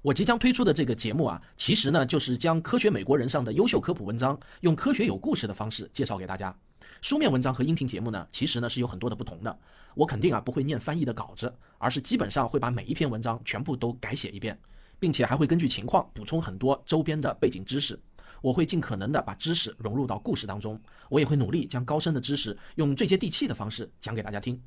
[0.03, 6.57] 我即将推出的这个节目啊，其实呢就是将《科学美国人》上的优秀科普文章，用科学有故事的方式介绍给大家。
[7.01, 9.59] 书面文章和音频节目呢，其实呢是有很多的不同的。
[9.95, 14.57] 我肯定啊不会念翻译的稿子，而是基本上会把每一篇文章全部都改写一遍，
[15.01, 17.99] 并且还会根据情况补充很多周边的背景知识。
[18.41, 24.59] 我会尽可能的把知识融入到故事当中，我也会努力将高深的知识用最接地气的方式讲给大家听。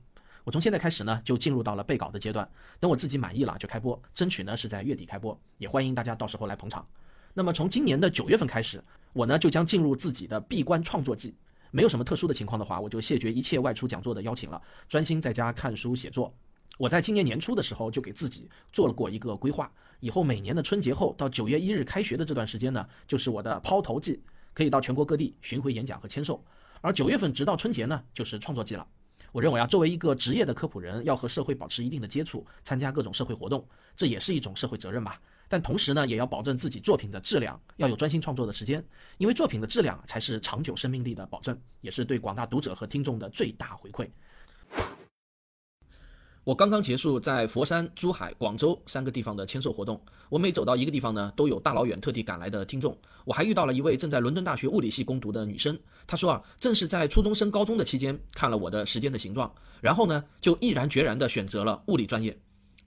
[0.43, 2.47] 我从现在开始呢，就进入到了备稿的阶段。
[2.79, 6.85] 等我自己满意了就开播，争取呢是在月底开播，也欢迎大家到时候来捧场。
[7.33, 8.83] 那么从今年的九月份开始，
[9.13, 11.35] 我呢就将进入自己的闭关创作季。
[11.71, 16.31] 没有什么特殊的情况的话，我就谢绝一切外出讲座的邀请了，专心在家看书写作。
[16.77, 24.21] 我在今年年初的时候就给自己做了过一个规划，以后每年的春节后到九月一日开学的这段时间呢，就是我的抛头季，
[24.53, 26.43] 可以到全国各地巡回演讲和签售。
[26.81, 28.85] 而九月份直到春节呢，就是创作季了。
[29.33, 35.19] 我认为啊，作为一个职业的科普人，要和社会保持一定的接触，参加各种社会活动，这也是一种社会责任吧。
[35.49, 38.85] 但同时呢，也要保证自己作品的质量，要有专心创作的时间，
[39.17, 44.07] 因为作品的质量才是长久生命力的保证，也是对广大读者和听众的最大回馈。
[46.43, 49.99] 我刚刚结束在佛山、珠海、广州三个地方的签售活动，
[50.29, 52.95] 我每走到一个地方呢，都有大老远特地赶来的听众。
[53.23, 59.47] 我还遇到了一位正在伦敦大学物理系攻读的女生，他说啊，正是在初中升高中的期间看了我的《时间的形状》，
[59.81, 62.37] 然后呢，就毅然决然地选择了物理专业。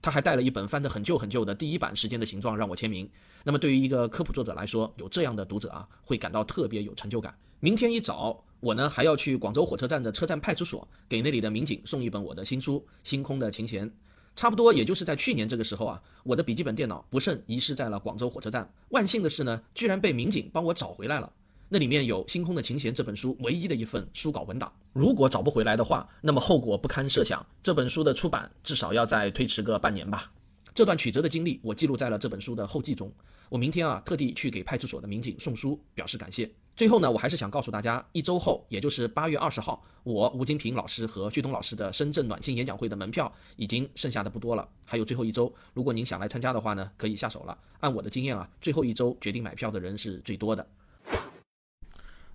[0.01, 3.09] 他还带了一本翻得很旧很旧的第一版《时间的形状》让我签名。
[3.43, 7.35] 那么对于一个科普作者来说，有这样的读者啊，会感到特别有成就感。
[7.59, 8.43] 明天一早。
[8.59, 13.87] 我呢还要去广州火车站的车站派出所，给那里的民警送一本我的新书《星空的琴弦》。
[14.35, 18.67] 差不多也就是在去年这个时候啊，我的笔记本电脑不慎遗失在了广州火车站。
[18.89, 21.31] 万幸的是呢，居然被民警帮我找回来了。
[21.69, 24.71] 那里面有《星空的琴弦》这本书唯一的一份书稿文档。
[24.93, 27.45] 如果找不回来的话，那么后果不堪设想。
[27.61, 30.31] 这本书的出版至少要再推迟个半年吧。
[30.73, 33.11] 这段曲折的经历，我记录在了这本书的后记中。
[33.49, 36.49] 我明天啊，特地去给派出所的民警送书，表示感谢。
[36.77, 47.57] 最后呢，我还是想告诉大家，一周后，也就是八月二十号，我吴金平老师和旭东老师的深圳暖心演讲会的门票已经剩下的不多了，还有最后一周，如果您想来参加的话呢，可以下手了。
[47.81, 50.65] 按我的经验啊，最后一周决定买票的人是最多的。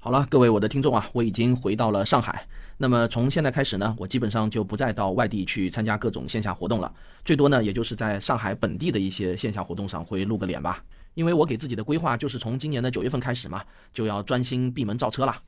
[0.05, 2.45] 好了，各位我的听众啊，我已经回到了上海。
[2.77, 6.93] 那么从现在开始呢，我基本上就不再到外地去参加各种线下活动了，
[7.25, 10.83] 最多呢，也就是在上海本地的一些线下活动上会露个脸吧。
[11.15, 13.63] 因为我给自己的规划就是从今年的九月份开始嘛，
[13.93, 15.41] 就要专心闭门造车了。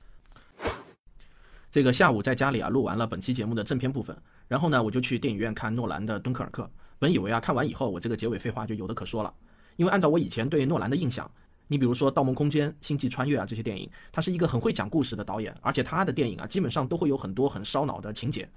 [1.73, 4.17] 这个下午在家里啊录完了本期节目的正片部分，
[4.47, 6.63] 然后呢我就去电影院看诺兰的《敦刻尔克》。
[7.01, 9.35] 本以为啊看完以后我这个结尾废话就有的可说了，
[9.75, 11.29] 因为按照我以前对诺兰的印象，
[11.67, 18.49] 你比如说《盗梦空间》《星际穿越》啊这些电影，他是一个很会讲故事的导演，而且他的电影啊基本上都会有很多很烧脑的情节。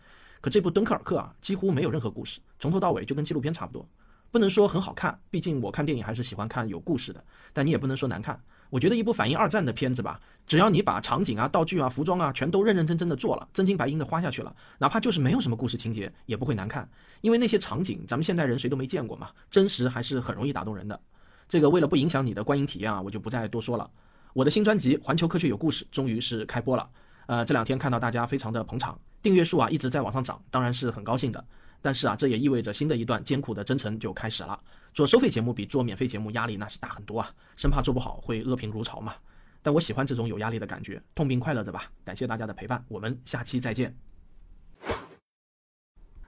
[0.41, 3.87] 可这部《敦刻尔克》啊几乎没有任何故事，从头到尾就跟纪录片差不多。
[4.29, 7.23] 不能说很好看，毕竟我看电影还是喜欢看有故事的。
[7.53, 8.39] 但你也不能说难看。
[8.69, 16.87] 我觉得一部反映二战的片子吧，只要你把场景啊、道具啊、服装啊全都认认真真的做了，真金白银的花下去了，哪怕就是没有什么故事情节，也不会难看。
[17.21, 20.99] 因为那些场景，咱们现代人谁都没见过嘛，真实还是很容易打动人的。
[21.47, 23.89] 这个为了不影响你的观影体验啊，我就不再多说了。
[24.33, 26.89] 我的新专辑《环球科学有故事》终于是开播了。
[27.25, 31.43] 呃，这两天看到大家非常的捧场，订阅数啊一直在往上涨，当然是很高兴的。
[31.81, 34.59] 但是啊，这也意味着新的一段艰苦的征程就开始了。
[34.93, 39.13] 做收费节目比做免费节目压力那是大很多啊，生怕做不好会恶评如潮嘛。
[39.61, 41.91] 但我喜欢这种有压力的感觉，痛并快乐着吧。
[42.03, 43.95] 感谢大家的陪伴，我们下期再见。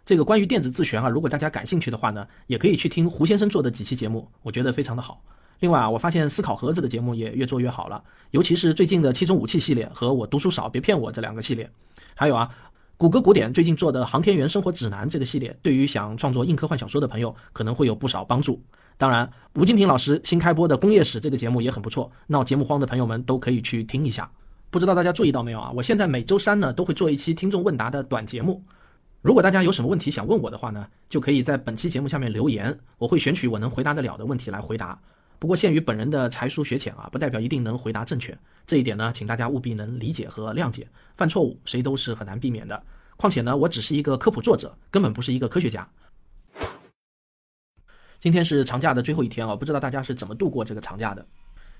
[0.09, 5.21] 这个关于电子自旋啊，如果大家感兴趣的话呢，也可以去听胡先生做的几期节目，我觉得非常的好。
[5.59, 11.69] 另外啊，我发现思考盒子的节目也越做越好了，尤其是最近的七种武器系列和我读书少别骗我这两个系列，
[12.15, 12.49] 还有啊。
[12.97, 18.59] 谷歌古典最近做的《航天员生活指南》这个系列，对于想创作硬科幻小说的朋友可能会有不少帮助。
[18.97, 24.27] 当然，吴金平老师新开播的《工业史》这个节目也很不错，闹节目荒的朋友们都可以去听一下。
[24.71, 25.71] 不知道大家注意到没有啊？
[25.75, 28.63] 我现在每周三呢都会做一期听众问答的短节目。
[29.21, 34.97] 如果大家有什么问题想问我的话呢，就可以在本期节目下面留言，我会选取我能回答得了的问题来回答。
[35.39, 38.37] 不过限于本人的才疏学浅啊，不代表一定能回答正确。
[38.65, 40.87] 这一点呢，请大家务必能理解和谅解。
[41.17, 42.81] 犯错误谁都是很难避免的。
[43.17, 45.85] 况且呢，我只是一个科普作者，根本不是一个科学家。
[48.21, 51.25] 今天是长假的最后一天啊，不知道大家是怎么度过这个长假的？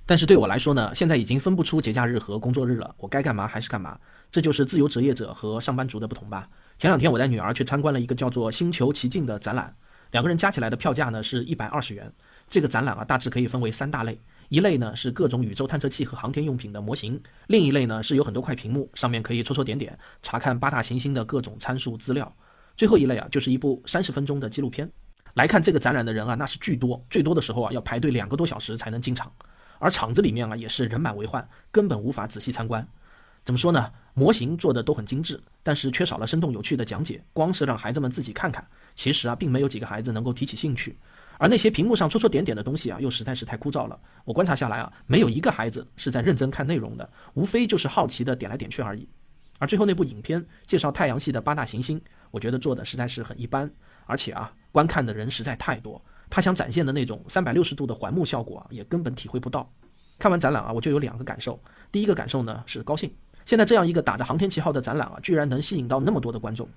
[0.05, 3.97] 但是对我来说呢，现在已经分不出节假日和工作日了，我该干嘛还是干嘛，
[4.31, 6.49] 这就是自由职业者和上班族的不同吧。
[6.79, 9.75] 前两天我带女儿去参观了一个叫做“星球奇境”的展览，
[10.11, 12.09] 两个人加起来的票价呢是一百二十元。
[12.47, 22.33] 这个展览啊大致可以分为三大类，一类呢是各种宇宙探测器和航天用品的模型，另一类呢是有很多块屏幕，上面可以戳戳点点查看八大行星的各种参数资料，
[22.77, 24.89] 最后一类啊就是一部三十分钟的纪录片。
[25.33, 29.29] 来看这个展览的人啊那是巨多，最多的时候啊要排队两个多小时才能进场。
[29.79, 32.87] 而场子里面啊也是人满为患，根本无法仔细参观。
[33.49, 33.91] 怎么说呢？
[34.13, 37.19] 模型做的都很精致，但是缺少了生动有趣的讲解。
[37.33, 38.63] 光是让孩子们自己看看，
[38.93, 40.95] 其实啊并没有几个孩子能够提起兴趣。
[41.39, 43.99] 而那些屏幕上戳戳点点的东西啊，又实在是太枯燥了。
[44.23, 49.09] 我观察下来啊，没有一个孩子是在认真看内容的，无非就是好奇的点来点去而已。
[49.57, 51.99] 而最后那部影片介绍太阳系的八大行星，
[52.29, 53.67] 我觉得做的实在是很一般，
[54.05, 55.99] 而且啊观看的人实在太多。
[56.29, 59.67] 他想展现的那种三百六十度的环幕效果啊，也根本体会不到。
[60.19, 61.59] 看完展览啊，我就有两个感受。
[61.91, 63.09] 第一个感受呢是高兴，
[63.49, 66.69] 现在这样一个打着航天旗号的展览啊，居然能吸引到那么多的观众，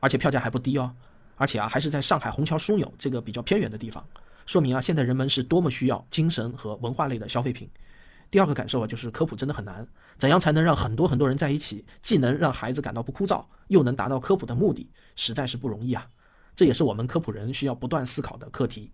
[0.00, 0.90] 而且票价还不低哦。
[1.36, 4.02] 而且啊，还是在上海虹桥枢纽这个比较偏远的地方，
[4.46, 7.68] 说明啊，现在人们是多么需要精神和文化类的消费品。
[8.30, 9.86] 第二个感受啊，就是科普真的很难，
[10.18, 16.08] 怎样才能让很多很多人在一起，既能让孩子感到不枯燥，又能达到科普的目的，实在是不容易啊。
[16.56, 18.90] 这也是我们科普人需要不断思考的课题。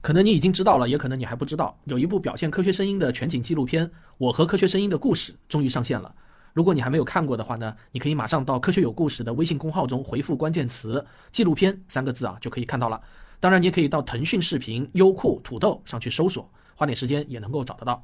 [0.00, 3.86] 可能你已经知道了，也可能你还不知道，有一部表现科学声音的全景纪录片
[4.16, 6.14] 《我和科学声音的故事》终于上线了。
[6.54, 13.00] 如果你还没有看过的话呢，你可以马上到科学有故事的微信公号中回复关键词“纪录片”三个字啊，就可以看到了。
[13.38, 18.02] 当然，你也可以到腾讯视频、优酷、土豆上去搜索，花点时间也能够找得到。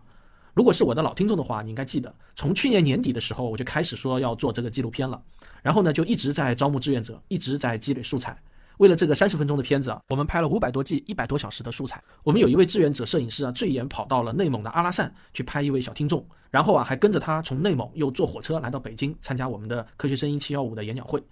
[0.53, 5.21] 如果是我的老听众的话，你应该记得，从去年年底的时候我就开始说要做这个纪录片了，
[5.63, 8.39] 然后呢就一直在招募志愿者，一直在积累素材。
[8.79, 12.03] 为了这个三十分钟的片子啊，我们拍了五百多 G、一百多小时的素材。
[12.23, 21.23] 我们有一位志愿者摄影师啊，最远跑到了内蒙的阿拉善去拍一位小听众，然后啊还跟着他从内蒙又坐火车来到北京参加我们的科学声音七幺五的演讲会。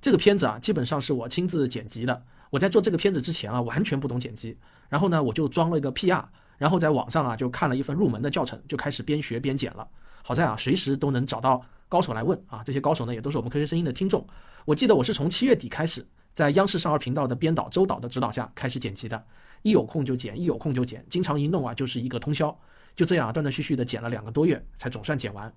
[0.00, 2.22] 这个片子啊，基本上是我亲自剪辑的。
[2.50, 4.58] 我在做这个片子之前啊，完全不懂剪辑，
[4.88, 6.22] 然后呢我就装了一个 PR。
[6.58, 9.88] 然后在网上啊，就看了一份入门的教程，就开始边学边剪了。
[10.22, 12.62] 好在啊，随时都能找到高手来问啊。
[12.64, 14.24] 这些高手呢，也都是我们科学声音的听众。
[14.64, 19.22] 我记得我是从七月底开始，在央视少儿频道的编导周导的指导下开始剪辑的，
[19.62, 22.56] 一有空就剪，一有空就剪，经常一弄啊就是一个通宵。
[22.94, 25.50] 就这样啊，断断续续的剪了两个多月，才总算剪完。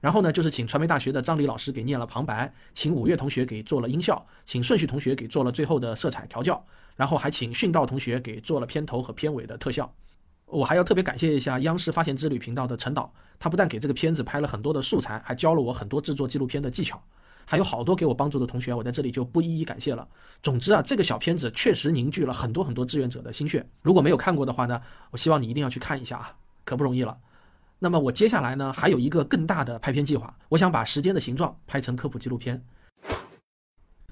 [0.00, 6.64] 然后呢，就是请传媒大学的张黎老师给念了旁白，请五月同学给做了音效，请顺序同学给做了最后的色彩调教，
[6.96, 9.92] 然后还请训道同学给做了片头和片尾的特效。
[10.46, 17.02] 我还要特别感谢一下央视发现之旅频道的陈导，他不但给这个片子拍了很多的素材，还教了我很多制作纪录片的技巧，
[17.50, 20.06] 还有好多给我帮助的同学，我在这里就不一一感谢了。
[20.40, 23.68] 总之啊，这个小片子确实凝聚了很多很多志愿者的心血。
[23.82, 26.32] 如果没有看过的话呢，我希望你一定要去看一下啊，
[26.64, 27.18] 可不容易了。
[27.80, 32.62] 那么我接下来呢，还有一个更大的拍片计划，我想把《时间的形状》拍成科普纪录片。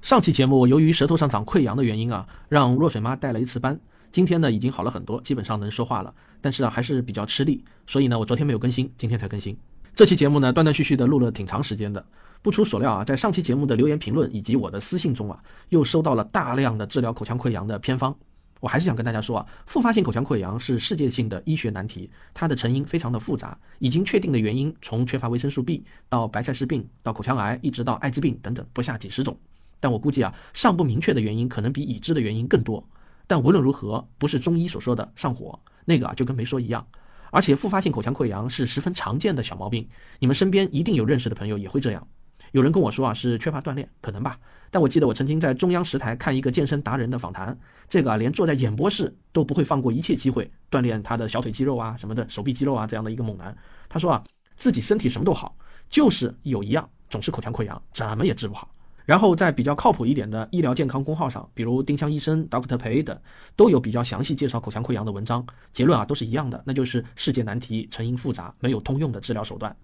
[0.03, 3.79] 上期节目我由于舌头上长溃疡的原因啊，让若水妈带了一次班。
[4.11, 9.57] 今天呢已经好了很多，基本上能说话了，但是啊还是比较吃力，所以呢我昨天没有更新，今天才更新。
[9.95, 12.05] 这期节目呢断断续续的录了挺长时间的，
[12.43, 18.15] 不出所料啊，在上期节目的留言评论以及我的私信中啊，又收到了大量的治疗口腔溃疡的偏方。
[18.61, 29.39] 我还是想跟大家说啊，复发性口腔溃疡是世界性的医学难题，它的成因非常的复杂，已经确定的原因从缺乏维生素 B 到白菜氏病到口腔癌，一直到艾滋病等等不下几十种。
[29.79, 32.85] 但我估计啊，尚不明确的原因可能比已知的原因更多。
[33.29, 36.85] 但无论如何，不是中医所说的上火，那个啊就跟没说一样。
[37.31, 39.87] 而且复发性口腔溃疡是十分常见的小毛病，
[40.19, 42.05] 你们身边一定有认识的朋友也会这样。
[42.53, 44.39] 有人跟我说啊是缺乏锻炼，可能吧。
[44.71, 47.57] 但我记得我曾经在中央十台看一个健身达人的访谈，
[47.89, 53.57] 这个啊连坐在演播室都不会放过一切机会锻炼他的小腿肌肉啊什么的，手臂肌肉啊这样的一个猛男，
[53.89, 54.23] 他说啊
[54.57, 55.57] 自己身体什么都好，
[55.89, 58.69] 就是有一样总是口腔溃疡，怎么也治不好。
[59.07, 63.19] 然后在比较靠谱一点的医疗健康公号上，比如丁香医生、Doctor 裴等，
[63.57, 65.43] 都有比较详细介绍口腔溃疡的文章。
[65.73, 69.75] 结论啊都是一样的，那就是世界难题，成因复杂，没有通用的治疗手段。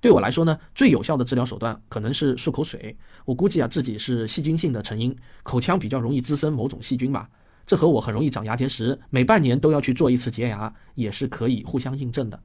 [0.00, 2.96] 对我来说呢，最有效的治疗手段可能是漱口水。
[3.24, 7.28] 我估计啊自己是细菌性的成因，口腔比较容易滋生某种细菌吧。
[7.66, 12.40] 这和我很容易长牙结石，每半年都要去做一次洁牙，也是可以互相印证的。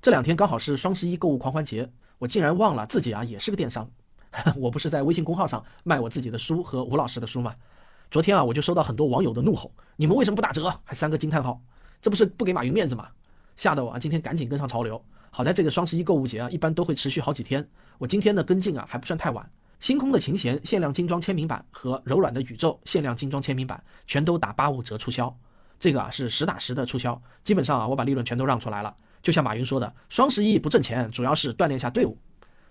[0.00, 3.90] 这两天刚好是双十一购物狂欢节，我竟然忘了自己啊也是个电商。
[4.56, 7.54] 我不是在微信公号上卖我自己的书和吴老师的书吗？
[8.10, 10.72] 昨天啊，我就收到很多网友的怒吼：“你们为什么不打折？
[10.84, 11.60] 还三个惊叹号，
[12.00, 13.08] 这不是不给马云面子吗？”
[13.56, 15.02] 吓得我啊，今天赶紧跟上潮流。
[15.34, 17.66] 好在这个双十一购物节啊，一般都会持续好几天。
[17.96, 19.50] 我今天的跟进啊，还不算太晚。
[19.80, 25.34] 星空的琴弦限量精装签名版和柔软的宇宙限量精装签名版全都打八五折促销。
[25.80, 28.94] 这个啊是实打实的促销，基本上啊我把利润全都让出来了。
[29.22, 32.18] 就像马云说的，双十一不挣钱，主要是锻炼一下队伍。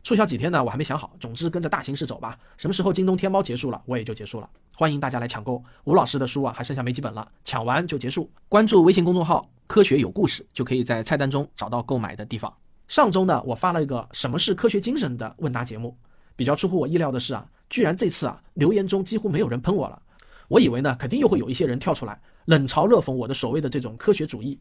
[0.04, 0.64] 促销几天呢？
[0.64, 1.16] 我还没想好。
[1.20, 2.38] 总之跟着大形势走吧。
[2.58, 4.50] 什么时候京东、天猫结束了，我也就结束了。
[4.76, 8.30] 欢迎大家来抢购吴老师的书啊，还剩下没几本了，抢完就结束。
[8.50, 12.52] 关注微信公众号“科学有故事”，就可以在菜单中找到购买的地方。
[12.88, 15.96] 上周呢，我发了一个“什么是科学精神”的问答节目。
[16.36, 20.02] 比较出乎我意料的是啊，居然这次啊留言中几乎没有人喷我了。
[20.48, 24.60] 我以为呢，肯定又会有一些人跳出来冷嘲热讽我的所谓的这种科学主义。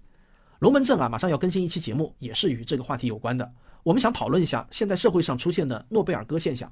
[0.59, 3.51] 龙门阵啊，马上要更新一期节目，也是与这个话题有关的。
[3.83, 6.71] 我们想讨论一下现在社会上出现的诺贝尔歌现象。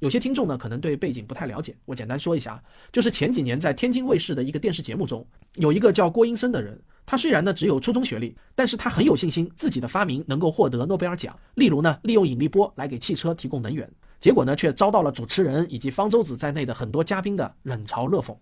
[0.00, 11.38] 有些听众呢可能对背景不太了解，我简单说一下，就是前几年在天津卫视的一个电视节目中，有一个叫郭英森的人，他虽然呢只有初中学历，但是他很有信心自己的发明能够获得诺贝尔奖。
[11.54, 13.86] 例如呢，利用引力波来给汽车提供能源，
[14.18, 18.34] 结果呢却遭到了主持人以及方舟子在内的很多嘉宾的冷嘲热讽。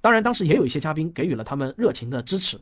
[0.00, 2.58] 当然，当时也有一些嘉宾给予了他们热情的支持。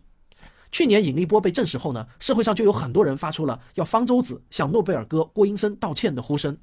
[0.76, 6.54] 去年引力波被证实后呢，社会上就有很多人发出了要方舟子向诺贝尔哥郭英森道歉的呼声。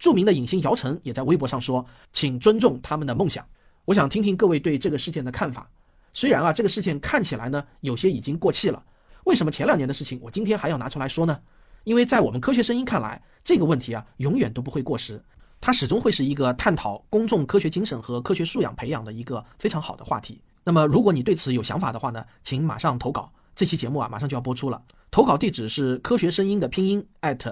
[0.00, 3.46] 著名的影星姚晨也在微博上说：“请尊重他们的梦想。”
[3.86, 5.70] 我想听听各位对这个事件的看法。
[6.12, 8.82] 虽然啊，这个事件看起来呢有些已经过气了，
[9.26, 11.38] 为什么前两年的事情我今天还要拿出来说呢？
[11.84, 15.22] 因为在我们科学声音看来，这个问题啊永远都不会过时，
[15.60, 20.42] 它始终会是一个探讨公众科学精神和科学素养培养的一个非常好的话题。
[20.64, 23.32] 那么，如果你对此有想法的话呢，请马上投稿。
[23.54, 24.82] 这期节目啊，马上就要播出了。
[25.10, 27.06] 投稿地址是科学声音的拼音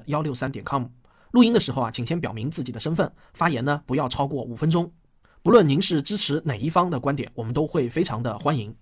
[0.07, 0.85] 幺六三点 com。
[1.33, 4.91] 录音的时候啊，请先表明自己的身份，发言呢不要超过五分钟。
[5.43, 8.75] 不论您是支持哪一方的观点，我们都会非常的欢迎。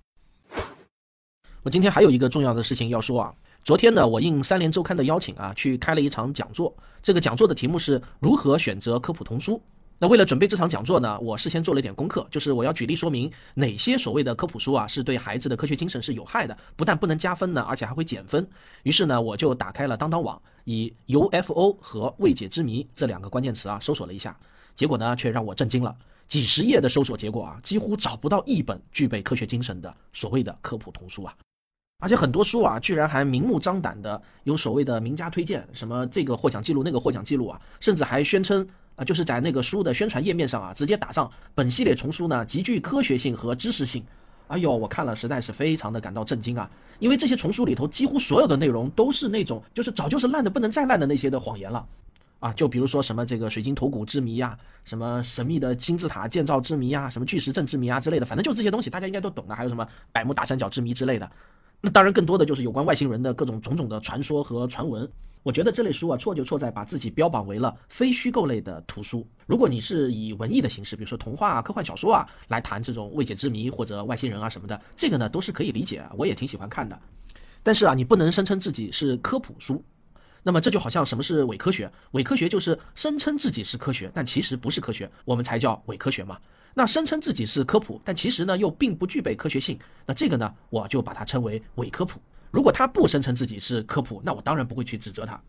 [1.63, 3.35] 我今天还有一个重要的事情要说啊，
[3.65, 6.75] 昨天呢，我应三联周刊的邀请啊，去开了一场讲座。
[7.03, 9.61] 这个讲座的题目是如何选择科普童书。
[10.01, 18.49] 那为了准备这场讲座呢，我事先做了一点功课，就是我要举例说明哪些所谓的科普书啊是对孩子的科学精神是有害的，不但不能加分呢，而且还会减分。
[18.85, 24.39] 于是呢，我就打开了当当网，以 UFO 和未解之谜这两个关键词啊搜索了一下，
[24.77, 25.93] 结果呢却让我震惊了，
[26.29, 31.35] 几十页的搜索结果啊，几乎找不到一本具备科学精神的所谓的科普童书啊，
[31.99, 38.65] 而且很多书啊，居然还明目张胆的有所谓的名家推荐，什么这个获奖记录那个获奖记录啊，甚至还宣称。
[38.99, 44.05] 啊，就是在那个书的宣传页面上啊，直接打上本系列丛书呢极具科学性和知识性。
[44.49, 46.69] 哎呦，我看了实在是非常的感到震惊啊！
[46.99, 51.87] 因为这些丛书里头几乎所有的内容都是那种就是早就是烂的不能再烂的那些的谎言了。
[52.41, 59.55] 啊，就比如说什么这个水晶头骨之谜呀，什么神秘的金字塔建造之谜呀，什么巨石阵之谜啊之类的，反正就这些东西大家应该都懂的。
[59.55, 61.31] 还有什么百慕大三角之谜之类的。
[61.81, 65.09] 那当然更多的就是有关外星人的各种种种的传说和传闻。
[65.43, 69.27] 我觉得这类书啊，错就错在把自己标榜为了非虚构类的图书。
[69.47, 76.99] 如果你是以文艺的形式，比如说童话啊、科幻小说啊，来谈这种未解之谜或者外星人啊什么的，这个呢都是可以理解，我也挺喜欢看的。
[77.63, 79.83] 但是啊，你不能声称自己是科普书。
[80.43, 81.91] 那么这就好像什么是伪科学？
[82.13, 86.39] 伪科学就是声称自己是科学，但其实不是科学，我们才叫伪科学嘛。
[86.75, 92.21] 那声称自己是科普，但其实呢又并不具备科学性，那这个呢我就把它称为伪科普。
[92.51, 95.41] 如果他不声称自己是科普，那我当然不会去指责他。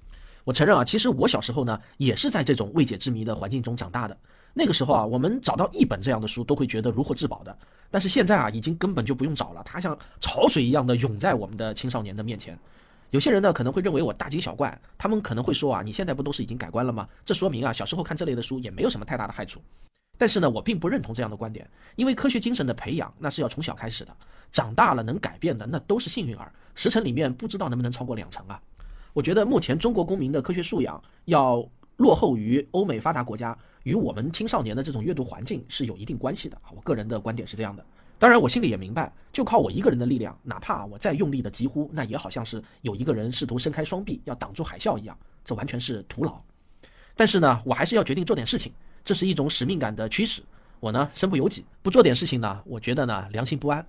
[0.43, 4.17] 我承认啊，其实我小时候呢，也是在这种未解之谜的环境中长大的。
[4.53, 7.55] 那个时候啊，我们找到一本这样的书，都会觉得如获至宝的。
[7.91, 12.57] 但是现在啊，已经根本就不用找了，它像潮水一样的涌在我们的青少年的面前。
[13.11, 17.07] 有些人呢，可能会认为我大惊小怪，他们可能会说啊，你现在不都是已经改观了吗？
[17.25, 19.61] 这说明啊，小时候看这类的书也没有什么太大的害处。
[20.17, 24.15] 但是呢，我并不认同这样的观点，因为科学精神的培养那是要从小开始的，
[24.51, 28.61] 长大了能改变的那都是幸运儿，十成里面不知道能不能超过两成啊。
[29.13, 31.67] 我觉得目前中国公民的科学素养要
[31.97, 36.71] 落后于欧美发达国家，与我们青少年的这种阅读环境是有一定关系的啊。
[36.75, 37.83] 我个人的观点是这样的，
[38.17, 46.39] 当然我心里也明白，就靠我一个人的力量，哪怕我再用力的疾呼，那也好像是有一个人试图伸开双臂要挡住海啸一样，这完全是徒劳。
[47.15, 48.71] 但是呢，我还是要决定做点事情。
[49.03, 50.41] 这是一种使命感的驱使，
[50.79, 53.85] 我呢身不由己，不做点事情呢，我觉得呢良心不安。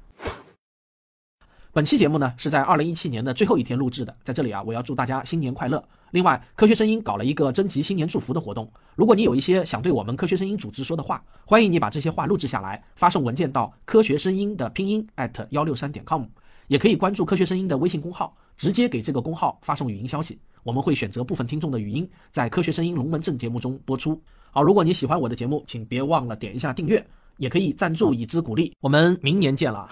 [1.72, 5.82] 本期节目呢是在二零一七年的最后一天录制的，在这里啊，我要祝大家新年快乐。
[6.10, 15.06] 另外，科学声音搞了一个征集新年祝福的活动，如果你有一些想对我们科学声音组织说的话，欢迎你把这些话录制下来，发送文件到科学声音的拼音
[15.50, 16.24] 幺六三点 com，
[16.66, 24.20] 也可以关注科学声音的微信公号，直接给这个公号发送语音消息，我们会选择部分听众的语音，在科学声音龙门阵节目中播出。
[24.50, 27.06] 好，如果你喜欢我的节目，请别忘了点一下订阅，
[27.36, 28.74] 也可以赞助以资鼓励。
[28.80, 29.88] 我们明年见了。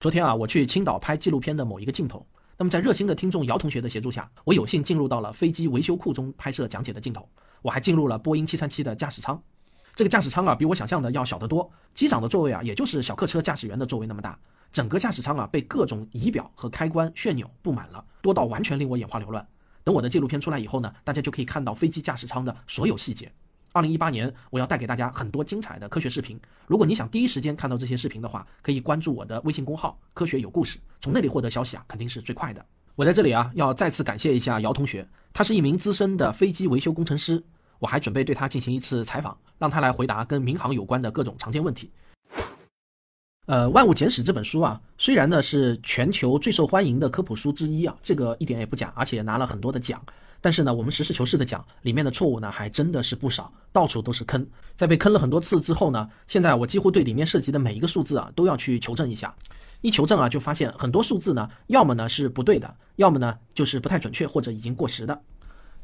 [0.00, 2.24] 昨天啊，我去青岛拍纪录片的某一个镜头，
[2.56, 7.28] 那么在热心的听众姚同学的协助下，我有幸进入到了飞机维修库中拍摄讲解的镜头。
[7.62, 9.42] 我还进入了波音七三七的驾驶舱。
[9.96, 11.68] 这个驾驶舱啊，比我想象的要小得多。
[11.94, 14.38] 机长的座位啊，也就是小客车驾驶员的座位那么大。
[14.72, 19.44] 整个驾驶舱啊，被各种仪表和开关、旋钮布满了，多到完全令我眼花缭乱。
[19.82, 23.32] 等我的纪录片出来以后呢，大家就可以看到飞机驾驶舱的所有细节。
[23.72, 26.40] 二零一八年，我要带给大家很多精彩的科学视频。
[26.66, 32.64] 如果你想第一时间看到这些视频的话，可以关注我的微信公号“科学有故事”，从那里获得消息啊，肯定是最快的。
[32.96, 37.42] 我在这里啊，要再次感谢一下姚同学，他是一名资深的飞机维修工程师。
[37.78, 41.92] 我还准备对他进行一次采访，让他来回答跟民航有关的各种常见问题。
[43.46, 50.04] 呃，《万物简史》这本书啊，虽然呢是全球最受欢迎的科普书之一啊，这个一点也不假，而且拿了很多的奖。
[50.40, 54.46] 但是呢，我们实事求是的讲，里面的错误呢还真的是不少，到处都是坑。
[54.76, 59.34] 在被坑了很多次之后呢，现在我几乎对里面涉及的每一个数字啊都要去求证一下。
[59.80, 65.20] 一求证啊，就发现很多数字呢，要么呢是不对的，要么呢就是不太准确或者已经过时的。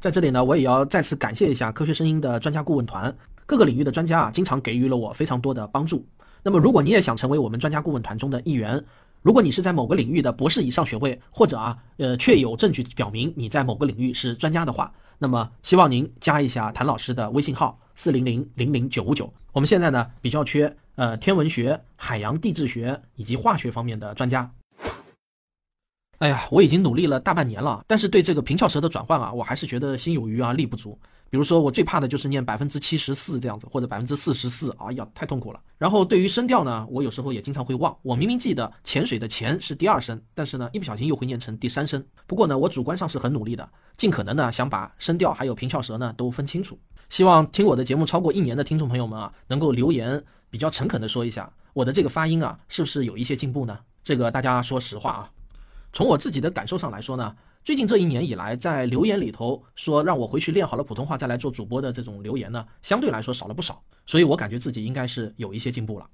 [0.00, 3.16] 在这里呢，我也要再次感谢一下科学声音的专家顾问团，
[3.46, 6.06] 各个领域的专家啊，经常给予了我非常多的帮助。
[6.42, 8.84] 那么，如果你也想成为我们专家顾问团中的一员，
[9.24, 19.32] 如果你是在某个领域的博士以上学位，或者啊，呃，确有证据表明你在某个领域是专家的话，那么希望您加一下谭老师的微信号四零零零零九五九。
[19.52, 24.50] 我们现在呢比较缺呃天文学、海洋地质学以及化学方面的专家。
[26.18, 30.98] 哎呀，我已经努力了大半年了，但是对这个平翘舌的转换啊，我还是觉得心有余而力不足。
[31.30, 35.60] 比如说，我最怕的就是念百分之七十四这样子，或者百分之四十四，哎呀，太痛苦了。
[35.78, 37.96] 然后对于声调呢，我有时候也经常会忘。
[38.02, 42.04] 我明明记得潜水的潜是第二声，但是呢，一不小心又会念成第三声。
[42.28, 46.78] 不过呢，我主观上是很努力的，尽可能呢想把声调还有平翘舌呢都分清楚。
[47.10, 53.76] 希望听我的节目超过一年的听众朋友们啊，能够留言比较诚恳的说一下，我的这个发音啊，是不是有一些进步呢？
[54.04, 55.30] 这个大家说实话啊。
[55.92, 57.34] 从我自己的感受上来说呢。
[57.64, 66.06] 最近这一年以来，在留言里头说让我回去练好了普通话再来做主播的这种留言呢，相对来说少了不少，所以我感觉自己应该是有一些进步了。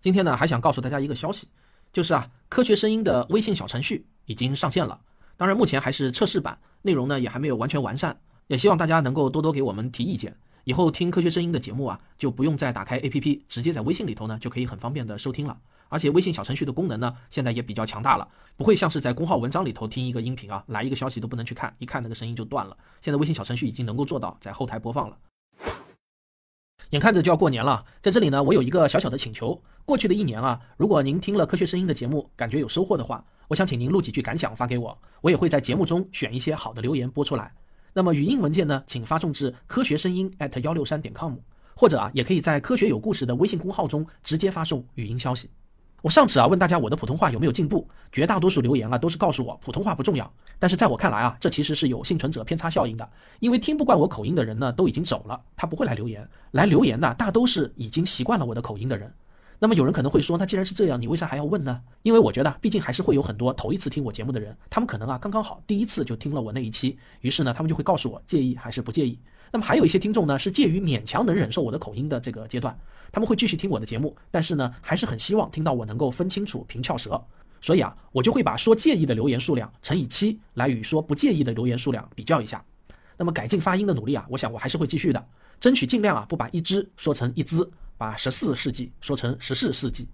[0.00, 1.48] 今天呢，还想告诉大家一个消息，
[1.92, 5.00] 就是啊，科学声音的微信小程序已经上线了，
[5.36, 8.16] 当然目前还是测试版，内容呢也还没有完全完善，
[8.46, 10.36] 也希望大家能够多多给我们提意见。
[10.64, 15.58] 以后听科学声音的节目啊，就不用再打开 APP，直接在微信里头呢就可以很方便的收听了。
[15.90, 18.26] 而且微信小程序的功能呢，现在也比较强大了，
[18.56, 22.76] 不会像是在公号文章里头听一个音频啊，来一个消息都不能去看，一看那个声音就断了。
[23.00, 25.16] 现在微信小程序已经能够做到在后台播放了。
[26.90, 37.52] 眼看着就要过年了，在这里呢，我有一个小小的请求：过去的一年啊，如果您听了科学声音的节目，感觉有收获的话，我想请您录几句感想发给我，我也会在节目中选一些好的留言播出来。
[37.96, 41.36] 那么语音文件呢，请发送至科学声音 at 幺六三点 com，
[41.76, 45.48] 或者啊，也可以在科学有故事的微信公号中直接发送语音消息。
[46.02, 50.30] 我上次啊问大家我的普通话有没有进步，绝大多数留言啊都是告诉我普通话不重要。
[50.58, 53.08] 但是在我看来啊，这其实是有幸存者偏差效应的，
[53.38, 59.10] 因为听不惯我口音的人呢都已经走了，他不会来留言，来留言的大都是已经习惯了我的口音的人。
[59.64, 61.80] 那么有人可能会说，那既然是这样，你为啥还要问呢？
[62.02, 69.18] 因为我觉得，毕竟还是会有很多头一次听我节目的人，他们可能啊刚刚好第一次就听了我那一期，于是呢他们就会告诉我介意还是不介意。
[69.50, 72.78] 那么还有一些听众呢是介于勉强能忍受我的口音的这个阶段，
[73.10, 77.18] 他们会继续听我的节目，但是呢还是很希望听到我能够分清楚平翘舌，
[77.62, 82.62] 所以啊我就会把说介意的留言数量乘以七来与说不介意的留言数量比较一下。
[83.16, 85.26] 那么改进发音的努力啊，我想我还是会继续的，
[85.58, 87.66] 争取尽量啊不把一只说成一只。
[87.96, 90.08] 把十四世纪说成十四世纪。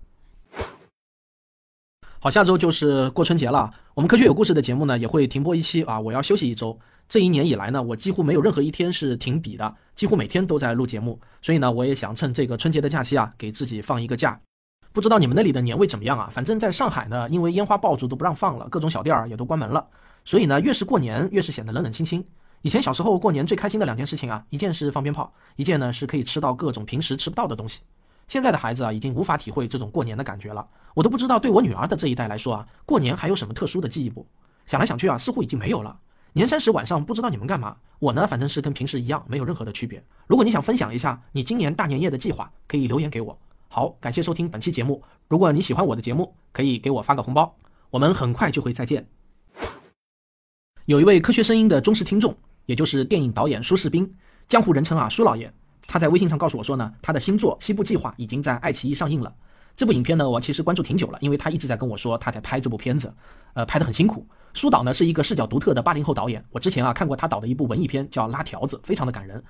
[2.18, 6.78] 好，下周就是过春节了，我们科学有故事的节目呢也会停播一期啊，我要休息一周。
[7.08, 14.38] 这一年以来呢，我几乎没有任何一天是停笔的，几乎每天都在录节目，所以呢，我也想趁这个春节的假期啊，给自己放一个假。
[14.92, 16.28] 不知道你们那里的年味怎么样啊？
[16.30, 19.88] 反正在上海呢，因为烟花爆竹都不让放了，各种小店儿也都关门了，
[20.24, 22.22] 所以呢，越是过年越是显得冷冷清清。
[22.62, 27.80] 以前小时候过年最开心的两件事情啊，一件是放鞭炮，一件呢是可以吃到各种平时吃不到的东西。
[28.28, 30.66] 现在的孩子啊，已经无法体会这种过年的感觉了。
[30.94, 34.26] 我都不知道对我女儿的这一代来说啊，过年还有什么特殊的记忆不？
[34.66, 35.98] 想来想去啊，似乎已经没有了。
[36.34, 40.04] 年三十晚上不知道你们干嘛，我呢反正是跟平时一样，没有任何的区别。
[40.26, 43.36] 如果你想分享一下你今年大年夜的计划，可以留言给我。
[43.68, 45.02] 好，感谢收听本期节目。
[45.28, 47.56] 如果你喜欢我的节目，可以给我发个红包。
[47.88, 49.08] 我们很快就会再见。
[50.84, 52.36] 有一位科学声音的忠实听众。
[52.70, 54.08] 也就是电影导演苏世斌，
[54.48, 55.52] 江湖人称啊苏老爷。
[55.88, 59.34] 他在微信上告诉我说呢，他的新作《西部计划》已经在爱奇艺上映了。
[59.74, 63.12] 这部影片呢，我其实关注挺久了，因为他一直在跟我说他在拍这部片子，
[63.54, 64.24] 呃，拍得很辛苦。
[64.54, 69.42] 苏导呢是一个视角独特的八零后导演，我之前啊看过他导的一部文艺片叫《拉条子》，非常的感人。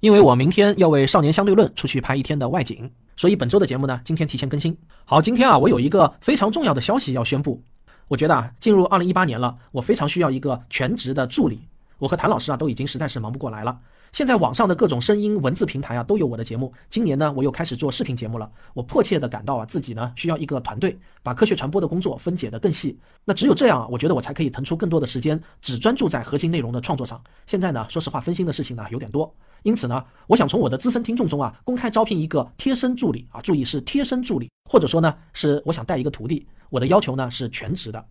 [0.00, 4.74] 因为我明天要为《少年相对论》出去拍一天的外景，所以本周的节目呢，今天提前更新。
[5.04, 7.62] 好，今天啊，我有一个非常重要的消息要宣布。
[8.08, 11.60] 我觉得啊，进入二零一八年了，我非常需要一个全职的助理。
[11.98, 13.78] 我和谭老师啊都已经实在是忙不过来了。
[14.16, 16.72] 现在网上的各种声音文字平台啊都有我的节目。
[16.88, 18.50] 今年呢，我又开始做视频节目了。
[18.72, 22.98] 我迫切的感到啊，自己呢需要一个团队，把科学传播的工作分解的更细。
[23.26, 27.22] 那只有这样啊，我觉得我才可以腾出更多的时间，只专注在核心内容的创作上。
[27.46, 29.30] 现在呢，说实话，分心的事情呢有点多。
[29.64, 36.46] 因此呢，我想从我的资深听众中啊，公开招聘一个贴身助理啊，注意是贴身助理，或者说呢，是我想带一个徒弟。
[36.70, 38.02] 我的要求呢是全职的。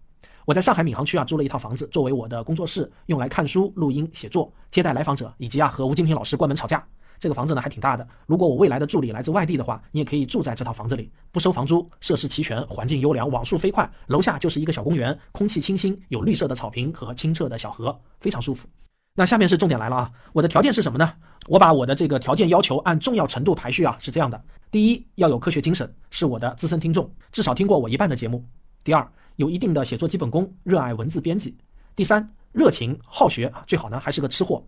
[0.45, 6.85] 我在上海闵行区啊租了一套房子，作为我的工作室，用来看书、录音、写作、接待来访者，以及啊和吴金平老师关门吵架。
[7.17, 8.07] 这个房子呢还挺大的。
[8.27, 18.67] 如果我未来的助理来自外地的话，你也可以住在这套房子里，不收房租，设施齐全，环境优良，网速飞快，楼下就是一个小公园，空气清新，有绿色的草坪和清澈的小河，非常舒服。
[19.15, 21.11] 那下面是重点来了啊，我的条件是什么呢？
[21.47, 24.39] 我把我的这个条件要求按重要程度排序啊，是这样的：
[24.69, 28.39] 第一，要有科学精神，是我的资深听众，至少听过我一半的节目；
[28.83, 31.51] 第二，有一定的写作基本功，热爱文字编辑；
[31.95, 34.63] 第三，热情好学，最好呢还是个吃货；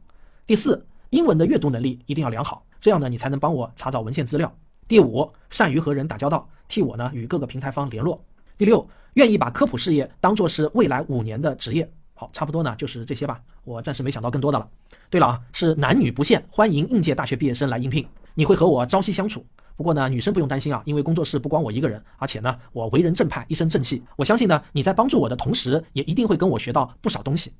[0.46, 4.48] 第四，英文的阅读能力一定要良好，这样呢你才能帮我查找文献资料；
[4.88, 8.20] 第五，善于和人打交道，替我呢与各个平台方联络；
[8.58, 11.90] 第六，愿意把科普事业当做是未来五年的职业。
[12.14, 14.68] 好，差不多呢就是这些吧，我暂时没想到更多的了。
[15.10, 19.46] 对了啊，是男女不限，欢迎应届大学毕业生来应聘，你会和我朝夕相处。
[19.78, 24.04] 不过呢，女生不用担心啊，因为工作室不光我一个人，而且呢，我为人正派，一身正气。
[24.16, 27.54] 我相信呢，你在帮助我的同时，也一定会跟我学到不少东西。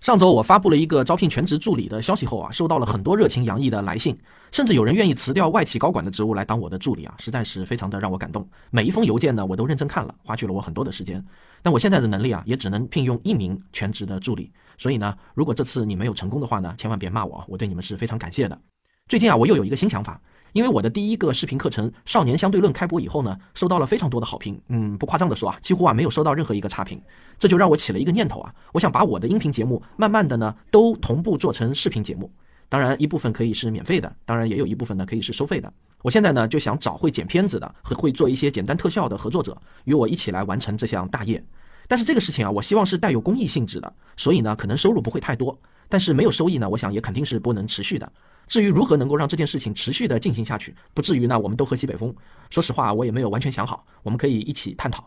[0.00, 4.18] 上周我发布了一个招聘全职助理的消息后啊，收到了很多热情洋溢的来信，
[4.50, 8.46] 甚至有人愿意辞掉外企高管的职务来当我的助理啊，实在是非常的让我感动。
[8.70, 11.24] 每一封邮件呢，我都认真看了，花去了我很多的时间。
[11.62, 14.52] 但我现在的能力啊，也只能聘用一名全职的助理。
[14.76, 18.60] 所以呢，如果这次你没有成功的话呢，千万别骂我，我对你们是非常感谢的。
[19.06, 20.20] 最近啊，我又有一个新想法，
[20.52, 24.60] 因为我的第一个视频课程《少年相对论》开播以后呢，收到了非常多的好评。
[24.68, 27.00] 嗯，不夸张的说啊，几乎啊没有收到任何一个差评。
[27.38, 32.30] 这就让我起了一个念头啊，我想把我的音频节目慢慢的呢都同步做成视频节目。
[32.68, 35.72] 当然，一部分可以是免费的，当然也有一部分呢可以是收费的。
[36.02, 41.42] 我现在呢就想找会剪片子的和会做一些简单特效的合作者，与我一起来完成这项大业。
[41.88, 45.58] 但是这个事情啊，我希望是带有公益性质的，所以呢可能收入不会太多。
[45.92, 48.10] 但是没有收益呢，我想也肯定是不能持续的。
[48.48, 52.14] 至于如何能够让这件事情持续的进行下去，不至于呢我们都喝西北风，
[52.48, 55.06] 说实话我也没有完全想好，我们可以一起探讨。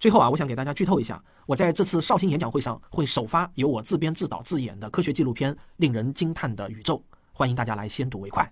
[0.00, 6.96] 最后啊，我想给大家剧透一下，我在这次绍兴演讲会上会首发由我自编自导自演的科学纪录片《令人惊叹的宇宙》，
[7.30, 8.50] 欢迎大家来先睹为快。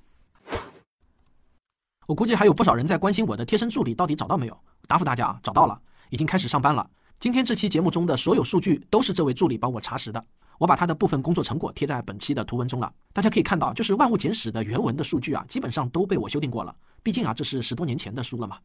[2.07, 4.59] 我估计还有不少人在关心我的贴身助理到底找到没有？
[4.87, 6.87] 答复大家啊，找到了，已经开始上班了。
[7.19, 10.23] 今天这期节目中的所有数据都是这位助理帮我查实的，
[10.63, 12.95] 我把他的部分工作成果贴在本期的图文中了。
[13.13, 16.73] 大家可以看到，就是《万物简史》的原文的数据啊，基本上都被我修订过了。
[17.03, 18.59] 毕竟啊，这是十多年前的书了嘛。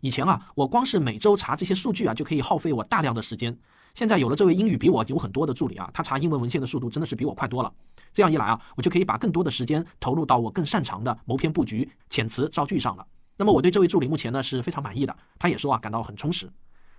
[0.00, 3.56] 以前啊，我光是每周查这些数据啊，就可以耗费我大量的时间。
[3.94, 7.72] 现在有了这位英语比我有很多的助理啊，他查英文文献的速度真的是比我快多了。
[8.12, 13.06] 这样一来啊，我就可以把更多的时间投入到我更擅长的谋篇布局、遣词造句上了。
[13.36, 16.50] 那么我对这位助理目前呢是非常满意的，他也说啊感到很充实。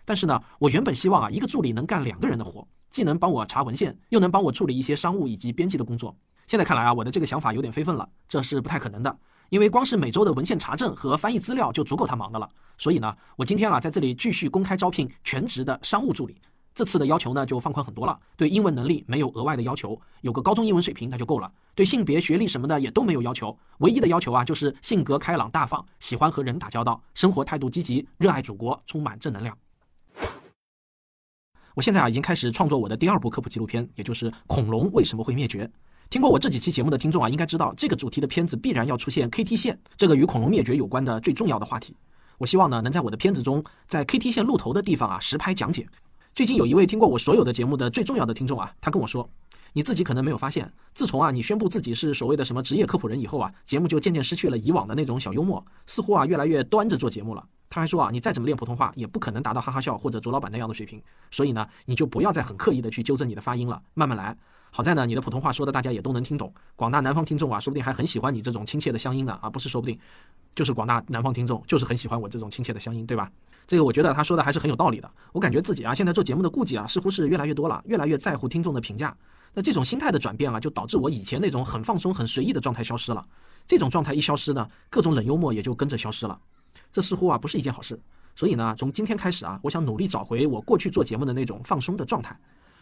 [0.05, 2.65] 但是呢，我原本希望啊一个助理能干两个人的活，
[2.95, 6.15] 既能帮我查文献，又能帮我处理一些商务以及编辑的工作。
[6.47, 9.13] 现在看来啊，我的这个想法有点非分了，这是不太可能的，
[9.49, 12.49] 因为光是每周的文献查证和翻译资料就足够他忙的了。
[12.77, 16.37] 所以呢，我今天啊在这里继续公开招聘全职的商务助理。
[16.73, 21.51] 这次的要求呢就放宽很多了，对英文能力没有额外的要求，有个高中英文水平那就够了。
[21.75, 29.53] 对性别、学历什么的也都没有要求，唯一的要求啊就是性格开朗大方，喜欢和人打交道，生活态度积极，热爱祖国，充满正能量。
[31.75, 35.69] 我现在啊已经开始创作我的第二部科普纪录片，也就是恐龙为什么会灭绝。
[36.09, 41.93] 听过我这几期节目的听众啊，应该知道这个主题的片子必然要出现 KT 线这个与恐龙灭绝有关的最重要的话题。
[42.37, 45.85] 我希望呢能在我的片子中，在 KT 线露头的地方啊实拍讲解。
[46.33, 49.29] 最近有一位听过我所有的节目的最重要的听众啊，他跟我说，
[49.73, 57.43] 你自己可能没有发现，自从啊你宣布自己是所谓的什么职业科普人以后啊，节目就渐渐失去了以往的那种小幽默，似乎啊越来越端着做节目了。
[57.75, 64.33] 他还说啊，你再怎么练普通话，也不可能达到哈哈笑或者卓老板那样的水平，所以呢，你就不要再很刻意的去纠正你的发音了，慢慢来。
[64.71, 69.99] 好在呢，你的普通话说的大家也都能听懂，广大南方听众啊，说不定还很喜欢你这种亲切的乡音呢，啊，不是说不定，
[70.53, 73.29] 就是广大南方听众就是很喜欢我这种亲切的乡音，对吧？
[73.67, 75.11] 这个我觉得他说的还是很有道理的。
[75.33, 79.13] 我感觉自己啊，现在做节目的顾忌啊，似乎是越来越多了，越来越在乎听众的评价。
[79.53, 83.25] 那这种心态的转变啊，就导致我以前那种很放松、很随意的状态消失了。
[83.67, 86.39] 这种状态一消失呢，各种冷幽默也就跟着消失了。
[86.91, 87.99] 这似乎啊不是一件好事。
[88.35, 92.37] 所以呢，从今天开始啊，我想努力找回我过去做节目的那种放松的状态。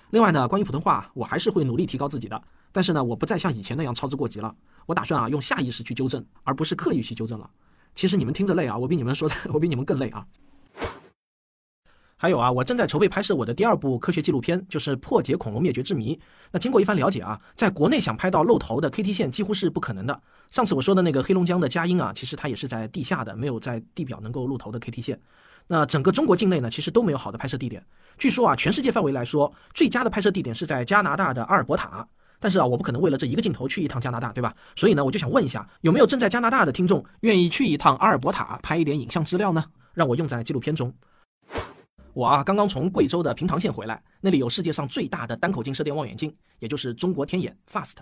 [0.09, 2.41] 另外呢，关于普通话，我还是会努力提高自己的。
[2.71, 4.55] 但是呢，我不再像以前那样操之过急了。
[4.85, 7.49] 我打算啊，用下意识去纠正，而不是刻意去纠正了。
[7.95, 10.25] 其实你们听着累啊，我比你们说的， 我比你们更累啊。
[12.23, 16.17] 还有啊，我正在筹备拍摄我的第二部科学纪录片，就是破解恐龙灭绝之谜。
[16.51, 20.17] 那经过一番了解啊，在国内想拍到露头的 KT 线几乎是不可能的。
[20.49, 25.19] 上次我说的那个黑龙江的佳音啊，其实它也是在地下的，没有在地表能够露头的 KT 线。
[25.67, 27.85] 那整个中国境内呢，其实都没有好的拍摄地点。
[28.17, 32.07] 据说啊，全世界范围来说，最佳的拍摄地点是在加拿大的阿尔伯塔。
[32.39, 34.55] 但是啊，我不可能为了这一个镜头去一趟加拿大，对吧？
[34.77, 39.65] 所以呢，我就想问一下，有没有正在加拿大的听众愿意去一趟阿尔伯塔拍一点影像资料呢？
[39.93, 40.93] 让我用在纪录片中。
[42.13, 47.95] 我啊，刚刚从贵州的平塘县回来，那里有世界上最大的单口径射电望远镜，也就是中国天眼 FAST。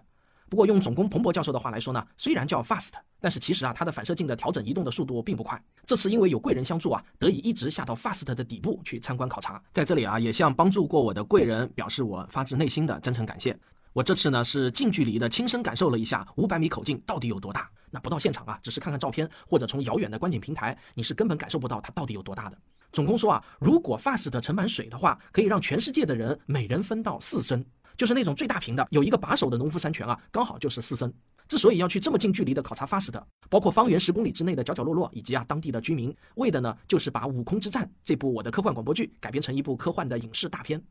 [0.49, 5.57] 不过用总工彭博教授的话来说呢，虽然叫 FAST，但是其实啊，它的反射镜的调整移动的速度并不快。
[5.85, 9.63] 这次因为有贵人相助啊，得以一直下到 FAST 的底部去参观考察。
[9.71, 13.57] 在这里啊，也向帮助过我的贵人表示我发自内心的真诚感谢。
[13.93, 17.69] 我这次呢是近距离的亲身感受了一下五百米口径到底有多大。
[17.89, 22.57] 那不到现场啊，只是看看照片或者从遥远的观景平台，你是根本感受不到它到底有多大的。
[22.93, 27.65] 总工说啊，如果 FAST 盛满水的话，可以让全世界的人每人分到四升，
[27.97, 31.13] 就是那种最大瓶的，有一个把手的农夫山泉啊，刚好就是四升。
[31.49, 40.81] 之所以要去这么近距离的考察 FAST，包括方圆十公里之内的角角落落以及啊当地的居民，为的呢就是把《悟空之战》这部我的科幻广播剧改编成一部科幻的影视大片。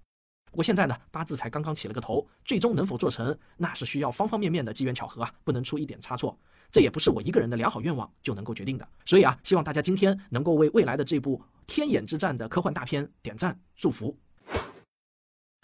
[0.51, 6.37] 不过现在呢，八字才刚刚起了个头，最终能否做成，那是需要方方面面的机缘巧合啊，不能出一点差错。
[6.73, 8.87] 这也不是我一个人的良好愿望就能够决定的。
[9.05, 14.17] 所以啊，希望大家今天能够为未来的这部《天眼之战》的科幻大片点赞祝福。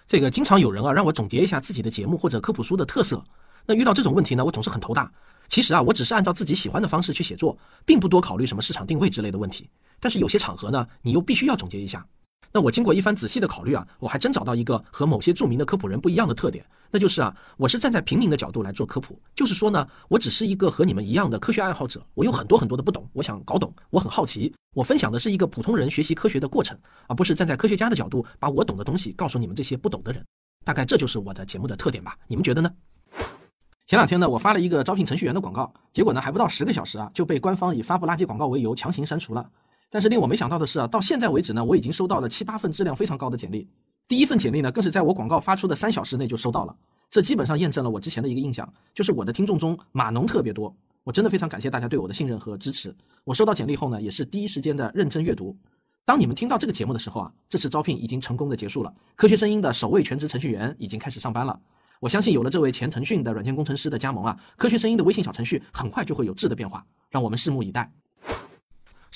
[0.06, 3.22] 这个经常有人啊让我总结一下自己的节目或者科普书的特色，
[3.64, 5.12] 那遇到这种问题呢，我总是很头大。
[5.48, 9.68] 其实啊，我只是按照自己喜欢的方式去写作，并不多考虑什么市场定位之类的问题。
[9.98, 12.04] 但是有些场合呢，你又必须要总结一下。
[12.56, 26.74] 那我经过一番仔细的考虑啊，我还真找到一个和某些著名的科普人不一样的特点，那就是啊，我是站在平民的角度来做科普，就是说呢，我只是一个和你们一样的科学爱好者，我有很多很多的不懂，我想搞懂，我很好奇，我分享的是一个普通人学习科学的过程，
[27.08, 30.24] 而不是站在科学家的角度把我懂的东西告诉你们这些不懂的人。
[30.64, 32.72] 大概这就是我的节目的特点吧，你们觉得呢？
[33.86, 39.46] 前两天呢，我发了一个招聘程序员的广告，结果呢，还不到十个小时啊，就被官方以发布垃圾广告为由强行删除了。
[39.90, 43.68] 但是令我没想到的是啊，到现在为止呢，我已经收到了七八份质量非常高的简历。
[44.08, 46.76] 第一份简历呢，更是在我广告发出的三小时内就收到了。
[47.10, 50.74] 这基本上验证了我之前的一个印象，就是我的听众中码农特别多。
[51.04, 52.94] 我真的非常感谢大家对我的信任和支持。
[53.24, 55.56] 我收到简历后呢，也是第一时间的认真阅读。
[56.04, 58.92] 当你们听到这个节目的时候啊，这次招聘已经成功的结束了。
[59.14, 61.58] 科学声音的首位全职程序员已经开始上班了。
[62.00, 66.84] 我相信有了这位前腾讯的软件工程师的加盟啊，科学声音的微信小程序很快就会有质的变化。
[67.08, 67.90] 让我们拭目以待。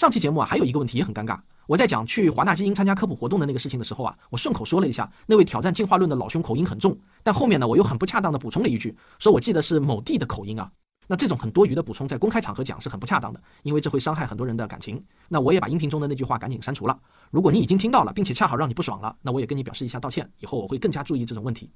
[0.00, 1.38] 上期节目啊，还有一个问题也很尴尬。
[1.66, 10.72] 我在讲去华纳基因参加科普活动的那个事情的时候啊，我顺口说了一下那位挑战进化论的老兄口音很重，但后面呢，我又很不恰当的补充了一句，说我记得是某地的口音啊。
[11.06, 15.04] 那这种很多余的补充，在公开场合讲是很不恰当的，因为这会伤害很多人的感情。
[15.28, 16.98] 那我也把音频中的那句话赶紧删除了。
[17.30, 21.70] 如果你已经听到了，并且恰好让你不爽了，那我也跟你表示一下道歉，以后我会更加注意这种问题。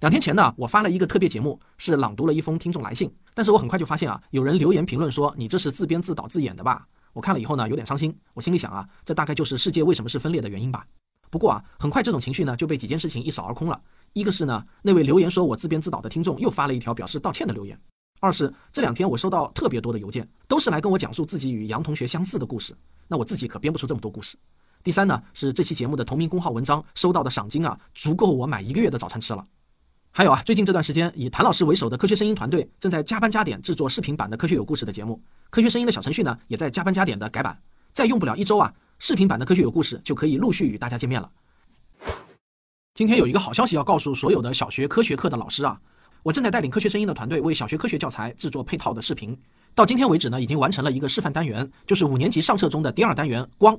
[0.00, 6.88] 两天前呢，我发了一个特别节目，是朗读了一封听众来信，但是我很快就发现啊，有人留言评论说你这是自编自导自演的吧。
[7.12, 8.16] 我看了以后呢，有点伤心。
[8.34, 10.86] 我心里想啊，这大概就是世界为什么是分裂的原因吧。
[11.30, 13.80] 不过啊，很快这种情绪呢就被几件事情一扫而空了。
[14.12, 17.76] 一个是呢，那位留言说我自编自导的听众又发了一条表示道歉的留言；
[18.20, 22.76] 二是这两天我收到特别多的邮件，都是来跟我讲述自己与杨同学相似的故事。
[23.06, 24.36] 那我自己可编不出这么多故事。
[24.82, 29.44] 第三呢，是这期节目的同名公号文章收到的赏金啊，足够我买一个月的早餐吃了。
[30.12, 35.22] 还有啊，最近这段时间，以谭老师为首的科学声音团队正在加班加点制作视频版的《科学有故事》的节目。
[35.50, 37.56] 科学声音的小程序呢，也在加班加点的改版。
[37.92, 41.30] 再用不了一周啊，视频版的《科学有故事》就可以陆续与大家见面了。
[42.94, 45.80] 今天有一个好消息要告诉所有的小学科学课的老师啊，
[46.24, 49.38] 我正在带领科学声音的团队为小学科学教材制作配套的视频。
[49.76, 53.78] 到今天为止呢，已经完成了一个示范单元，就是五年级上册中的第二单元“光”，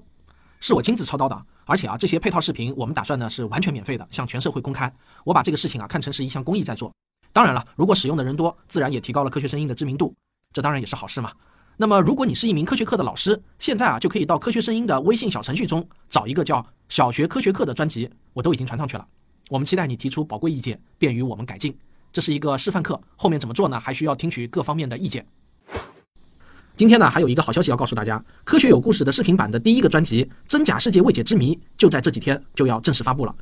[0.61, 1.45] 是我亲自操刀的。
[1.65, 4.91] 而且啊，这些配套视频我们打算呢是完全免费的，向全社会公开。
[5.25, 6.89] 我把这个事情啊看成是一项公益在做。
[7.33, 10.13] 当然了，如果使用的人多，自然也提高了科学声音的知名度，
[10.53, 11.31] 这当然也是好事嘛。
[11.77, 19.07] 那么，如果你是一名科学课的老师，现在啊就可以到科学声音的微信小程序中找一个叫“小学科学课”的专辑，我都已经传上去了。
[19.49, 21.75] 我们期待你提出宝贵意见，便于我们改进。
[22.11, 23.79] 这是一个示范课，后面怎么做呢？
[23.79, 25.25] 还需要听取各方面的意见。
[26.81, 33.35] 今天呢，还有一个好消息要告诉大家，《科学有故事》的视频版的第一个专辑《真假世界未解之谜》就在这几天就要正式发布了，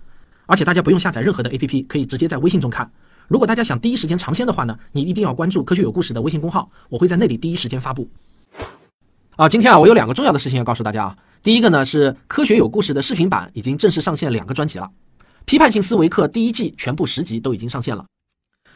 [0.45, 2.91] 而且大家不用下载任何的 APP，可以直接在微信中看。
[3.29, 8.09] 如果大家想第一时间尝鲜的话呢，你一定要关注《科学有故事》的微信公号，我会在那里第一时间发布。
[9.37, 11.17] 啊，今天啊，我有两个重要的事情要告诉大家啊。
[11.41, 14.85] 第一个呢是《科学有故事》的视频版已经正式上线两个专辑了，
[15.45, 18.05] 《批判性思维课》第一季全部十集都已经上线了。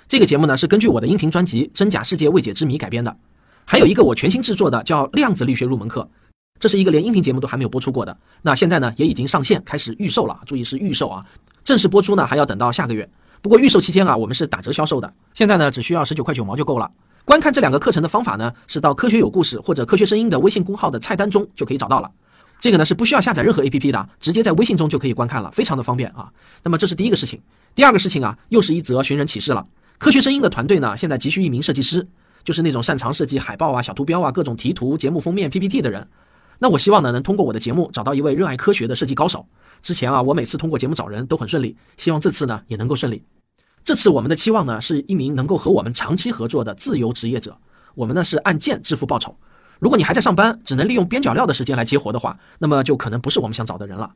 [0.07, 3.13] 这个节目呢是根据我的音频专辑《真假世界未解之谜》改编的。
[3.65, 6.07] 还有一个我全新制作的叫量子力学入门课，
[6.59, 8.17] 这是一个连音频节目都还没有播出过的。
[8.41, 11.25] 那现在呢，也已经上线开始预售了，注意是预售啊，
[11.63, 13.09] 正式播出呢还要等到下个月。
[13.41, 16.89] 不过预售期间啊，我们是打折销售的，现在呢只需要十九块九毛就够了。
[17.25, 22.11] 观看这两个课程的方法呢，是到科学有故事或者科学声音的微信公号的菜单中就可以找到了。
[22.59, 26.31] 这个呢是不需要下载任何 APP 的，直接在微信中就可以观看了，非常的方便啊。
[26.63, 27.41] 那么这是第一个事情，
[27.75, 29.65] 第二个事情啊，又是一则寻人启事了。
[29.97, 32.07] 科学声音的团队呢，现在急需一名设计师，
[32.43, 36.07] 就是那种擅长设计海报啊、小图标啊、各种题图、节目封面、PPT 的人。
[36.59, 39.45] 那我希望呢，能通过我的节目找到一位热爱科学的设计高手。
[39.81, 43.21] 之前啊，我每次通过节目找人都很顺利，希望这次呢也能够顺利。
[43.83, 47.57] 这次我们的期望呢，是一名能够和我们长期合作的自由职业者。
[47.95, 49.35] 我们呢是按件支付报酬。
[49.79, 54.09] 如果你还在上班，只能利用边角料的时间来接活的话，那么就可能不是我们想找的人了。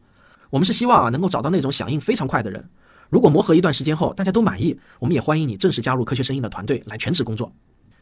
[0.50, 2.64] 我们是希望啊，能够找到那种响应非常快的人。
[3.10, 7.52] 如果磨合一段时间后大家都满意，我们也欢迎你正式加入科学声音的团队来全职工作。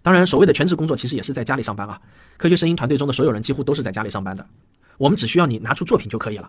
[0.06, 2.00] 当然，所谓的全职工作其实也是在家里上班啊。
[2.38, 4.48] 科学声音团队中的所有人几乎都是在家里上班的，
[5.00, 6.48] 我们只需要你拿出作品就可以了。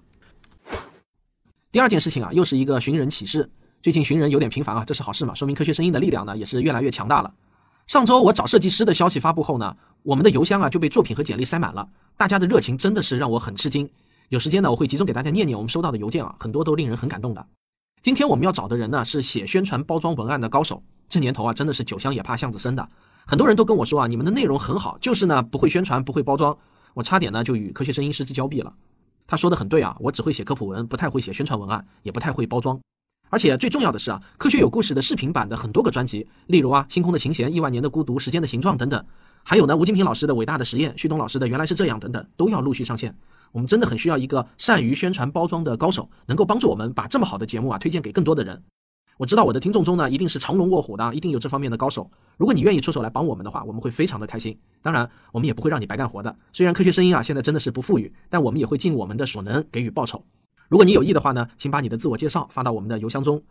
[1.72, 3.50] 第二件事情啊，又是一个寻人启事。
[3.82, 7.32] 最近寻人有点频繁啊，这是好事嘛，说明科学声音的力量呢也是越来越强大了。
[7.86, 11.88] 上周我找设计师的消息发布后呢，我们的邮箱啊就被作品和简历塞满了，
[12.18, 13.88] 大家的热情真的是让我很吃惊。
[14.28, 17.46] 有时间呢，我会集中给大家念念我们收到的邮件啊，很多都令人很感动的。
[18.02, 22.86] 今天我们要找的人呢是写宣传包装文案的高手，这年头啊真的是酒香也怕巷子深的，
[23.28, 26.56] 很多人都跟我说啊，你们的内容很好，就是呢不会宣传，不会包装，
[26.94, 28.72] 我差点呢就与科学声音失之交臂了。
[29.26, 32.80] 他说的很对啊，我只会写科普文，不太会写宣传文案，也不太会包装。
[33.28, 39.04] 而且最重要的是啊，科学有故事的视频版的很多个专辑，例如啊，星空的琴弦、亿万年的孤独、时间的形状等等，
[39.42, 43.12] 还有呢，吴金平老师的伟大的实验、旭东老师的原来是这样等等，都要陆续上线。
[43.50, 48.62] 我们真的很需要一个善于宣传包装的高手，能够帮助我们把这么好的节目啊推荐给更多的人。
[49.18, 52.10] 我知道我的听众中呢，一定是藏龙卧虎的，一定有这方面的高手。
[52.36, 54.58] 如果你愿意出手来帮我们的话，我们会非常的开心。
[54.82, 56.36] 当然，我们也不会让你白干活的。
[56.52, 60.22] 虽然科学声音啊现在真的是不富裕，但我们也会尽我们的所能给予报酬。
[60.68, 63.42] 如果你有意的话呢，请把你的自我介绍发到我们的邮箱中。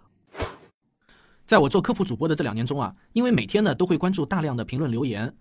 [1.47, 5.33] 在我做科普主播的这两年中啊，因为每天呢都会关注大量的评论留言，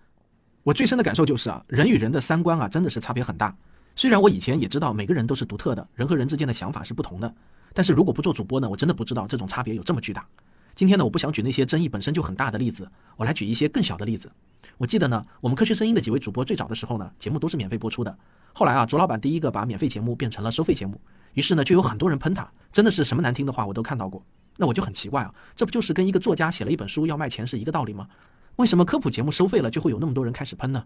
[0.62, 3.54] 我最深的感受就是啊，人与人的三观啊真的是差别很大。
[3.94, 7.34] 虽然我以前也知道每个人都是独特的，人和人之间的想法是不同的，
[7.74, 10.26] 但是如果不做主播呢，我真的不知道这种差别有这么巨大。
[10.74, 14.30] 今天呢，我不想举那些争议本身就很大的例子，我来举一些更小的例子。
[14.78, 18.16] 我记得呢，我们科学声音的几位主播最早的时候呢，节目都是免费播出的。
[18.52, 21.00] 后来啊，卓老板第一个把免费节目变成了收费节目，
[21.34, 24.24] 于是呢，就有很多人喷他，真的是什么难听的话我都看到过。
[24.56, 28.08] 那我就很奇怪啊，这不就是跟一个作家写了一本书要卖钱是一个道理吗？
[28.56, 30.84] 为什么科普节目收费了就会有那么多人开始喷呢？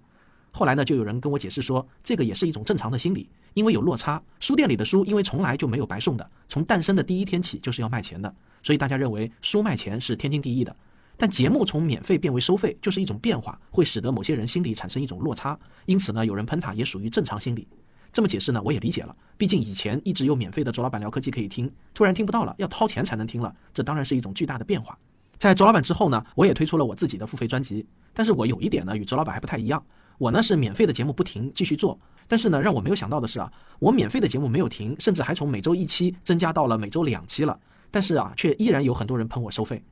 [0.50, 4.22] 后来呢，就有人跟我解释说，这个也是一种正常的心理，因为有落差。
[4.40, 10.74] 书店里的书因为从来就没有白送的，从诞生的第一天起就是要卖钱的，所以大家认为书卖钱是天经地义的。
[11.16, 15.58] 但节目从免费变为收费，就是一种变化，会使得某些人心里产生一种落差。
[15.86, 17.66] 因此呢，有人喷他也属于正常心理。
[18.12, 19.14] 这么解释呢，我也理解了。
[19.36, 24.96] 毕竟以前一直有免费的卓老板聊科技可以听，突然听不到了，要掏钱才能听了，这当然是一种巨大的变化。
[25.36, 27.84] 在卓老板之后呢，我也推出了我自己的付费专辑。
[28.14, 29.84] 但是我有一点呢，与卓老板还不太一样。
[30.18, 37.58] 我呢是免费的节目不停继续做，但是呢，让我没有想到的是啊，我免费的节目没有停，甚至还从每周一期增加到了每周两期了。
[37.90, 39.82] 但是啊，却依然有很多人喷我收费。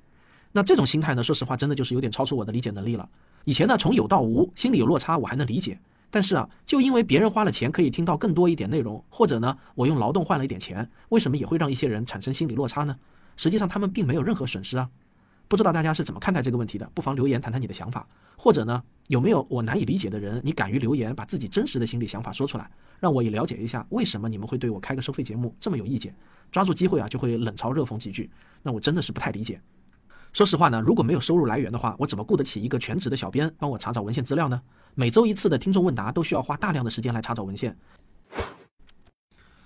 [0.53, 3.09] 那这种心态呢，说实话，真的就是有点超出我的理解能力了。
[3.44, 5.78] 以前呢，从有到无，心里有落差，我还能理解。
[6.11, 12.97] 但是啊，就因为别人花了钱可以听到更多一点内容，或者呢，我用劳动换了一点钱，为什么也会让一些人产生心理落差呢？
[13.36, 14.89] 实际上他们并没有任何损失啊。
[15.48, 16.90] 不知道大家是怎么看待这个问题的？
[16.94, 18.06] 不妨留言谈谈你的想法，
[18.36, 20.40] 或者呢，有没有我难以理解的人？
[20.44, 26.14] 你敢于留言，把自己真实的心理想法说出来，让我也了解一下为什么你们会对我开个收费节目这么有意见？
[26.51, 28.31] 抓住机会啊，就会冷嘲热讽几句，
[28.62, 29.60] 那我真的是不太理解。
[30.32, 34.60] 说实话呢，如果没有收入来源的话，我怎么雇得起一个全职的小编帮我查找文献资料呢？
[34.94, 37.77] 每周一次的听众问答都需要花大量的时间来查找文献。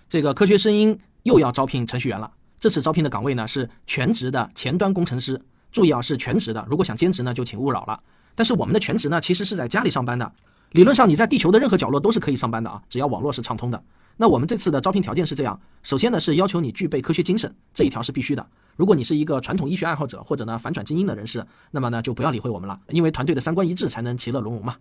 [0.08, 5.40] 这个科学声音又要招聘程序员了，这次招聘的岗位呢是全职的前端工程师。
[5.72, 6.64] 注意啊，是全职的。
[6.68, 8.00] 如果想兼职呢，就请勿扰了。
[8.34, 10.32] 但是我们的全职呢，其实是在家里上班的。
[10.72, 13.82] 理论上你在地球的任何角落都是可以上班的啊，只要网络是畅通的。
[14.16, 18.46] 那我们这次的招聘条件是这样：首先呢是要求你具备科学精神，这一条是必须的。
[18.76, 24.76] 如果你是一个传统医学爱好者或者呢反转精英的人士，那么呢就不要理会我们了，因为团队的三观一致才能其乐融融嘛。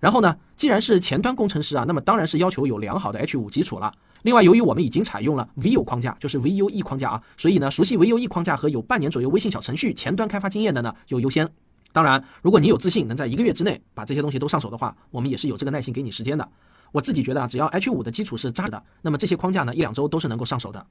[0.00, 3.92] 然后呢，既然是前端工程师啊，那么当然是要求有良好的 H 五基础了。
[4.24, 11.46] 另外，由于我们已经采用了 Vue 框架，就是 Vue 框架啊，所以呢，熟悉 Vue 框架和有半年左右微信小程序前端开发经验的呢，就优先。
[11.92, 16.48] 当然，如果你有自信能在一个月之内把这些东西都上手的话，我们也是有这个耐心给你时间的。
[16.90, 20.86] 我自己觉得啊，只要 H 五的基础是扎实的，那么这些框架呢，一两周都是能够上手的。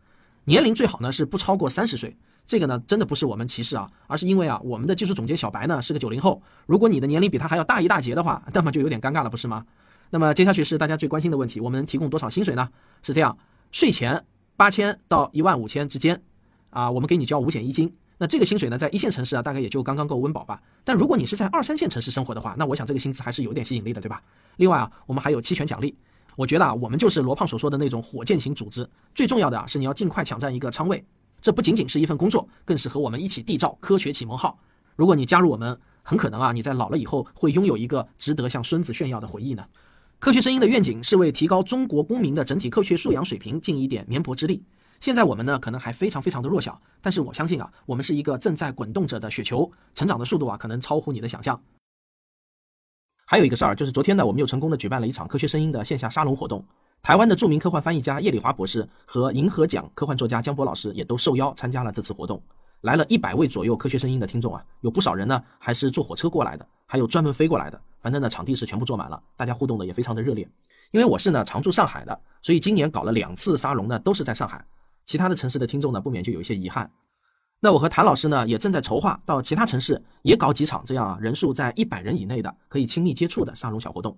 [0.46, 2.16] 年龄最好呢是不超过三十岁，
[2.46, 9.66] 这个呢真的不是我们歧视啊，而是因为啊，我们的技术总监小白呢是个九零后，如果你的年龄比他还要大一大截的话，那么就有点尴尬了，不是吗？
[10.14, 12.70] 那么接下去是大家最关心的问题，我们提供多少薪水呢？
[13.02, 13.36] 是这样，
[13.72, 14.24] 税前
[14.56, 16.22] 八千到一万五千之间，
[16.70, 17.92] 啊，我们给你交五险一金。
[18.20, 20.62] 那这个薪水呢，在一线城市啊，大概也就刚刚够温饱吧。
[20.84, 24.22] 但如果你是在二三线城市生活的话，那我想这个薪资还是有点吸引力的，对吧？
[24.58, 25.98] 另外啊，我们还有期权奖励。
[26.36, 28.88] 我觉得啊，我们就是罗胖所说的那种火箭型组织。
[29.16, 31.04] 最重要的啊，是你要尽快抢占一个仓位。
[31.42, 34.60] 这不仅仅是一份工作，更是和我们一起缔造科学启蒙号。
[34.96, 39.66] 如果你加入我们，很可能啊，你在老了以后会拥有一个值得向孙子炫耀的回忆呢。
[40.24, 44.64] 科学声音的愿景是为提高中国公民的整体科学素养水平尽一点绵薄之力。
[45.02, 51.62] 现在我们呢，可能还非常非常的弱小，但是我相信啊，我们是一个正在滚动着的雪球，成长的速度啊，可能超乎你的想象。
[53.26, 56.64] 还有一个事儿，就是昨天呢，我们又成功的举办了一场科学声音的线下沙龙活动。
[57.02, 62.42] 台湾的著名科幻翻译家叶礼华博士和银河奖科幻作家江波老师也都受邀参加了这次活动。
[62.84, 67.80] 来了一百位左右科学声音的听众啊，有不少人呢还是坐火车过来的，还有专门飞过来的。
[68.02, 70.46] 反正呢，场地是全部坐满了，大家互动的也非常的热烈。
[70.92, 74.64] 因为我是呢常驻上海的，所以今年搞了两次沙龙呢，都是在上海。
[75.06, 76.92] 其他的城市的听众呢，不免就有一些遗憾。
[77.62, 84.18] 那我和谭老师呢，也正在筹划到其他城市也搞几场这样人数在一百人以内的可以亲密接触的沙龙小活动。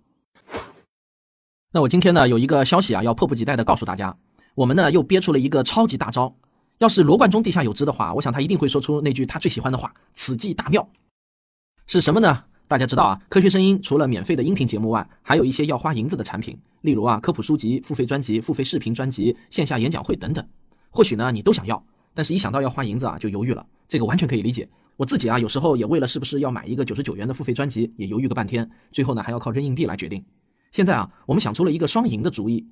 [1.72, 4.18] 那我今天呢，有一个消息啊，要迫不及待的告诉大家，
[4.56, 6.36] 我们呢又憋出了一个超级大招。
[6.80, 10.88] 要是罗贯中地下有知的话，我想他一定会说出那句他最喜欢的话：“此计大妙。”
[11.88, 12.44] 是什么呢？
[12.68, 20.46] 大家知道啊，科学声音除了免费的音频节目外，还有一些要花银子的产品，例如啊科普书籍、付费专辑、付费视频专辑、线下演讲会等等。
[20.90, 21.82] 或许呢，你都想要，
[22.14, 23.66] 但是一想到要花银子啊，就犹豫了。
[23.88, 24.68] 这个完全可以理解。
[24.98, 30.26] 我自己啊，有时候也为了是不是要买一个九十九元的付费专辑，也犹豫个半天，最后呢，还要靠扔硬币来决定。
[30.72, 32.66] 现在啊，我们想出了一个双赢的主意，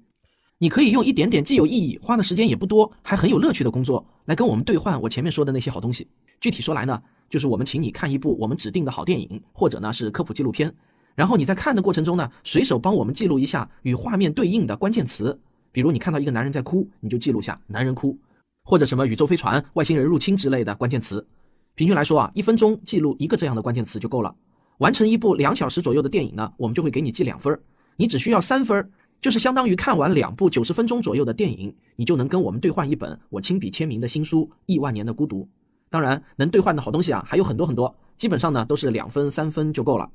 [0.63, 6.07] 你可以用一点点既有意义、花的时间也不多、还很有乐趣的工作，来跟我们兑换我前面说的那些好东西。
[6.39, 10.73] 具体说来呢，就是我们请你看一部我们指定的好电影，或者呢是科普纪录片，
[11.15, 15.37] 然后你在看的过程中呢，随手帮我们记录一下与画面对应的关键词。
[15.73, 18.17] 比如你看到一个男人在哭，你就记录下男人哭，
[18.63, 21.27] 或者什么宇宙飞船、外星人入侵之类的关键词。
[21.75, 24.33] 平均来说啊，一分钟记录一个这样的关键词就够了。
[24.77, 27.59] 完成一部两小时左右的电影呢，我们就会给你记两分儿
[27.97, 28.89] 你只需要三分儿
[29.23, 35.43] 就是相当于看完两部九十分钟左右的电影，你就能跟我们兑换一本我亲笔签名的新书《亿万年的孤独》。
[35.89, 40.11] 当然，能兑换的好东西啊还有很多很多，基本上呢都是两分三分就够了。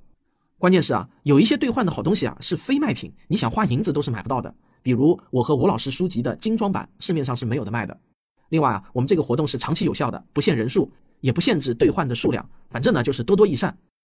[0.59, 4.55] 关键是啊，有一些兑换的好东西啊是非卖品，你想花银子都是买不到的。
[4.83, 7.99] 比如我和吴老师书籍的精装版，市面上是没有的卖的。
[8.51, 13.75] 另外啊，我们这个活动是长期有效的，不限人数，也不限制兑换的数量，反正呢就是多多益善。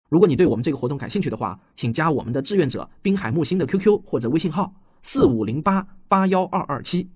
[0.10, 4.72] 如果你对我们这个活动感兴趣的话，请加我们的志愿者滨海木星的 QQ 或者微信号
[5.06, 7.12] 四五零八八幺二二七。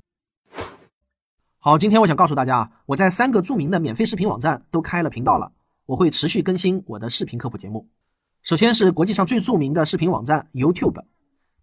[1.57, 5.53] 好，今天我想告诉大家啊，我在三个著名的免费视频网站都开了频道了，
[5.85, 7.87] 我会持续更新我的视频科普节目。
[8.43, 11.01] 首先是国际上最著名的视频网站 YouTube。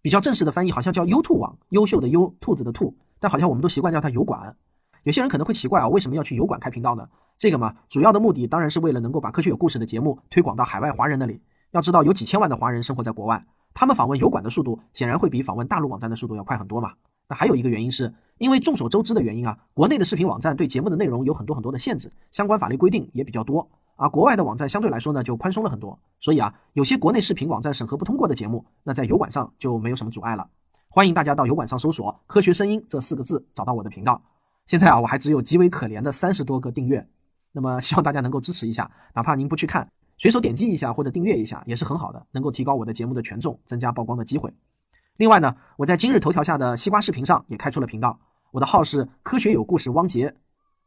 [0.01, 4.57] 比较正式的翻译好像叫优兔网，优秀的优，兔子的兔，但好像我们都习惯叫它油管。
[5.03, 7.07] 有些人可能会奇怪啊，为什么要去油管开频道呢？
[7.37, 11.39] 这个嘛，主要的目的当然是为了能够把科学有故事的节目推广到海外华人那里。
[11.69, 13.45] 要知道有几千万的华人生活在国外，
[13.75, 16.93] 他们访问油管的速度显然会比访问大陆网站的速度要快很多嘛。
[17.27, 23.69] 那还有一个原因是因为众所周知的原因啊，国内的视频网站对节目的内容有很多很多的限制，相关法律规定也比较多。
[23.97, 30.47] 而国外的网站相对来说呢，就宽松了很多，所以啊，有些国内视频网站审核不通过的节目，那在油管上就没有什么阻碍了。
[30.87, 34.21] 欢迎大家到油管上搜索“科学声音”这四个字，找到我的频道。
[34.67, 37.05] 现在啊，我还只有极为可怜的三十多个订阅，
[37.51, 44.53] 那么希望大家能够支持一下，哪怕您不去看，随手点击一下或者订阅一下也是很好的，能够提高我的节目的权重，增加曝光的机会。
[45.17, 48.19] 另外呢，我在今日头条下的西瓜视频上也开出了频道，
[48.51, 50.35] 我的号是“科学有故事”汪杰，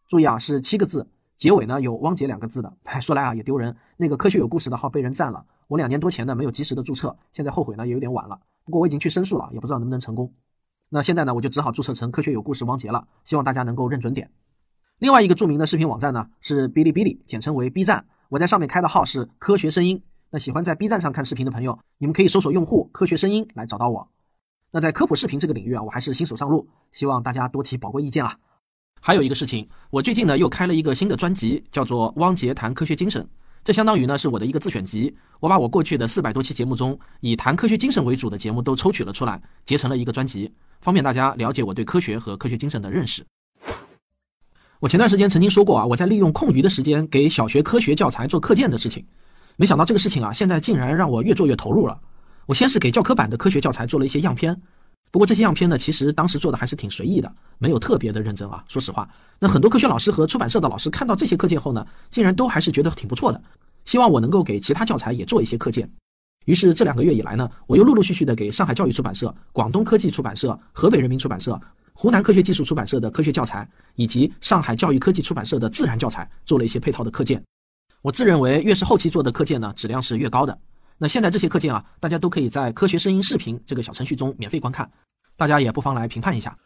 [0.06, 1.09] 注意啊，是七个字。
[1.36, 10.32] 结尾呢有汪杰两个字的， 说来啊也丢人，那个科学有故事的号被人占了，我两年多前呢没有及时的注册，现在后悔呢也有点晚了，不过我已经去申诉了，也不知道能不能成功。
[10.88, 14.32] 那现在呢我就只好注册成科学有故事汪杰了，希望大家能够认准点。
[14.98, 20.02] 另外一个著名的视频网站呢是哔哩哔哩，简称为 B 站，我在上面开的号是科学声音。
[20.30, 24.06] 那喜欢在 B 站上看视频的朋友，你们可以搜索用户科学声音来找到我。
[24.70, 28.36] 那在科普视频这个领域啊，我还是新手上路，希望大家多提宝贵意见啊。
[29.00, 33.22] 还有一个事情，我最近呢又开了一个新的专辑，叫做《汪杰谈科学精神》。
[33.64, 40.52] 这相当于呢是我的一个自选集，我把我过去的四百多期节目中以谈科学精神为主的节目都抽取了出来，结成了一个专辑，
[40.82, 43.24] 方便大家了解我对科学和科学精神的认识。
[44.80, 49.05] 我前段时间曾经说过啊，我在利用空余的时间给小学科学教材做课件的事情，
[49.56, 51.98] 没想到这个事情啊，现在竟然让我越做越投入了。
[52.46, 54.56] 我先是给教科版的科学教材做了一些样片。
[55.10, 58.62] 不过这些样片呢，其实当时做的还是挺随意的，没有特别的认真啊。
[58.68, 59.09] 说实话，
[59.40, 63.42] 那很多科学老师和出版社的老师看到这些课件后呢，竟然都还是觉得挺不错的，
[63.84, 65.90] 希望我能够给其他教材也做一些课件。
[66.44, 71.60] 于是这两个月以来呢，我又陆陆续续的给上海教育出版社、广东科技出版社、河北人民出版社、
[72.01, 77.43] 湖南科学技术出版社的科学教材，以及上海教育科技出版社的自然教材做了一些配套的课件。
[78.03, 80.57] 我自认为越是后期做的课件呢，质量是越高的。
[80.97, 84.89] 那现在这些课件啊，大家都可以在科学声音视频这个小程序中免费观看，
[85.37, 86.57] 大家也不妨来评判一下。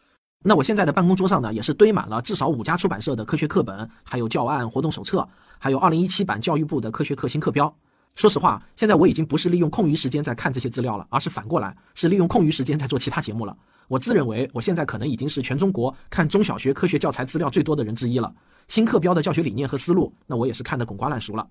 [0.43, 5.27] 那我现在的办公桌上呢，也是堆满了至少五家出版社的科学课本，还有教案、活动手册，
[5.57, 7.75] 还有二零一七版教育部的科学课新课标。
[8.15, 13.57] 说实话，现在我已经不是利用空余时间在看这些资料了，而是反过来是利用空余时间在做其他节目了。
[13.87, 18.33] 我自认为我现在可能已经是全中国看中小学科学教材资料最多的人之一了。
[18.67, 21.45] 新课标的教学理念和思路，那我也是看得滚瓜烂熟了。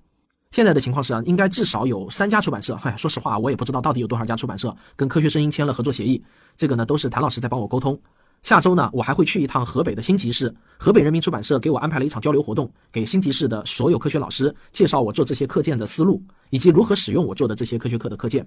[0.51, 2.77] 现在的情况是啊，应该至少有三家出版社。
[2.77, 6.23] 嗨，说实话，我也不知道到底有多少家出版社跟科学声音签了合作协议。
[6.57, 7.99] 这个呢，都是谭老师在帮我沟通。
[8.43, 16.21] 下周呢，我还会去一趟河北的新集市，河北人民出版社给我安排了一场交流活动，给新集市的所有科学老师介绍我做这些课件的思路，
[16.51, 18.45] 以及如何使用我做的这些科学课的课件。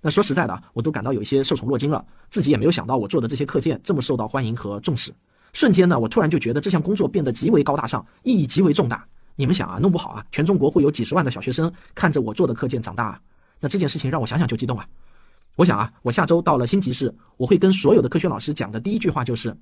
[0.00, 5.12] 那说实在的，我都感到有一些受宠若惊了，自己也没有想到我做的这些课件这么受到欢迎和重视。
[5.52, 9.06] 瞬间呢，我突然就觉得这项工作变得极为高大上，意义极为重大。
[9.34, 13.20] 你们想啊，弄不好啊，全中国会有几十万的小学生看着我做的课件长大啊。
[13.60, 14.86] 那这件事情让我想想就激动啊。
[15.56, 19.56] 我想啊，我下周到了新集市，我会跟所有的科学老师讲的第一句话就是：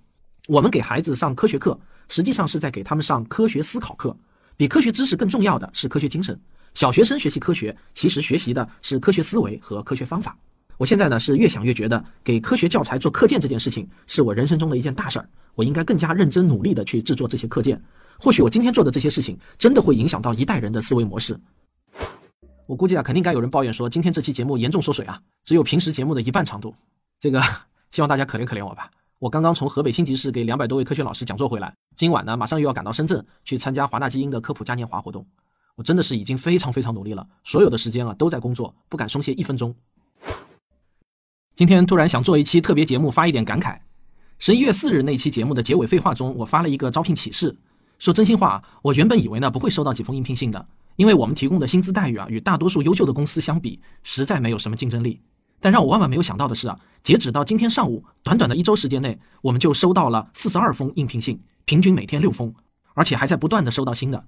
[0.48, 4.16] 我们给孩子上科学课，实际上是在给他们上科学思考课。
[4.56, 6.36] 比科学知识更重要的是科学精神。
[6.74, 10.36] 小学生学习科学，其实学习的是科学思维和科学方法。
[10.78, 15.28] 我现在呢是越想越觉得，给科学教材做课件这件事情是我人生中的一件大事儿。
[15.54, 17.80] 我应该更加认真努力的去制作这些课件。
[18.18, 21.38] 或许我今天做的这些事情，真的会影响到一代人的思维模式。
[22.66, 26.74] 我估计啊，肯定该有人抱怨说，今天这期节目严重缩水啊，只有平时节目的一半长度。
[27.20, 27.42] 这个
[27.90, 28.90] 希望大家可怜可怜我吧。
[29.18, 35.26] 我刚刚从河北新集市给两百多位科学老师讲座回来，今晚呢马上又要赶到深圳去参加华纳基因的科普嘉年华活动。
[35.76, 39.74] 我真的是已经非常非常努力了，所有的时间啊都在工作，不敢松懈一分钟。
[41.54, 43.78] 今天突然想做一期特别节目，发一点感慨。
[44.38, 47.56] 十一月四日那期节目的结尾废话中，我发了一个招聘启事。
[47.98, 55.20] 说真心话，我原本以为呢不会收到几封应聘信的，因为我们提供的薪资待遇啊，与大多数优秀的公司相比，实在没有什么竞争力。
[55.60, 62.54] 但让我万万没有想到的是啊，截止到今天上午，短短的一周时间内，我们就收到了四十二封应聘信，平均每天六封，
[62.92, 64.24] 而且还在不断的收到新的。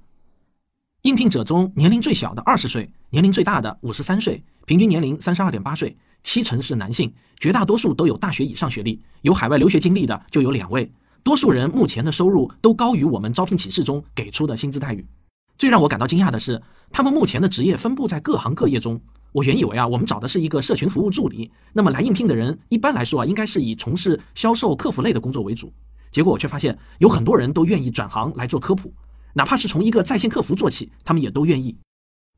[1.03, 10.91] 应聘者中，年龄最小的二十岁，年龄最大的五十三岁，平均年龄三十二点八岁，七成是男性，绝大多数都有大学以上学历，有海外留学经历的就有两位。
[11.23, 15.05] 多数人目前的收入都高于我们招聘启事中给出的薪资待遇。
[15.59, 16.61] 最让我感到惊讶的是，
[16.91, 19.01] 他们目前的职业分布在各行各业中。
[19.33, 25.73] 我原以为啊，我们找的是一个社群服务助理，那么来应聘的人一般来说啊，应该是以从事销售、客服类的工作为主。
[26.11, 28.93] 结果我却发现，有很多人都愿意转行来做科普，
[29.35, 31.77] 哪怕是从一个在线客服做起，他们也都愿意。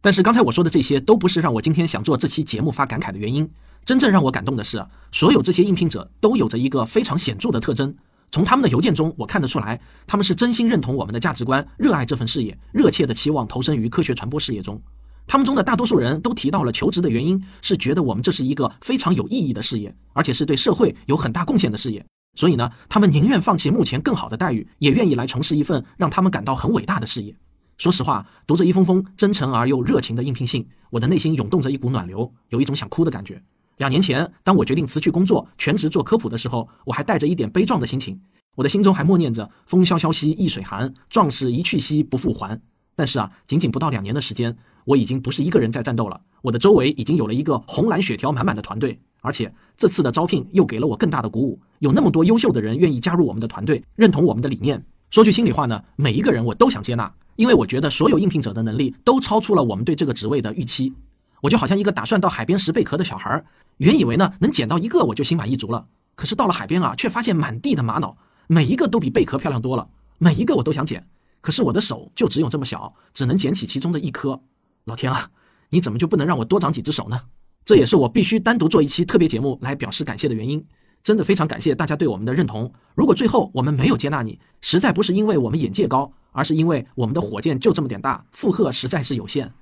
[0.00, 3.48] 但是刚才我说的这些都不是让我今天想做这期节目发感慨的原因。
[3.84, 7.94] 真正让我感动的是，所有这些应聘者都有着一个非常显著的特征。
[8.30, 14.80] 从他们的邮件中，我看得出来，他们是真心认同我们的价值观，热爱这份事业，热切的期望投身于科学传播事业中。
[15.26, 22.04] 他们中的大多数人都提到了求职的原因，是觉得我们这是一个非常有意义的事业，而且是对社会有很大贡献的事业。
[22.34, 27.34] 所以呢，他们宁愿放弃目前更好的待遇，也愿意来从事一份让他们感到很伟大的事业。
[27.78, 33.42] 说实话，读着一封封真诚而又热情的应聘信，我的内心涌动着一股暖流，有一种想哭的感觉。
[33.78, 38.20] 两年前，当我决定辞去工作，全职做科普的时候，我还带着一点悲壮的心情。
[38.56, 42.60] 我的心中还默念着“风萧萧兮易水寒，壮士一去兮不复还”。
[42.96, 46.20] 但是啊，仅仅不到两年的时间，我已经不是一个人在战斗了。
[46.42, 51.60] 我的周围已经有了一个红蓝血条满满的团队，而且这次的招聘又给了我更大的鼓舞。
[51.78, 54.84] 有那么多优秀的人愿意加入我们的团队，认同我们的理念。
[55.12, 60.92] 说句心里话呢，每一个人我都想接纳，因为我觉得所有应聘者的能力都超出了我们对这个职位的预期。
[61.40, 63.44] 我就好像一个打算到海边拾贝壳的小孩，
[63.76, 68.16] 原以为呢能捡到一个我就心满意足了，可是到了海边啊，却发现满地的玛瑙，
[68.46, 69.88] 每一个都比贝壳漂亮多了，
[70.18, 71.06] 每一个我都想捡，
[71.40, 74.40] 可是我的手就只有这么小，只能捡起其中的一颗。
[74.84, 75.30] 老天啊，
[75.70, 77.20] 你怎么就不能让我多长几只手呢？
[77.64, 80.64] 这也是我必须单独做一期特别节目来表示感谢的原因。
[81.02, 82.70] 真的非常感谢大家对我们的认同。
[82.94, 89.52] 如果最后我们没有接纳你，实在不是因为我们眼界高，而是因为我们的火箭就这么点大，负荷实在是有限。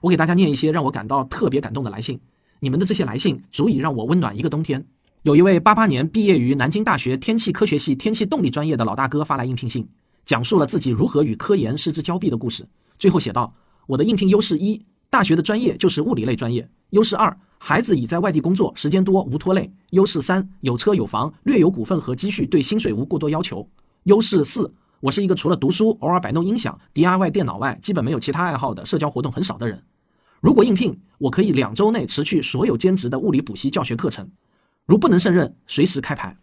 [0.00, 2.20] 我给大家念一些让我感到特别感动的来信，
[2.60, 4.84] 你们的这些来信足以让我温暖一个冬天。
[5.22, 9.88] 有一位八八年毕业于南京大学天气科学系天气动力专业的老大哥发来应聘信，
[10.26, 12.66] 讲述了自己如何与科研失之交臂的故事。
[12.98, 13.54] 最后写道
[13.88, 23.66] ：“我的应聘优势一，大学的专业就是物理类专业；优势二，孩子已在外地工作，时间多，无拖累；优势三，有车有房，略有股份和积蓄，对薪水无过多要求；
[24.02, 24.70] 优势四。”
[25.04, 29.82] 我是一个除了读书、偶尔摆弄音响、DIY 电脑外，基本没有其他爱好的社交活动很少的人。
[30.40, 34.26] 如果应聘，我可以两周内辞去所有兼职的物理补习教学课程。
[34.86, 36.34] 如不能胜任，随时开牌，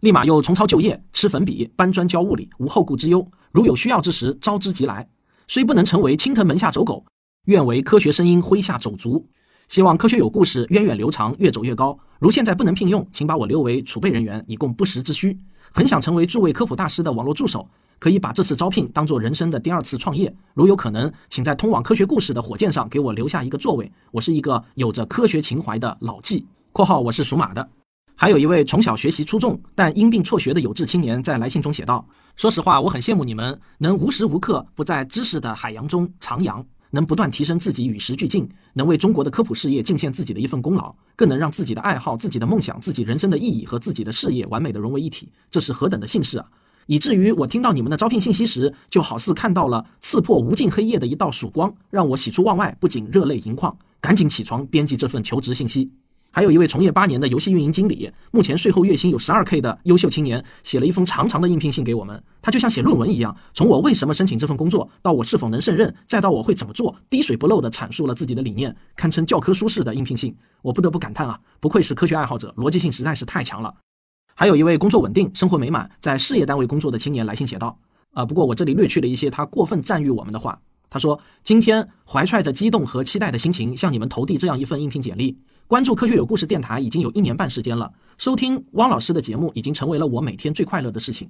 [0.00, 3.24] 立马又重操旧业，吃粉笔，搬砖教物理，无后顾之忧。
[3.52, 5.08] 如有需要之时，招之即来。
[5.46, 7.06] 虽不能成为青藤门下走狗，
[7.44, 9.24] 愿为科学声音麾下走卒。
[9.68, 11.96] 希望科学有故事源远流长，越走越高。
[12.18, 15.38] 如现在不能聘用，请把我留为储备人员，以供不时之需。
[15.70, 17.68] 很想成为诸位科普大师的网络助手，
[17.98, 20.34] 可以把这次招聘当做人生的第二次创业。
[20.54, 23.90] 如有可能，请在通往科学故事的火箭上给我留下一个座位。
[24.10, 27.68] 我是一个有着科学情怀的老纪（括号我是属马的）。
[28.14, 32.04] 还有一位从小学习出众但因病辍学的有志青年在来信中写道
[32.34, 46.46] ：“说实话，我很羡慕你们能无时无刻不在知识的海洋中徜徉，能不断提升自己与时俱进，能为中国的科普事业尽献自己的一份功劳，更能让自己的爱好、自己的梦想、自己人生的意义和自己的事业完美的融为一体，这是何等的幸事啊！
[46.88, 55.90] 以至于我听到你们的招聘信息时，就好似看到了刺破无尽黑夜的一道曙光，让我喜出望外，不仅热泪盈眶，赶紧起床编辑这份求职信息。”
[56.32, 62.22] 还有一位从业八年的游戏运营经理，目前税后月薪有十二 K 的优秀青年，写了一封长长的应聘信给我们。
[62.40, 70.34] 他就像写论文一样，从我为什么申请这份工作，到我是否能胜任，再到我会怎么做，滴水不漏地阐述了自己的理念，堪称教科书式的应聘信。
[70.62, 73.74] 我不得不感叹啊，不愧是科学爱好者，逻辑性实在是太强了。
[74.38, 77.76] 还有一位工作稳定、生活美满，在事业单位工作的青年来信写道：
[78.12, 80.56] 啊，不过我这里略去了一些他过分赞誉我们的话。
[80.88, 85.36] 他说：今天怀揣着激动和期待的心情，向你们投递这样一份应聘简历。
[85.66, 91.28] 关注科学有故事电台已经有一年半时间了，收听汪老师的节目已经成为了我每天最快乐的事情。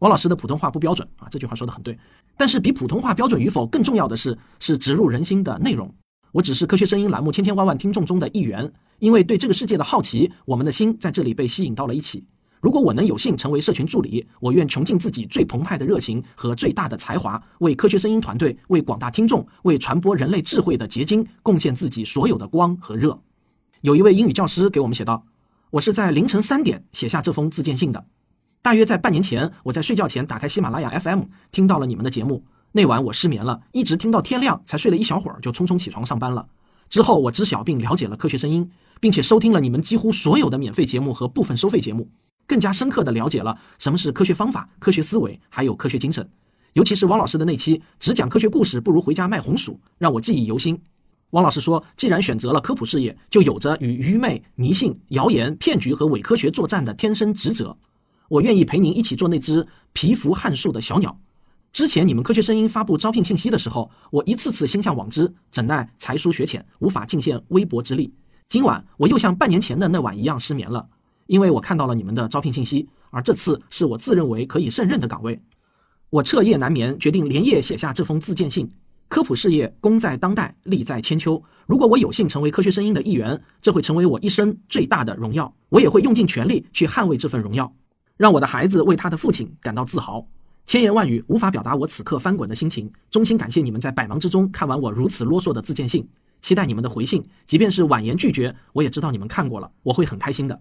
[0.00, 1.98] 汪老师的普通话不标准啊，这句话说的很对。
[2.36, 5.90] 但是比普通话标准与否更重要的是，是植入人心的内容。
[6.30, 12.22] 我只是科学声音栏目千千万万听众中的一员，因为对这个世界的好奇，我们的心在这里被吸引到了一起。
[12.60, 23.18] 如果我能有幸成为社群助理，我愿穷尽自己最澎湃的热情和最大的才华，为科学声音团队、为广大听众、为传播人类智慧的结晶贡献自己所有的光和热。
[23.80, 25.24] 有一位英语教师给我们写道
[25.70, 28.04] ：“我是在凌晨三点写下这封自荐信的。
[28.60, 32.44] 大约在半年前，我在睡觉前打开喜马拉雅 FM，听到了你们的节目。
[32.72, 36.46] 那晚我失眠了，一直听到天亮，才睡了一小会儿，就匆匆起床上班了。
[36.90, 38.70] 之后我知晓并了解了科学声音，
[39.00, 42.08] 并且收听了你们几乎所有的免费节目和部分收费节目，
[42.50, 46.28] 更加深刻地了解了什么是科学方法、科学思维，还有科学精神。
[46.72, 50.76] 尤其是汪老师的那期只讲科学故事不如回家卖红薯，让我记忆犹新。”
[51.30, 57.76] 汪老师说：“既然选择了科普事业，就有着与愚昧、迷信、谣言、骗局和伪科学作战的天生职责。
[58.28, 59.64] 我愿意陪您一起做那只
[59.94, 61.16] 蚍蜉撼树的小鸟。
[61.70, 68.12] 之前你们科学声音发布招聘信息的时候，我一次次心向往之，怎奈才疏学浅，无法尽献微薄之力。
[68.48, 70.84] 今晚我又像半年前的那晚一样失眠了，
[71.30, 75.40] 因为我看到了你们的招聘信息，而这次是我自认为可以胜任的岗位。
[76.10, 78.68] 我彻夜难眠，决定连夜写下这封自荐信。”
[79.08, 81.40] 科普事业功在当代，利在千秋。
[81.66, 85.54] 如果我有幸成为科学声音的一员，这会成为我一生最大的荣耀。
[85.68, 87.72] 我也会用尽全力去捍卫这份荣耀，
[88.16, 90.26] 让我的孩子为他的父亲感到自豪。
[90.66, 92.90] 千言万语无法表达我此刻翻滚的心情。
[93.08, 96.04] 衷心感谢你们在百忙之中看完我如此啰嗦的自荐信，
[96.40, 97.24] 期待你们的回信。
[97.46, 100.60] 即便是婉言拒绝，我也知道你们看过了，我会很开心的。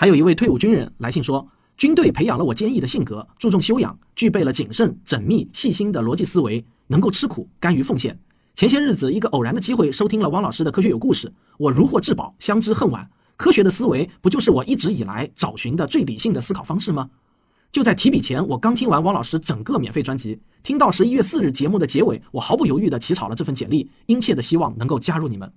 [0.00, 1.44] 还有一位退伍军人来信说，
[1.76, 6.64] 军队培养了我坚毅的性格，注重修养，具备了谨慎、缜密、细心的逻辑思维。
[6.86, 8.16] 能够吃苦，甘于奉献。
[8.54, 13.10] 前些日子，一个偶然的机会，收听了汪老师的科学有故事，我如获至宝，相知恨晚。
[13.36, 17.10] 科学的思维，不就是我一直以来找寻的最理性的思考方式吗？
[17.72, 25.52] 就在提笔前，我刚听完汪老师整个免费专辑，听到十一月四日节目的结尾，我毫不犹豫地起草了这份简历，殷切的希望能够加入你们。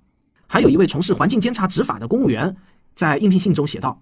[0.47, 2.57] 还有一位从事环境监察执法的公务员，
[2.95, 4.01] 在应聘信中写道：“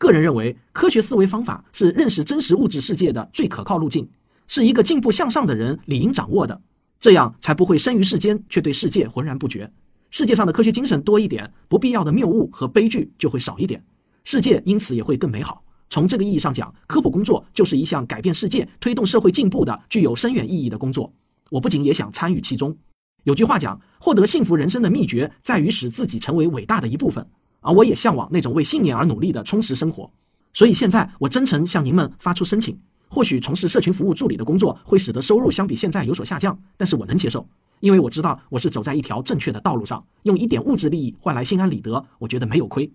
[0.00, 4.08] 个人认为，科学思维方法是认识真实物质世界的最可靠路径。”
[4.48, 6.58] 是一个进步向上的人理应掌握的，
[6.98, 9.70] 这样才不会生于世间却对世界浑然不觉。
[10.10, 13.84] 世界上的科学精神多一点，不必要的谬误和悲剧就会少一点，
[14.24, 15.62] 世界因此也会更美好。
[15.90, 21.12] 从这个意义上讲，科普工作就是一项改变世界、推动社会进步的具有深远意义的工作。
[21.50, 22.76] 我不仅也想参与其中。
[23.24, 27.24] 有句话讲，获得幸福人生的秘诀在于使自己成为伟大的一部分，
[27.60, 30.10] 而我也向往那种为信念而努力的充实生活。
[30.52, 32.78] 所以现在，我真诚向您们发出申请。
[33.08, 37.44] 或许从事社群服务助理的工作会使得收入相比现在有所下降，但是我能接受，
[37.80, 42.88] 因为我知道我是走在一条正确的道路上，用一点物质利益换来心安理得，我觉得没有亏。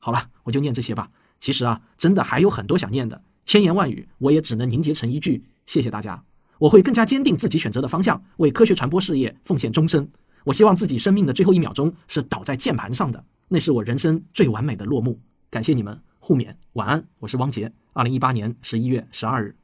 [0.00, 1.08] 好了，我就念这些吧。
[1.38, 6.20] 其实啊，真的还有很多想念的，千言万语我也只能凝结成一句：谢谢大家。
[6.58, 10.08] 我会更加坚定自己选择的方向，为科学传播事业奉献终身。
[10.44, 15.18] 我希望自己生命的最后一秒钟是倒在键盘上的，那是我人生最完美的落幕。
[15.50, 17.04] 感谢你们，互勉，晚安。
[17.20, 17.72] 我是汪杰。
[17.92, 19.54] 二零一八年十一月十二日，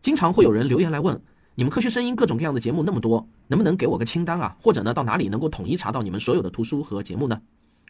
[0.00, 1.20] 经常会有人留言来问，
[1.54, 4.56] 你们科学声音各种各样的节目那么多，能不能给我个清单啊？
[4.60, 7.40] 或者呢，到哪里能够统一查到你们所有的图书和节目呢？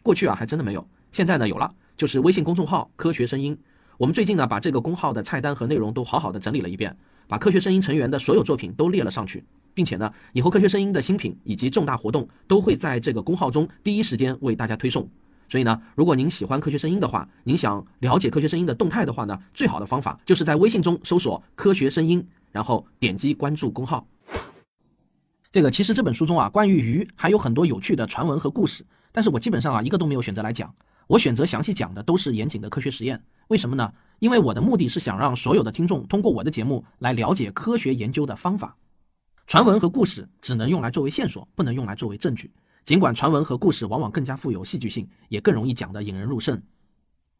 [0.03, 3.57] 过去啊，还真的没有，现在呢有了，就是微信公众号“科学声音”。
[3.97, 6.95] 我们最近呢，把这个公号的菜单和内容都好好的整理了一遍，
[7.27, 15.07] 把科学声音成员的所有作品都列了上去，并且呢，以后科学声音的新品以及重大活动都会在这个公号中第一时间为大家推送。
[15.49, 24.07] 所以呢，如果您喜欢科学声音的话，您想了解科学声音的动态的话呢，最好的方法就是在微信中搜索“科学声音”，然后点击关注公号。
[25.51, 30.73] 这个其实这本书中啊，关于鱼还有很多有趣的传闻和故事，但是我基本上啊一个都没有选择来讲，
[31.07, 33.21] 我选择详细讲的都是严谨的科学实验。
[33.49, 33.91] 为什么呢？
[34.19, 38.77] 因为我的目的是想让所有的听众通过我的节目来了解科学研究的方法。
[39.51, 42.49] 传闻和故事只能用来作为线索，不能用来作为证据。
[42.85, 46.63] 尽管传闻和故事往往更加富有戏剧性，也更容易讲得引人入胜。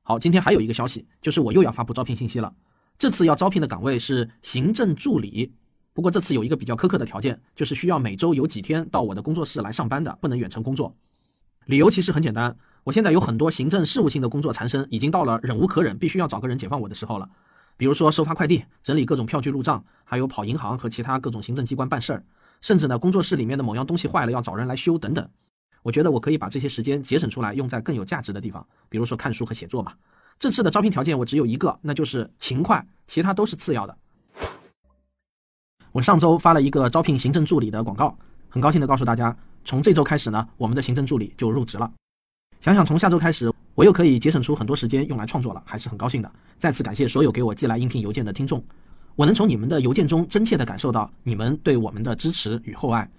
[0.04, 2.54] 好，今天还有一个消息，就是我又要发布招聘信息了。
[2.98, 5.54] 这次要招聘的岗位是行政助理，
[5.94, 10.94] 不过这次有一个比较苛刻的条件，就是需要每周有几天到我的工作室来上班的，不能远程工作。
[11.68, 12.54] 理由其实很简单。
[12.84, 17.30] 我现在有很多行政事务性的工作缠身，已经到了忍无可忍，必须要找个人解放我的时候了。
[17.82, 22.24] 比如说收发快递、整理各种票据入账，还有跑银行和其他各种行政机关办事儿，
[22.62, 25.28] 甚至呢工作室里面的某样东西坏了要找人来修等等。
[25.82, 29.94] 我觉得我可以把这些时间节省出来，用在更有价值的地方，比如说看书和写作嘛。
[30.38, 33.98] 这次的招聘条件我只有一个，那就是勤快，其他都是次要的。
[35.91, 38.16] 我上周发了一个招聘行政助理的广告，
[38.48, 39.36] 很高兴的告诉大家，
[39.66, 41.91] 从这周开始呢，我们的行政助理就入职了。
[42.60, 46.31] 想想从下周开始，我又可以节省出很多时间用来创作了，还是很高兴的。
[46.57, 48.64] 再次感谢所有给我寄来音频邮件的听众，
[49.15, 53.10] 我能从你们的邮件中真切地感受到你们对我们的支持与厚爱。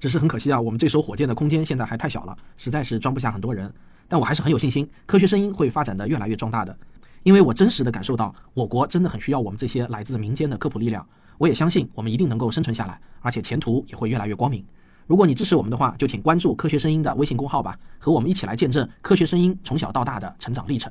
[0.00, 3.72] 只是很可惜啊，我们这艘火箭的空间现在还太小了，实在是装不下很多人。
[4.08, 6.76] 但我还是很有信心，科学声音会发展的越来越壮大的，
[7.22, 11.06] 因为我真实的感受到我国真的很需要我们这些来自民间的科普力量。
[11.38, 14.64] 我也相信我们一定能够生存下来，而且前途也会越来越光明。
[15.06, 20.90] 如果你支持我们的话，就请关注科学声音的微信公号吧，和我们一起来见证科学声音从小到大的成长历程。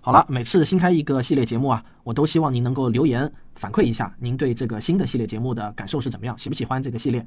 [0.00, 7.26] 好了，每次新开一个系列节目啊，我都希望您能够留言反馈一下，您对这个新的系列节目的感受是怎么样，喜不喜欢这个系列？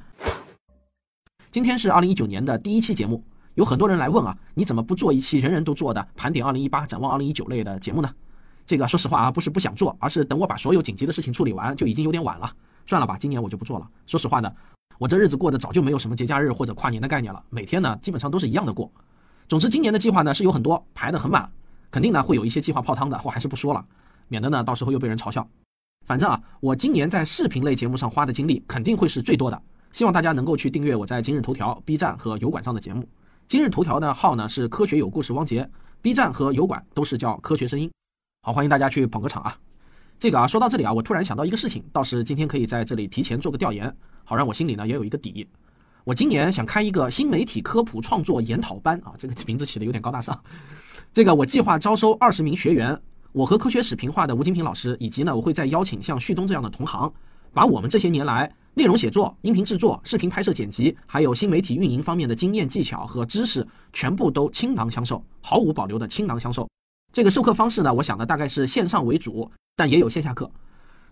[1.52, 3.22] 今天是二零一九年的第一期节目，
[3.56, 8.10] 有很多人来问啊，你怎么不做一期人人都做的盘点二零一八、展望二零一九类的节目呢？
[8.66, 12.50] 这个说实话啊，不是不想做，而是等我把所有紧急的事情处理完，就已经有点晚了。
[12.88, 13.88] 算了吧，今年我就不做了。
[14.08, 14.50] 说实话呢。
[15.02, 18.88] 我这日子过得早就没有什么节假日或者跨年的概念了，每天呢基本上都是一样的过。
[19.50, 21.52] 总之，今年的计划呢是有很多排得很满，
[21.90, 23.84] 肯定呢会有一些计划泡汤的，我还是不说了，
[24.28, 25.50] 免得呢到时候又被人嘲笑。
[26.06, 29.60] 反正啊，我今年在视频类节目上花的精力肯定会是最多的。
[29.92, 33.04] 希望大家能够去订阅我在今日头条、B 站和油管上的节目。
[33.48, 35.68] 今日头条的号呢是科学有故事汪杰
[36.04, 37.90] ，B 站和油管都是叫科学声音。
[38.44, 39.58] 好，欢迎大家去捧个场啊！
[40.22, 43.92] 这个啊，说到这里啊，我突然想到一个事情，倒是今天可以在这里提前做个调研。
[44.24, 45.48] 好让我心里呢也有一个底。
[46.04, 50.40] 我今年想开一个新媒体科普创作研讨班啊，这个名字起的有点高大上。
[51.12, 52.96] 这个我计划招收二十名学员，
[53.32, 57.12] 我和科学史评话的吴金平老师，以及呢我会再邀请像旭东这样的同行，
[57.52, 66.70] 把我们这些年来内容写作、音频制作、视频拍摄剪辑，还有新媒体运营方面的经验技巧和知识，全部都倾囊相授，毫无保留的倾囊相授。
[67.14, 70.50] 这个授课方式呢，我想的大概是线上为主，但也有线下课，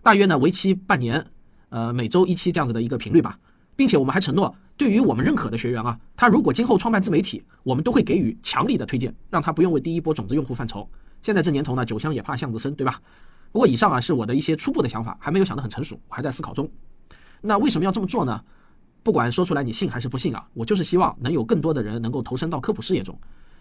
[0.02, 1.24] 大约呢为期半年。
[1.68, 3.38] 呃，每周一期这样子的一个频率吧，
[3.76, 10.88] 并且我们还承诺，对于我们认可的学员啊，他如果今后创办自媒体，我们都会给予强力的推荐，让他不用为第一波种子用户犯愁。
[11.22, 13.00] 现在这年头呢，酒香也怕巷子深，对吧？
[13.52, 16.68] 不过以上啊是我的一些初步的想法，还没有想得很成熟，我还在思考中。
[17.42, 18.42] 那为什么要这么做呢？
[19.02, 23.16] 不管说出来你信还是不信啊，我就是希望能有更多的人能够投身到科普事业中。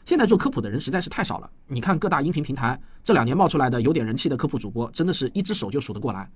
[0.10, 6.27] 现在做科普的人实在是太少了，你看各大音频平台这两年冒出来的有点人气的科普主播，真的是一只手就数得过来。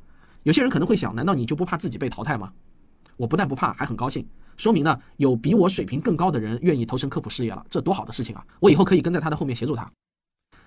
[0.44, 2.54] 有些人可能会想，难道你就不怕自己被淘汰吗？
[3.18, 4.24] 我不但不怕，还很高兴，
[4.58, 8.46] 说明呢有比我水平更高的人愿意投身科普事业了，这多好的事情啊！
[8.60, 9.92] 我以后可以跟在他的后面协助他。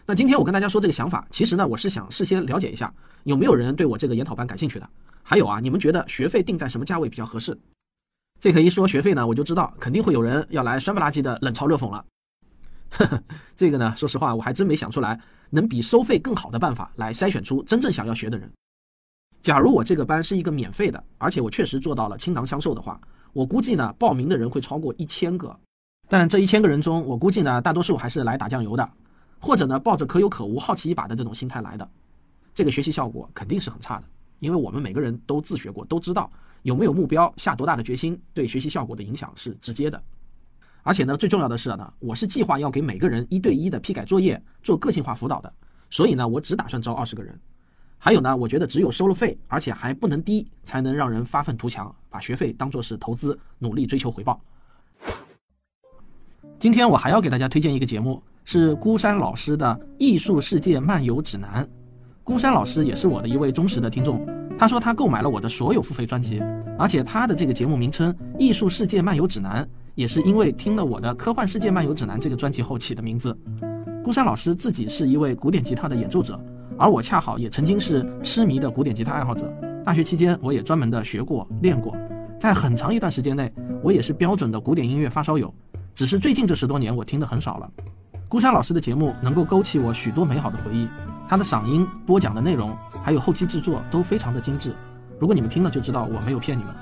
[0.05, 2.93] 那今天我跟大家说这个想法，其实呢我是想事先了解一下，
[3.23, 4.91] 有没有人对我这个研讨班感兴趣的？
[5.23, 7.57] 还有啊，你们觉得学费定在什么价位比较合适？
[8.41, 12.05] 这可一说学费呢，我就知道肯定会有人要来酸不拉几的冷嘲热讽了。
[12.91, 13.23] 呵呵，
[13.55, 18.51] 这个呢，说实话我还真没想出来能比收费更好的办法来筛选出真正想要学的人。
[19.43, 23.01] 假如我这个班是一个免费的，而且我确实做到了倾囊相授的话，
[23.33, 25.57] 我估计呢报名的人会超过一千个。
[26.09, 28.89] 但这一千个人中，我估计呢大多数还是来打酱油的，
[29.39, 31.89] 或者呢抱着可有可无、好奇一把的这种心态来的。
[32.55, 34.05] 这个学习效果肯定是很差的，
[34.41, 36.31] 因为我们每个人都自学过，都知道
[36.63, 40.03] 有没有目标、下多大的决心，对学习效果的影响是直接的。
[40.87, 45.53] 而且呢，最重要的是呢，我是计划要给每个人一对一的批改作业、做个性化辅导的，
[45.91, 47.37] 所以呢，我只打算招二十个人。
[47.99, 54.41] 还有呢，我觉得只有收了费，而且还不能低，才能让人发愤图强，把学费当做是投资，努力追求回报。
[56.57, 59.67] 今天我还要给大家推荐一个节目，是孤山老师的
[59.99, 61.65] 《艺术世界漫游指南》。
[62.23, 64.25] 孤山老师也是我的一位忠实的听众，
[64.57, 66.41] 他说他购买了我的所有付费专辑，
[66.79, 69.65] 而且他的这个节目名称《艺术世界漫游指南》
[69.97, 73.35] 也是因为听了我的《科幻世界漫游指南》这个专辑后起的名字。
[74.05, 76.39] 孤山老师自己是一位古典吉他的演奏者，
[76.77, 79.51] 而我恰好也曾经是痴迷的古典吉他爱好者。
[79.87, 81.97] 大学期间，我也专门的学过、练过，
[82.39, 83.51] 在很长一段时间内，
[83.83, 85.53] 我也是标准的古典音乐发烧友。
[85.95, 87.71] 只是最近这十多年，我听的很少了。
[88.29, 90.87] 孤山老师的节目能够勾起我许多美好的回忆，
[91.27, 92.71] 他的嗓音、播讲的内容，
[93.03, 94.75] 还有后期制作都非常的精致。
[95.19, 96.75] 如果你们听了就知道我没有骗你们。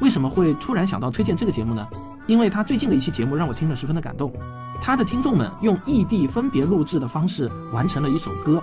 [0.00, 1.86] 为什么会突然想到推荐这个节目呢？
[2.26, 4.32] 因为他最近的一期节目让我听了十分的感动。
[4.80, 8.62] 他的听众们用异地分别录制的方式完成了一首歌，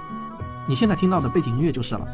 [0.67, 2.05] 你现在听到的背景音乐就是了。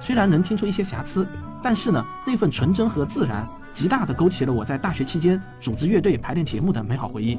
[0.00, 1.26] 虽然能听出一些瑕疵，
[1.62, 3.46] 但是呢，那份纯真和自然。
[3.74, 7.38] 极大的勾起了我在大学期间组织乐队排练节目的美好回忆。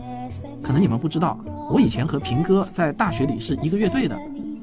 [0.63, 1.37] 可能你们不知道，
[1.69, 4.17] 我以前和平哥在大学里是一个乐队的，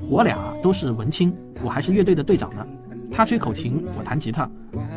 [0.09, 2.66] 我俩都是文青，我还是乐队的队长呢。
[3.12, 4.48] 他吹口琴，我弹吉他。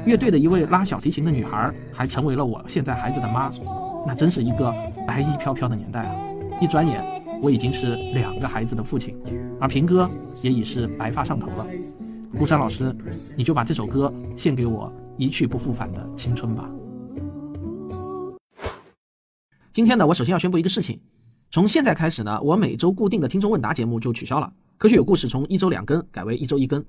[0.05, 3.51] 乐队的一位拉小提琴的女孩还成为了我现在孩子的妈。
[4.09, 4.73] 那真是一个
[5.05, 6.15] 白衣飘飘的年代啊！
[6.59, 6.99] 一转眼，
[7.43, 9.15] 我已经是两个孩子的父亲，
[9.61, 10.09] 而平哥
[10.41, 11.63] 也已是白发上头了。
[12.35, 12.91] 孤山老师，
[13.37, 14.91] 你就把这首歌献给我。
[15.15, 16.67] 一去不复返的青春吧。
[19.71, 20.99] 今天呢，我首先要宣布一个事情，
[21.51, 24.51] 从现在开始呢，我每周固定的听众问答节目就取消了。
[24.79, 26.83] 科学有故事从一周两更改为一周一更，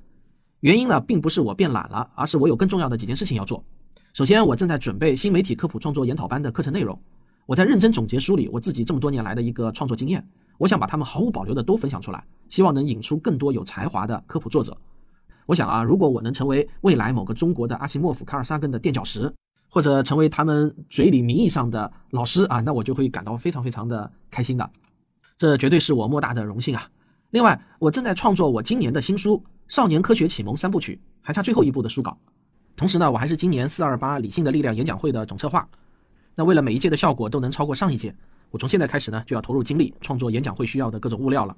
[0.60, 3.62] 原因呢，并不是我变懒了，而是我有更重要的几件事情要做。
[4.12, 7.00] 首先，我正在准备新媒体科普创作研讨班的课程内容，
[7.46, 10.26] 我在认真总结梳理我自己这么多年来的一个创作经验，
[10.58, 14.76] 我想把他们毫无保留的都分享出来，希望能引出更多有才华的科普作者。
[15.46, 19.32] 我想啊，如果我能成为未来某个中国的阿西莫夫、卡尔萨根的垫脚石，
[19.68, 24.68] 或者成为他们嘴里名义上的老师啊，那我就会感到非常非常的开心的。
[25.38, 26.82] 这绝对是我莫大的荣幸啊！
[27.30, 29.36] 另外，我正在创作我今年的新书
[29.68, 32.18] 《少年科学启蒙三部曲》，还差最后一部的书稿。
[32.80, 35.68] 同时呢，我还是今年四二八理性的力量演讲会的总策划。
[36.34, 38.14] 那为了每一届的效果都能超过上一届，
[38.50, 41.54] 我从现在开始呢，就要投入精力创作演讲会需要的各种物料了。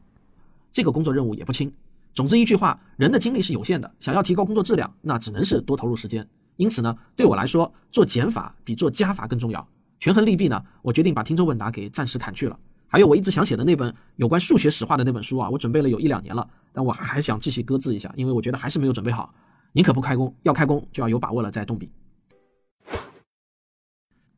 [0.72, 1.72] 这个工作任务也不轻。
[2.12, 6.26] 总之一句话，人的精力是有限的，想要提高工作质量，那只能是多投入时间。
[6.56, 9.64] 因此呢，对我来说，做减法比做加法更重要。
[10.00, 12.58] 权衡利弊呢，我决定把听众问答给暂时砍去了。
[12.88, 19.32] 还有我一直想写的那本有关数学史话的那本书啊，我准备了有一两年了，但我还想继续搁置一下，因为我觉得还是没有准备好。
[19.72, 21.90] 宁可不开工，要开工就要有把握了再动笔。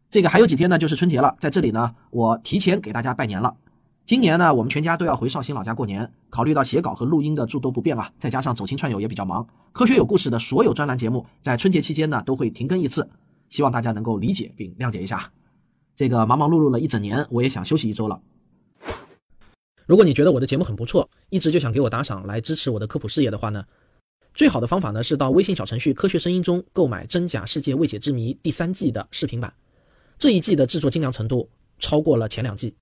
[0.09, 3.57] 这个还有几天呢，就是春节了，在这里呢，我提前给大家拜年了。
[4.07, 6.09] 今年呢，我们全家都要回绍兴老家过年。
[6.31, 13.09] 考虑到写稿和录音的诸多不便啊，再加上走亲串友也比较忙，科学有故事的所有专栏节目在春节期间呢都会停更一次，
[13.49, 15.33] 希望大家能够理解并谅解一下。
[15.97, 18.21] 这个忙忙碌碌了一整年，我也想休息一周了。
[19.87, 23.65] 如果你觉得我的节目很不错，一直就想给我打赏来支持我的科普事业的话呢，
[24.35, 29.55] 最好的方法呢是到微信小程序“科学声音”中购买《真假世界未解之谜》第三季的视频版，
[30.19, 31.49] 这一季的制作精良程度
[31.79, 32.75] 超过了前两季。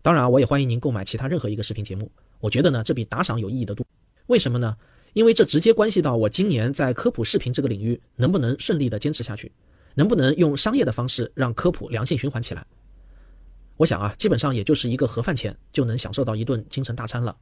[0.00, 2.08] 当然，我也欢迎您购买其他任何一个视频节目。
[2.38, 3.84] 我觉得呢，这比打赏有意义的多。
[4.28, 4.76] 为什么呢？
[5.12, 9.50] 因为这直接关系到我今年在科普视频这个领域能不能顺利的坚持下去，
[9.94, 12.64] 能不能用商业的方式让科普良性循环起来。
[13.76, 17.36] 我想啊，基本上也就是一个盒饭钱就能享受到一顿京城大餐了。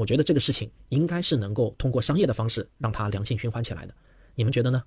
[0.00, 3.94] 我觉得这个事情应该是能够通过商业的方式让它良性循环起来的。
[4.34, 4.82] 你们觉得呢？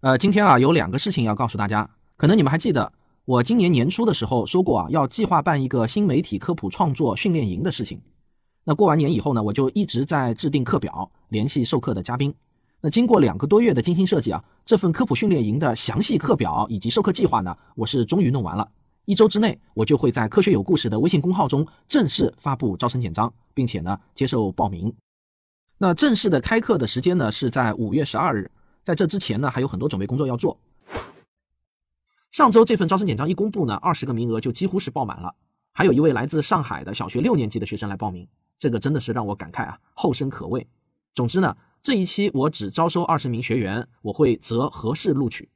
[0.00, 2.92] 呃，今天啊，有两个事情要告诉大家，可能你们还记得。
[3.24, 7.98] 我今年年初的时候说过啊，要计划办一个新媒体科普创作训练营的事情。
[8.64, 12.34] 那过完年以后呢，我就一直在制定课表，联系授课的嘉宾。
[12.82, 18.68] 那经过两个多月的精心设计啊，这份科普训练营的详细课表以及授课计划呢，我是终于弄完了。
[19.04, 24.94] 一周之内，我就会在科学有故事的微信公号中正式发布招生简章，并且呢接受报名。
[25.78, 28.48] 那正式的开课的时间呢是在五月十二日，
[28.84, 30.56] 在这之前呢还有很多准备工作要做。
[32.30, 35.34] 上周这份招生简章一公布呢，二十个名额就几乎是爆满了。
[35.72, 40.64] 还有一位来自上海的小学六年级的学生来报名，这个真的是让我感慨啊，后生可畏。
[41.14, 45.48] 总之呢，这一期我只招收二十名学员，我会择合适录取。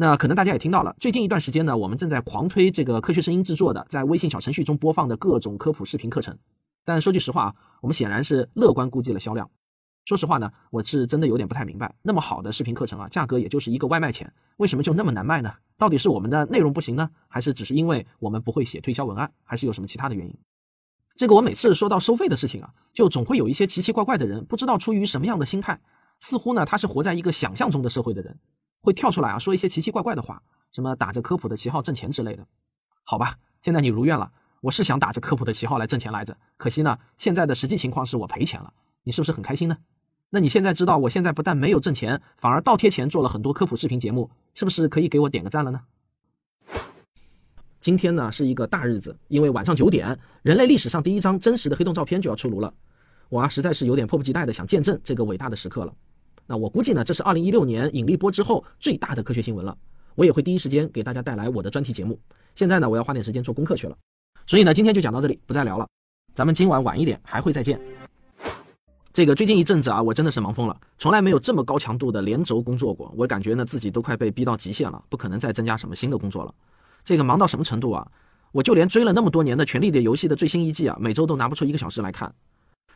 [0.00, 6.38] 那可能大家也听到了，最近一段时间呢，我们正在狂推这个科学声音制作的，在微信小程序中播放的各种科普视频课程。
[6.86, 9.50] 但说句实话啊，我们显然是乐观估计了销量。
[10.06, 15.52] 说实话呢，我是真的有点不太明白，那么好的视频课程啊，价格也就是一个外卖钱，为什么就那么难卖呢？
[15.76, 20.34] 到底是我们的内容不行呢，还是只是因为我们不会写推销文案，还是有什么其他的原因？
[21.14, 25.78] 这个我每次说到收费的事情啊，就总会有一些奇奇怪怪的人，不知道出于什么样的心态，
[26.20, 28.38] 似乎呢他是活在一个想象中的社会的人，
[28.80, 30.42] 会跳出来啊说一些奇奇怪怪的话，
[30.72, 32.46] 什么打着科普的旗号挣钱之类的。
[33.02, 39.76] 好吧，现在你如愿了，我是想打着科普的旗号来挣钱来着，可惜呢现在的实际情况是我赔钱了，你是不是很开心呢？
[40.30, 45.80] 那你现在知道我现在不但没有挣钱，反而倒贴钱做了很多科普视频节目，是不是可以给我点个赞了呢？
[47.80, 52.72] 今天呢是一个大日子，因为晚上九点，人类历史上第一张真实的黑洞照片就要出炉了。
[53.28, 55.94] 我啊实在是有点迫不及待的想见证这个伟大的时刻了。
[56.50, 59.78] 那我估计呢，这是二零一六年引力波之后最大的科学新闻了。
[60.16, 62.18] 我也会第一时间给大家带来我的专题节目。
[62.56, 63.96] 现在呢，我要花点时间做功课去了。
[64.48, 65.86] 所以呢，今天就讲到这里，不再聊了。
[66.34, 67.80] 咱们今晚晚一点还会再见。
[69.12, 73.14] 这个最近一阵子啊，我真的是忙疯了，从来没有这么高强度的连轴工作过。
[73.16, 76.52] 我感觉呢自己都快被逼到极限了，不可能再增加什么新的工作了。
[77.04, 78.04] 这个忙到什么程度啊？
[78.50, 82.34] 我就连追了那么多年的《权力的游戏》的最新一季啊，每周都拿不出一个小时来看。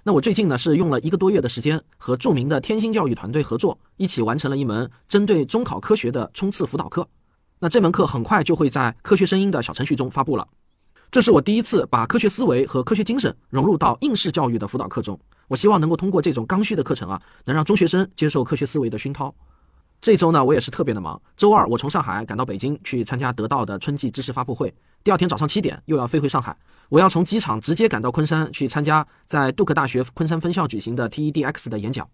[0.06, 7.08] 那我最近呢是用了一个多月的时间，和著名的天星教育团队合作，一起完成了一门针对中考科学的冲刺辅导课。
[7.58, 10.46] 那这门课很快就会在科学声音的小程序中发布了。
[11.10, 15.18] 这是我第一次把科学思维和科学精神融入到应试教育的辅导课中。
[15.48, 19.34] 我希望能够通过这种刚需的课程啊，能让中学生接受科学思维的熏陶。
[20.02, 21.18] 这周呢，我也是特别的忙。
[21.34, 24.74] 周二，我从上海赶到北京去参加得到的春季知识发布会。
[25.04, 26.56] 第二天早上七点，又要飞回上海。
[26.88, 32.08] 我要从机场直接赶到昆山去参加在杜克大学昆山分校举行的 TEDx 的演讲。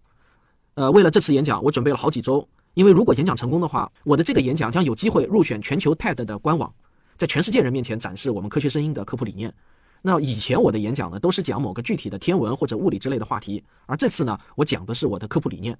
[0.73, 2.45] 呃，为了这次演讲，我准备了好几周。
[2.73, 6.69] 因为如果演讲成功的话，我的这个演讲将有机会入选全球 TED 的官网，
[7.17, 9.53] 在全世界人面前展示我们科学声音的科普理念。
[10.01, 15.77] 那以前我的演讲呢，都是讲某个具体的天文或者物理之类的话题，而这次呢，我讲的是我的科普理念。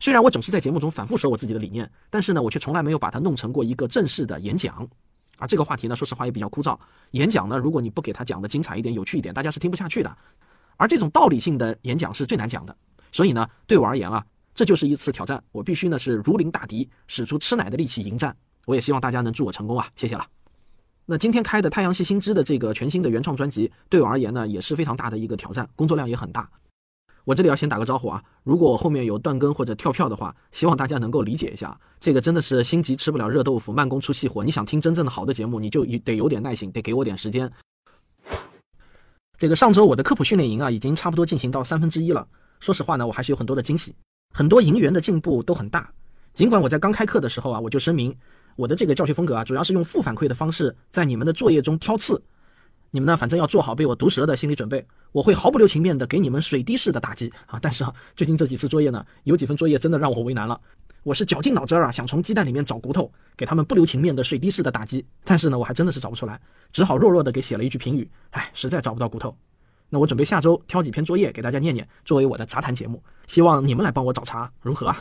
[0.00, 4.88] 虽然我总是在节目中反复说我自己的理念，但是呢，我却从来没有把它弄成过一个正式的演讲。
[5.38, 6.78] 而这个话题呢，说实话也比较枯燥。
[7.12, 10.16] 演讲呢，如果你不给他讲的精彩一点、有趣一点，大家是听不下去的。
[10.76, 12.76] 而这种道理性的演讲是最难讲的。
[13.12, 15.42] 所以呢，对我而言啊，这就是一次挑战。
[15.52, 18.36] 我必须呢是如临大敌，使出吃奶的力气迎战。
[18.66, 19.86] 我也希望大家能祝我成功啊！
[19.94, 20.26] 谢谢了。
[21.06, 26.48] 那今天开的太阳系新知的这个全新的原创专辑，对我而言呢，也是非常大的一个挑战，工作量也很大。
[27.24, 31.78] 我这里要先打个招呼啊，如果后面有断更或者跳票的话，希望大家能够理解一下。
[31.98, 34.44] 这个真的是心急吃不了热豆腐，慢工出细活。
[34.44, 37.50] 你想听真正的好的节目，你就得有点耐心，得给我点时间。
[39.38, 42.26] 这个上周我的科普训练营啊，已经差不多进行到三分之一了。
[42.60, 43.94] 说实话呢，我还是有很多的惊喜，
[44.34, 45.90] 很多营员的进步都很大。
[46.34, 48.14] 尽管我在刚开课的时候啊，我就声明
[48.56, 52.22] 我的这个教学风格啊，主要是用负反馈的方式在你们的作业中挑刺。
[52.90, 57.56] 你们呢，反正要做好被我毒舌的心理准备，我会毫不留情面的给你们水滴式的打击啊！
[57.62, 60.60] 但是啊，最近这几次作业呢，有几份作业真的让我为难了。
[61.04, 66.40] 我是绞尽脑汁啊，想从鸡蛋里面找骨头，给他们不留情面的水滴式的打击，但是呢，我还真的是找不出来，
[66.72, 69.32] 只好弱弱的给写了一句评语，唉，实在找不到骨头。
[69.88, 75.00] 那我准备下周挑几篇作业给大家念念，作为我的杂谈节目，希望你们来帮我找茬，如何啊？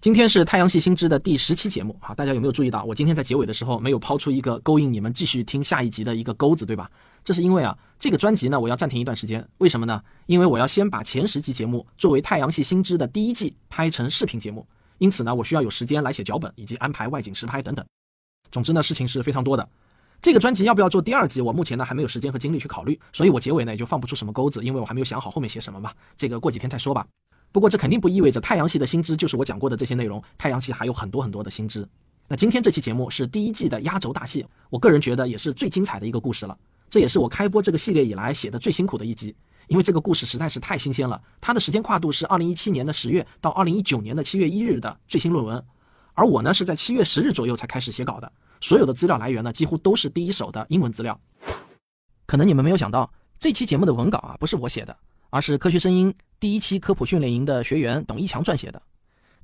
[0.00, 6.88] 今天是太阳系新知的第十期节目，啊，大家有没有注意到我今天在结尾的时候没有抛出一个勾引你们继续听下一集的一个钩子，对吧？
[7.24, 10.02] 这是因为啊，这个专辑呢我要暂停一段时间，为什么呢？
[10.26, 14.66] 因为我要先把前十集节目作为太阳系新知的第一季拍成视频节目，
[14.98, 17.84] 因此呢我需要有时间来写脚本以及安排外景实拍等等。
[18.50, 19.68] 总之呢事情是非常多的。
[20.22, 25.92] 这个专辑要不要做第二季，我目前呢还没有时间和精力去考虑，所以我结尾呢也就放不出什么钩子，因为我还没有想好后面写什么嘛。
[26.16, 27.06] 这个过几天再说吧。
[27.52, 31.88] 不过这肯定不意味着太阳系的新知就是我讲过的这些内容，太阳系还有很多很多的新知。
[32.28, 36.56] 那今天这期节目是第一季的压轴大戏，我个人觉得也是最精彩的一个故事了。
[36.90, 39.34] 这也是我开播这个系列以来写的最辛苦的一集，
[39.68, 41.22] 因为这个故事实在是太新鲜了。
[41.40, 45.64] 它的时间跨度是二零一七年的十月到二零一九年的七月一日的最新论文，
[46.14, 51.18] 而我呢是在七月十日左右才开始写稿的，所有的资料来源呢几乎都是第一手的英文资料。
[52.26, 54.96] 可能你们没有想到，这期节目的文稿啊不是我写的。
[55.32, 58.82] 而是科学声音第一期科普训练营的学员董一强撰写的。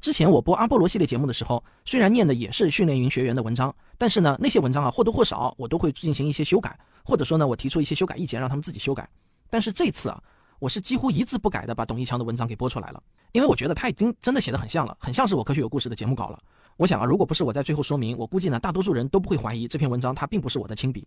[0.01, 6.77] 之前我播阿波罗系列节目的时候，虽然念的也是训练营学员的文章，但是呢，那些文章啊或多或少我都会进行一些修改，
[7.07, 9.09] 或者说呢，我提出一些修改意见，让他们自己修改。
[9.49, 10.21] 但是这次啊，
[10.59, 16.39] 我是几乎一字不改的把董一强的文章给播出来了，因为我觉得他已经真的写的很像了，很像是我科学有故事的节目稿了。
[16.77, 21.07] 我想啊，如果不是我在最后说明，我估计呢，大多数人都不会怀疑这篇文章它并不是我的亲笔。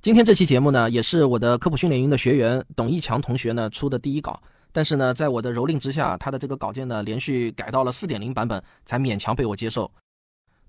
[0.00, 4.40] 今天这期节目呢，也是我的科普训练营的学员董一强同学呢出的第一稿，
[4.72, 9.90] 但是呢，在我的蹂躏之下，他的这个稿件呢连续改到了四点零版本，才勉强被我接受。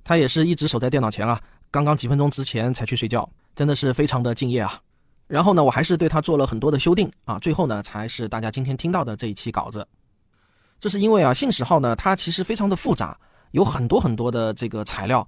[0.03, 1.41] 他也是一直守在电脑前啊，
[1.71, 4.79] 刚刚几分钟之前才去睡觉，真的是非常的敬业啊。
[5.27, 9.87] 然后呢，我还是对他做了很多的修订啊，最后呢，才是大家今天听到的这一期稿子。
[10.81, 13.17] 这是因为啊，信使号呢，它其实非常的复杂，
[13.51, 15.25] 有很多很多的这个材料。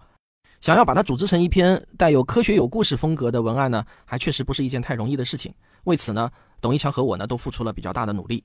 [0.60, 5.54] 想要把它组织成一篇带有科学有故事风格的文案呢，还确实不是一件太容易的事情。
[5.86, 8.44] 为此呢，董一强和我呢都付出了比较大的努力。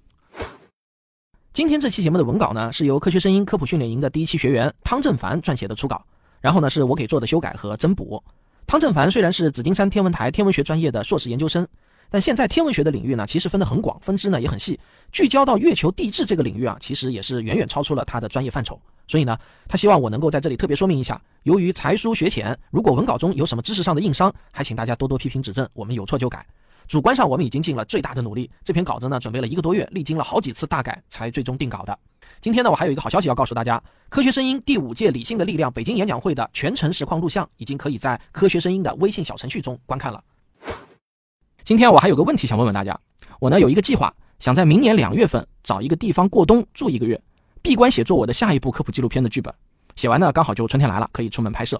[1.52, 6.04] 今天这期节目的文稿呢，是由科学声音科普训练营的第一期学员汤正凡撰写的初稿，
[6.40, 8.22] 然后呢是我给做的修改和增补。
[8.66, 11.66] 汤正凡虽然是紫金山天文台天文学专业的硕士研究生，
[12.10, 14.78] 但现在天文学的领域呢，其实分得很广，分支呢也很细，
[15.10, 18.80] 聚焦到月球地质这个领域啊，其实也是远远超出了他的专业范畴。
[19.06, 26.46] 所以呢，他希望我能够在这里特别说明一下，由于才疏学浅，如果文稿中有什么知识上的硬伤，还请大家多多批评指正，我们有错就改。
[26.88, 31.96] 主观上我们已经尽了最大的努力，这篇稿子呢准备了一个多月，历经了好几次大改才最终定稿的。
[32.40, 40.24] 今天呢，我还有一个好消息要告诉大家，科学声音第五届理性的力量北京演讲会的全程实况录像已经可以在科学声音的微信小程序中观看了。
[41.62, 42.98] 今天我还有个问题想问问大家，
[43.38, 47.20] 我呢有一个计划，想在明年两月份找一个地方过冬住一个月。
[47.60, 49.52] 闭关写作我的下一部科普纪录片的剧本，
[49.94, 51.78] 写完呢刚好就春天来了，可以出门拍摄。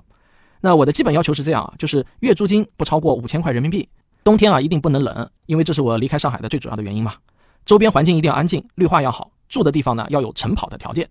[0.61, 3.89] 那我的基本要求是这样啊，就是月租金不超过五千块人民币，
[4.29, 7.15] 冬天啊一定不能冷，因为这是我离开上海的最主要的原因嘛。
[7.65, 11.09] 周边环境一定要安静，绿化要好，住的地方呢要有晨跑的条件，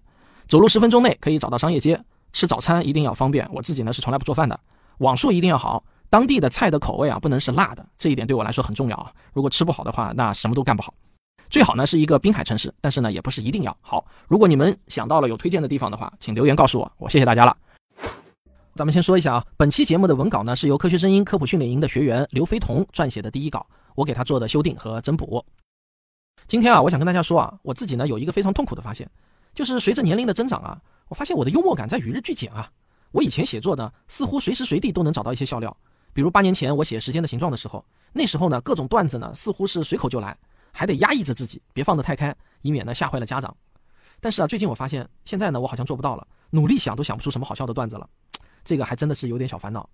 [0.47, 1.99] 走路十分钟内可以找到商业街，
[2.31, 3.49] 吃早餐一定要方便。
[3.51, 4.59] 我自己呢是从来不做饭的，
[4.99, 9.11] 网速一定要好，当地的菜的口味啊不能是辣的，这一点对我来说很重要啊。
[9.33, 10.93] 如果吃不好的话，那什么都干不好。
[11.49, 14.05] 最好呢是一个滨海城市，但是呢也不是一定要好。
[14.27, 17.57] 如果你们想到了有推荐的地方的话，请留言告诉我，我谢谢大家了。
[18.77, 23.65] 咱们先说一下啊，本期节目的文稿呢是由科学声音科普训练营的学员刘飞彤撰写的第一稿，
[23.95, 25.43] 我给他做的修订和增补。
[26.47, 29.09] 今天啊，我想跟大家说啊，我自己呢有一个非常痛苦的发现，
[29.55, 32.69] 就是随着年龄的增长啊，我发现我的幽默感在与日俱减啊。
[33.11, 35.75] 我以前写作呢，似乎随时随地都能找到一些笑料，
[36.13, 37.83] 比如八年前我写《时间的形状》的时候，
[38.13, 40.37] 那时候呢各种段子呢似乎是随口就来。
[40.71, 43.55] 还得压抑着自己，别放得太开，以免呢吓坏了家长。
[44.21, 48.07] 但是啊，最近我发现，现在呢我好像做不到了，努力想都想不出什么好笑的段子了，
[48.67, 49.89] 这个还真的是有点小烦恼。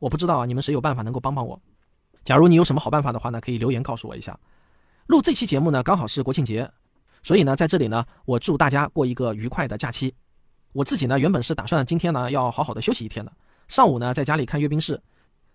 [0.00, 1.58] 我不知道啊，你们谁有办法能够帮帮我？
[2.26, 4.38] 假如你有什么好办法的话呢，可以留言告诉我一下。
[5.06, 6.70] 录这期节目呢，刚好是国庆节，
[7.22, 10.14] 所以呢，在这里呢，我祝大家过一个愉快的假期。
[10.72, 13.32] 我自己呢，原本是打算今天呢要好好的休息一天的，
[13.66, 15.00] 上午呢在家里看阅兵式，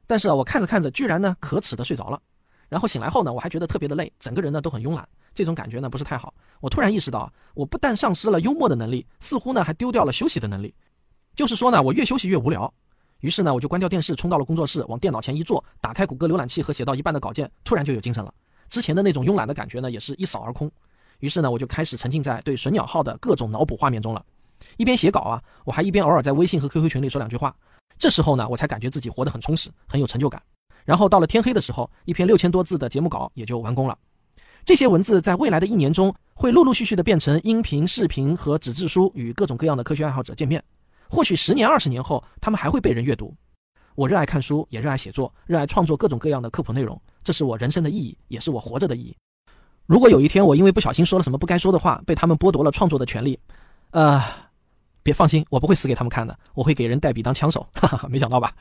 [0.07, 2.19] 但是啊，我看着看着，居然呢可耻的睡着了。
[2.69, 6.33] 然后醒来后呢，我还觉得特别的累，整个人呢都很慵懒，这种感觉呢不是太好。
[6.59, 10.73] 我突然意识到，我不但丧失了幽默的能力，似乎呢还丢掉了休息的能力。
[11.35, 12.71] 就是说呢，我越休息越无聊。
[13.21, 18.33] 于是呢，我就关掉电视，冲到了工作室，往电脑前一坐，打开谷歌浏览器和写到一半的稿件，突然就有精神了。
[18.69, 20.69] 之前的那种慵懒的感觉呢，也是一扫而空。
[21.19, 24.23] 于是呢，我就开始沉浸在对神鸟号的各种脑补画面中了。
[24.77, 27.55] 一边写稿啊，我还一边偶尔在微信和 QQ 群里说两句话。
[27.97, 30.41] 这时候呢，我才感觉自己活得很充实，很有成就感。
[30.83, 33.97] 然后到了天黑的时候，一篇六千多字的节目稿也就完工了。
[34.65, 40.61] 这些文字在未来的一年中，会陆陆续续的变成音频、视频和纸质书，与各种各样的科学爱好者见面。
[41.13, 43.31] 或许十年、二十年后，他们还会被人阅读。
[43.93, 49.15] 我热爱看书，也热爱写作，热爱创作各种各样的科普内容，这是我人生的意义，也是我活着的意义。
[49.85, 53.39] 如果有一天我因为不小心说了什么不该说的话，被他们剥夺了创作的权利，
[53.91, 54.23] 呃，
[55.03, 57.61] 别放心，我不会死给他们看的，我会给人代笔当枪手。
[57.75, 58.51] 哈 哈哈，没想到吧？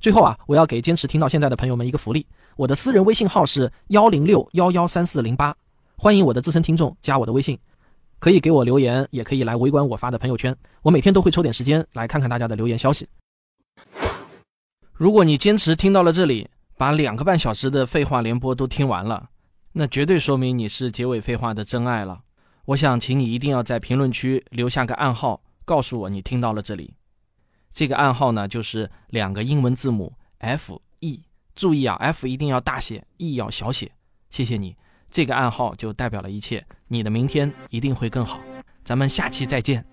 [0.00, 5.54] 最后啊，我要给坚持听到现在的朋友们一个福利，我的私人微信号是幺零六幺幺三四零八，
[5.96, 7.56] 欢迎我的资深听众加我的微信，
[8.18, 13.08] 可以给我留言，也可以来围观我发的朋友圈，我每天都会抽点时间来看看大家的留言消息。
[14.92, 19.28] 如果你坚持听到了这里，把两个半小时的废话联播都听完了，
[19.72, 22.22] 那绝对说明你是结尾废话的真爱了。
[22.66, 26.94] 我想请你一定要在评论区留下个暗号，告诉我你听到了这里。
[27.70, 31.22] 这个暗号呢，就是两个英文字母 F E。
[31.54, 33.92] 注意啊，F 一定要大写，E 要小写。
[34.30, 34.76] 谢谢你，
[35.14, 36.66] 这个暗号就代表了一切。
[36.88, 38.40] 你的明天一定会更好。
[38.82, 39.84] 咱们下期再见。